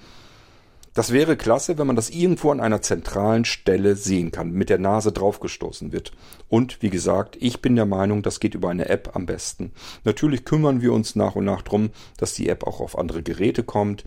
Das 0.98 1.12
wäre 1.12 1.36
klasse, 1.36 1.78
wenn 1.78 1.86
man 1.86 1.94
das 1.94 2.10
irgendwo 2.10 2.50
an 2.50 2.58
einer 2.58 2.82
zentralen 2.82 3.44
Stelle 3.44 3.94
sehen 3.94 4.32
kann, 4.32 4.50
mit 4.50 4.68
der 4.68 4.78
Nase 4.78 5.12
draufgestoßen 5.12 5.92
wird. 5.92 6.10
Und 6.48 6.82
wie 6.82 6.90
gesagt, 6.90 7.36
ich 7.38 7.62
bin 7.62 7.76
der 7.76 7.86
Meinung, 7.86 8.24
das 8.24 8.40
geht 8.40 8.56
über 8.56 8.68
eine 8.68 8.88
App 8.88 9.14
am 9.14 9.24
besten. 9.24 9.70
Natürlich 10.02 10.44
kümmern 10.44 10.82
wir 10.82 10.92
uns 10.92 11.14
nach 11.14 11.36
und 11.36 11.44
nach 11.44 11.62
drum, 11.62 11.90
dass 12.16 12.34
die 12.34 12.48
App 12.48 12.66
auch 12.66 12.80
auf 12.80 12.98
andere 12.98 13.22
Geräte 13.22 13.62
kommt. 13.62 14.02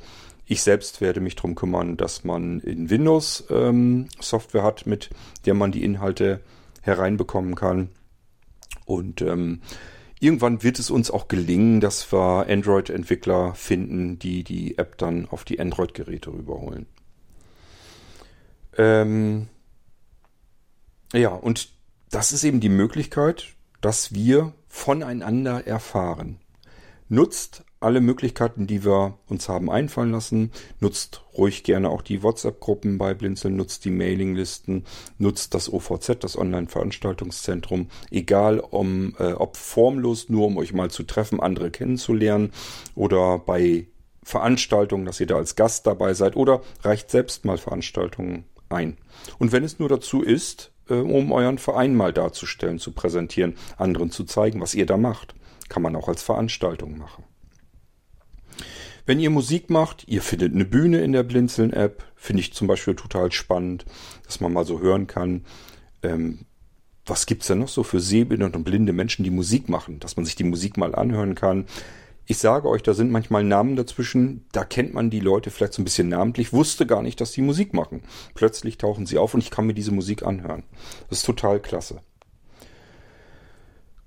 Ich 0.46 0.64
selbst 0.64 1.00
werde 1.00 1.22
mich 1.22 1.38
drum 1.38 1.56
kümmern, 1.56 1.96
dass 1.96 2.26
man 2.26 2.60
in 2.60 2.90
Windows 2.90 3.46
ähm, 3.50 4.10
Software 4.20 4.64
hat, 4.64 4.86
mit 4.86 5.12
der 5.46 5.54
man 5.54 5.72
die 5.72 5.86
Inhalte 5.86 6.42
hereinbekommen 6.82 7.56
kann. 7.56 7.88
Und 8.84 9.22
ähm, 9.22 9.62
Irgendwann 10.22 10.62
wird 10.62 10.78
es 10.78 10.92
uns 10.92 11.10
auch 11.10 11.28
gelingen, 11.28 11.82
dass 11.82 12.14
wir 12.14 12.46
Android-Entwickler 12.48 13.56
finden, 13.56 14.20
die 14.20 14.44
die 14.44 14.78
App 14.78 15.00
dann 15.00 15.28
auf 15.28 15.44
die 15.44 15.60
Android-Geräte 15.60 16.32
rüberholen. 16.32 16.86
Ähm 18.78 19.48
ja, 21.12 21.30
und 21.30 21.70
das 22.12 22.34
ist 22.34 22.44
eben 22.44 22.60
die 22.60 22.70
Möglichkeit, 22.70 23.56
dass 23.82 24.14
wir 24.14 24.54
voneinander 24.68 25.66
erfahren. 25.66 26.38
Nutzt 27.10 27.66
alle 27.82 28.00
Möglichkeiten, 28.00 28.68
die 28.68 28.86
wir 28.86 29.18
uns 29.28 29.50
haben 29.50 29.70
einfallen 29.70 30.12
lassen. 30.12 30.52
Nutzt 30.80 31.24
ruhig 31.38 31.64
gerne 31.64 31.90
auch 31.90 32.02
die 32.02 32.24
WhatsApp-Gruppen 32.24 32.98
bei 32.98 33.14
Blinzeln, 33.14 33.56
nutzt 33.56 33.84
die 33.86 33.92
Mailinglisten, 33.92 34.86
nutzt 35.18 35.54
das 35.54 35.72
OVZ, 35.72 36.24
das 36.24 36.38
Online-Veranstaltungszentrum. 36.38 37.90
Egal, 38.12 38.60
um, 38.60 39.16
äh, 39.20 39.34
ob 39.34 39.58
formlos, 39.58 40.30
nur 40.30 40.48
um 40.48 40.58
euch 40.58 40.74
mal 40.74 40.92
zu 40.92 41.04
treffen, 41.04 41.40
andere 41.40 41.72
kennenzulernen 41.72 42.52
oder 42.96 43.40
bei 43.40 43.88
Veranstaltungen, 44.24 45.06
dass 45.06 45.20
ihr 45.20 45.28
da 45.28 45.38
als 45.38 45.56
Gast 45.56 45.88
dabei 45.88 46.14
seid 46.14 46.36
oder 46.36 46.62
reicht 46.84 47.10
selbst 47.10 47.46
mal 47.46 47.58
Veranstaltungen 47.58 48.46
ein. 48.70 48.98
Und 49.40 49.52
wenn 49.52 49.64
es 49.64 49.80
nur 49.80 49.90
dazu 49.90 50.22
ist, 50.22 50.72
äh, 50.88 50.94
um 50.94 51.32
euren 51.32 51.58
Verein 51.58 51.96
mal 51.96 52.14
darzustellen, 52.14 52.78
zu 52.78 52.92
präsentieren, 52.92 53.56
anderen 53.78 54.12
zu 54.12 54.24
zeigen, 54.24 54.62
was 54.62 54.76
ihr 54.76 54.86
da 54.86 54.98
macht 54.98 55.36
Kann 55.70 55.82
man 55.82 55.96
auch 55.96 56.08
als 56.08 56.22
Veranstaltung 56.22 56.98
machen. 56.98 57.24
Wenn 59.06 59.20
ihr 59.20 59.30
Musik 59.30 59.70
macht, 59.70 60.08
ihr 60.08 60.22
findet 60.22 60.54
eine 60.54 60.66
Bühne 60.66 61.02
in 61.02 61.12
der 61.12 61.24
Blinzeln-App, 61.24 62.04
finde 62.16 62.42
ich 62.42 62.54
zum 62.54 62.68
Beispiel 62.68 62.96
total 62.96 63.32
spannend, 63.32 63.86
dass 64.26 64.40
man 64.40 64.54
mal 64.54 64.66
so 64.66 64.80
hören 64.80 65.08
kann, 65.08 65.46
ähm, 66.04 66.46
was 67.06 67.26
gibt's 67.26 67.48
denn 67.48 67.60
noch 67.60 67.68
so 67.68 67.84
für 67.84 68.00
sehbehinderte 68.00 68.58
und 68.58 68.64
blinde 68.64 68.94
Menschen, 68.94 69.24
die 69.24 69.32
Musik 69.32 69.70
machen, 69.70 70.00
dass 70.00 70.18
man 70.18 70.26
sich 70.26 70.36
die 70.36 70.44
Musik 70.44 70.78
mal 70.78 70.94
anhören 70.94 71.36
kann. 71.36 71.66
Ich 72.28 72.38
sage 72.38 72.70
euch, 72.70 72.84
da 72.84 72.94
sind 72.94 73.12
manchmal 73.12 73.44
Namen 73.44 73.76
dazwischen, 73.76 74.46
da 74.52 74.64
kennt 74.64 74.94
man 74.94 75.10
die 75.10 75.20
Leute 75.20 75.50
vielleicht 75.50 75.74
so 75.74 75.82
ein 75.82 75.86
bisschen 75.86 76.08
namentlich, 76.08 76.54
wusste 76.54 76.86
gar 76.86 77.02
nicht, 77.02 77.20
dass 77.20 77.32
die 77.32 77.42
Musik 77.42 77.74
machen. 77.74 78.04
Plötzlich 78.36 78.78
tauchen 78.78 79.06
sie 79.08 79.18
auf 79.18 79.34
und 79.34 79.44
ich 79.44 79.52
kann 79.52 79.66
mir 79.66 79.74
diese 79.74 79.92
Musik 79.92 80.24
anhören. 80.24 80.64
Das 81.10 81.20
ist 81.20 81.26
total 81.26 81.60
klasse. 81.60 82.02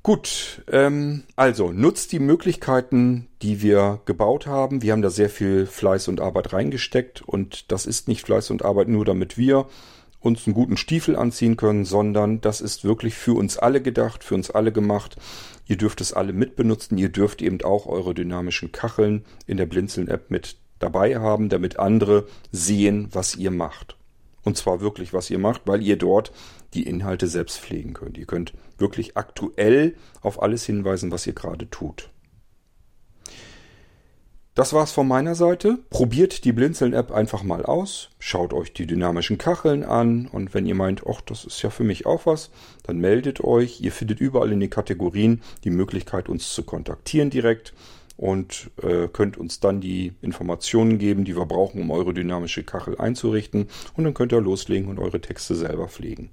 Gut, 0.04 0.62
ähm, 0.70 1.22
also 1.34 1.72
nutzt 1.72 2.12
die 2.12 2.18
Möglichkeiten, 2.18 3.26
die 3.40 3.62
wir 3.62 4.02
gebaut 4.04 4.46
haben. 4.46 4.82
Wir 4.82 4.92
haben 4.92 5.00
da 5.00 5.08
sehr 5.08 5.30
viel 5.30 5.64
Fleiß 5.64 6.08
und 6.08 6.20
Arbeit 6.20 6.52
reingesteckt 6.52 7.22
und 7.22 7.72
das 7.72 7.86
ist 7.86 8.06
nicht 8.06 8.26
Fleiß 8.26 8.50
und 8.50 8.66
Arbeit 8.66 8.88
nur, 8.88 9.06
damit 9.06 9.38
wir 9.38 9.66
uns 10.20 10.46
einen 10.46 10.52
guten 10.52 10.76
Stiefel 10.76 11.16
anziehen 11.16 11.56
können, 11.56 11.86
sondern 11.86 12.42
das 12.42 12.60
ist 12.60 12.84
wirklich 12.84 13.14
für 13.14 13.32
uns 13.32 13.56
alle 13.56 13.80
gedacht, 13.80 14.24
für 14.24 14.34
uns 14.34 14.50
alle 14.50 14.72
gemacht. 14.72 15.16
Ihr 15.68 15.78
dürft 15.78 16.02
es 16.02 16.12
alle 16.12 16.34
mitbenutzen. 16.34 16.98
Ihr 16.98 17.08
dürft 17.08 17.40
eben 17.40 17.62
auch 17.62 17.86
eure 17.86 18.12
dynamischen 18.12 18.72
Kacheln 18.72 19.24
in 19.46 19.56
der 19.56 19.64
Blinzeln-App 19.64 20.30
mit 20.30 20.58
dabei 20.80 21.18
haben, 21.18 21.48
damit 21.48 21.78
andere 21.78 22.26
sehen, 22.52 23.08
was 23.12 23.36
ihr 23.36 23.50
macht. 23.50 23.96
Und 24.42 24.58
zwar 24.58 24.82
wirklich, 24.82 25.14
was 25.14 25.30
ihr 25.30 25.38
macht, 25.38 25.62
weil 25.64 25.82
ihr 25.82 25.96
dort 25.96 26.30
die 26.74 26.82
Inhalte 26.84 27.26
selbst 27.26 27.58
pflegen 27.58 27.94
könnt. 27.94 28.18
Ihr 28.18 28.26
könnt 28.26 28.52
wirklich 28.78 29.16
aktuell 29.16 29.94
auf 30.20 30.42
alles 30.42 30.64
hinweisen, 30.64 31.10
was 31.10 31.26
ihr 31.26 31.32
gerade 31.32 31.70
tut. 31.70 32.10
Das 34.54 34.72
war's 34.72 34.92
von 34.92 35.08
meiner 35.08 35.34
Seite. 35.34 35.78
Probiert 35.90 36.44
die 36.44 36.52
Blinzeln-App 36.52 37.10
einfach 37.10 37.42
mal 37.42 37.64
aus. 37.64 38.10
Schaut 38.20 38.52
euch 38.52 38.72
die 38.72 38.86
dynamischen 38.86 39.36
Kacheln 39.36 39.82
an. 39.82 40.28
Und 40.28 40.54
wenn 40.54 40.64
ihr 40.64 40.76
meint, 40.76 41.02
ach, 41.08 41.20
das 41.22 41.44
ist 41.44 41.60
ja 41.62 41.70
für 41.70 41.82
mich 41.82 42.06
auch 42.06 42.26
was, 42.26 42.50
dann 42.84 42.98
meldet 42.98 43.42
euch. 43.42 43.80
Ihr 43.80 43.90
findet 43.90 44.20
überall 44.20 44.52
in 44.52 44.60
den 44.60 44.70
Kategorien 44.70 45.42
die 45.64 45.70
Möglichkeit, 45.70 46.28
uns 46.28 46.54
zu 46.54 46.62
kontaktieren 46.62 47.30
direkt 47.30 47.74
und 48.16 48.70
äh, 48.82 49.08
könnt 49.08 49.36
uns 49.36 49.60
dann 49.60 49.80
die 49.80 50.12
Informationen 50.22 50.98
geben, 50.98 51.24
die 51.24 51.36
wir 51.36 51.46
brauchen, 51.46 51.80
um 51.80 51.90
eure 51.90 52.14
dynamische 52.14 52.62
Kachel 52.62 52.98
einzurichten. 52.98 53.68
Und 53.96 54.04
dann 54.04 54.14
könnt 54.14 54.32
ihr 54.32 54.40
loslegen 54.40 54.88
und 54.88 54.98
eure 54.98 55.20
Texte 55.20 55.54
selber 55.54 55.88
pflegen. 55.88 56.30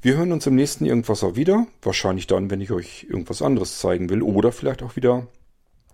Wir 0.00 0.16
hören 0.16 0.30
uns 0.30 0.46
im 0.46 0.54
nächsten 0.54 0.86
Irgendwas 0.86 1.24
auch 1.24 1.34
wieder. 1.34 1.66
Wahrscheinlich 1.82 2.28
dann, 2.28 2.50
wenn 2.50 2.60
ich 2.60 2.70
euch 2.70 3.06
irgendwas 3.10 3.42
anderes 3.42 3.78
zeigen 3.78 4.10
will. 4.10 4.22
Oder 4.22 4.52
vielleicht 4.52 4.82
auch 4.84 4.94
wieder 4.94 5.26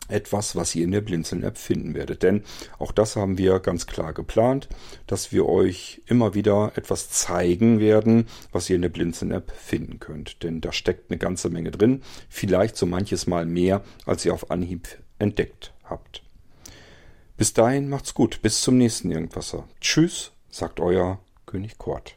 etwas, 0.08 0.56
was 0.56 0.74
ihr 0.74 0.84
in 0.84 0.92
der 0.92 1.00
Blinzeln-App 1.00 1.58
finden 1.58 1.94
werdet. 1.94 2.22
Denn 2.22 2.44
auch 2.78 2.92
das 2.92 3.16
haben 3.16 3.38
wir 3.38 3.58
ganz 3.60 3.86
klar 3.86 4.12
geplant, 4.12 4.68
dass 5.06 5.32
wir 5.32 5.46
euch 5.46 6.02
immer 6.06 6.34
wieder 6.34 6.72
etwas 6.76 7.10
zeigen 7.10 7.80
werden, 7.80 8.26
was 8.52 8.68
ihr 8.68 8.76
in 8.76 8.82
der 8.82 8.88
Blinzeln-App 8.88 9.52
finden 9.52 10.00
könnt. 10.00 10.42
Denn 10.42 10.60
da 10.60 10.72
steckt 10.72 11.10
eine 11.10 11.18
ganze 11.18 11.50
Menge 11.50 11.70
drin. 11.70 12.02
Vielleicht 12.28 12.76
so 12.76 12.86
manches 12.86 13.26
Mal 13.26 13.46
mehr, 13.46 13.82
als 14.06 14.24
ihr 14.24 14.34
auf 14.34 14.50
Anhieb 14.50 14.88
entdeckt 15.18 15.72
habt. 15.84 16.22
Bis 17.36 17.52
dahin 17.52 17.88
macht's 17.88 18.14
gut. 18.14 18.42
Bis 18.42 18.60
zum 18.60 18.78
nächsten 18.78 19.10
Irgendwasser. 19.10 19.68
Tschüss, 19.80 20.32
sagt 20.50 20.80
euer 20.80 21.18
König 21.46 21.78
Kort. 21.78 22.16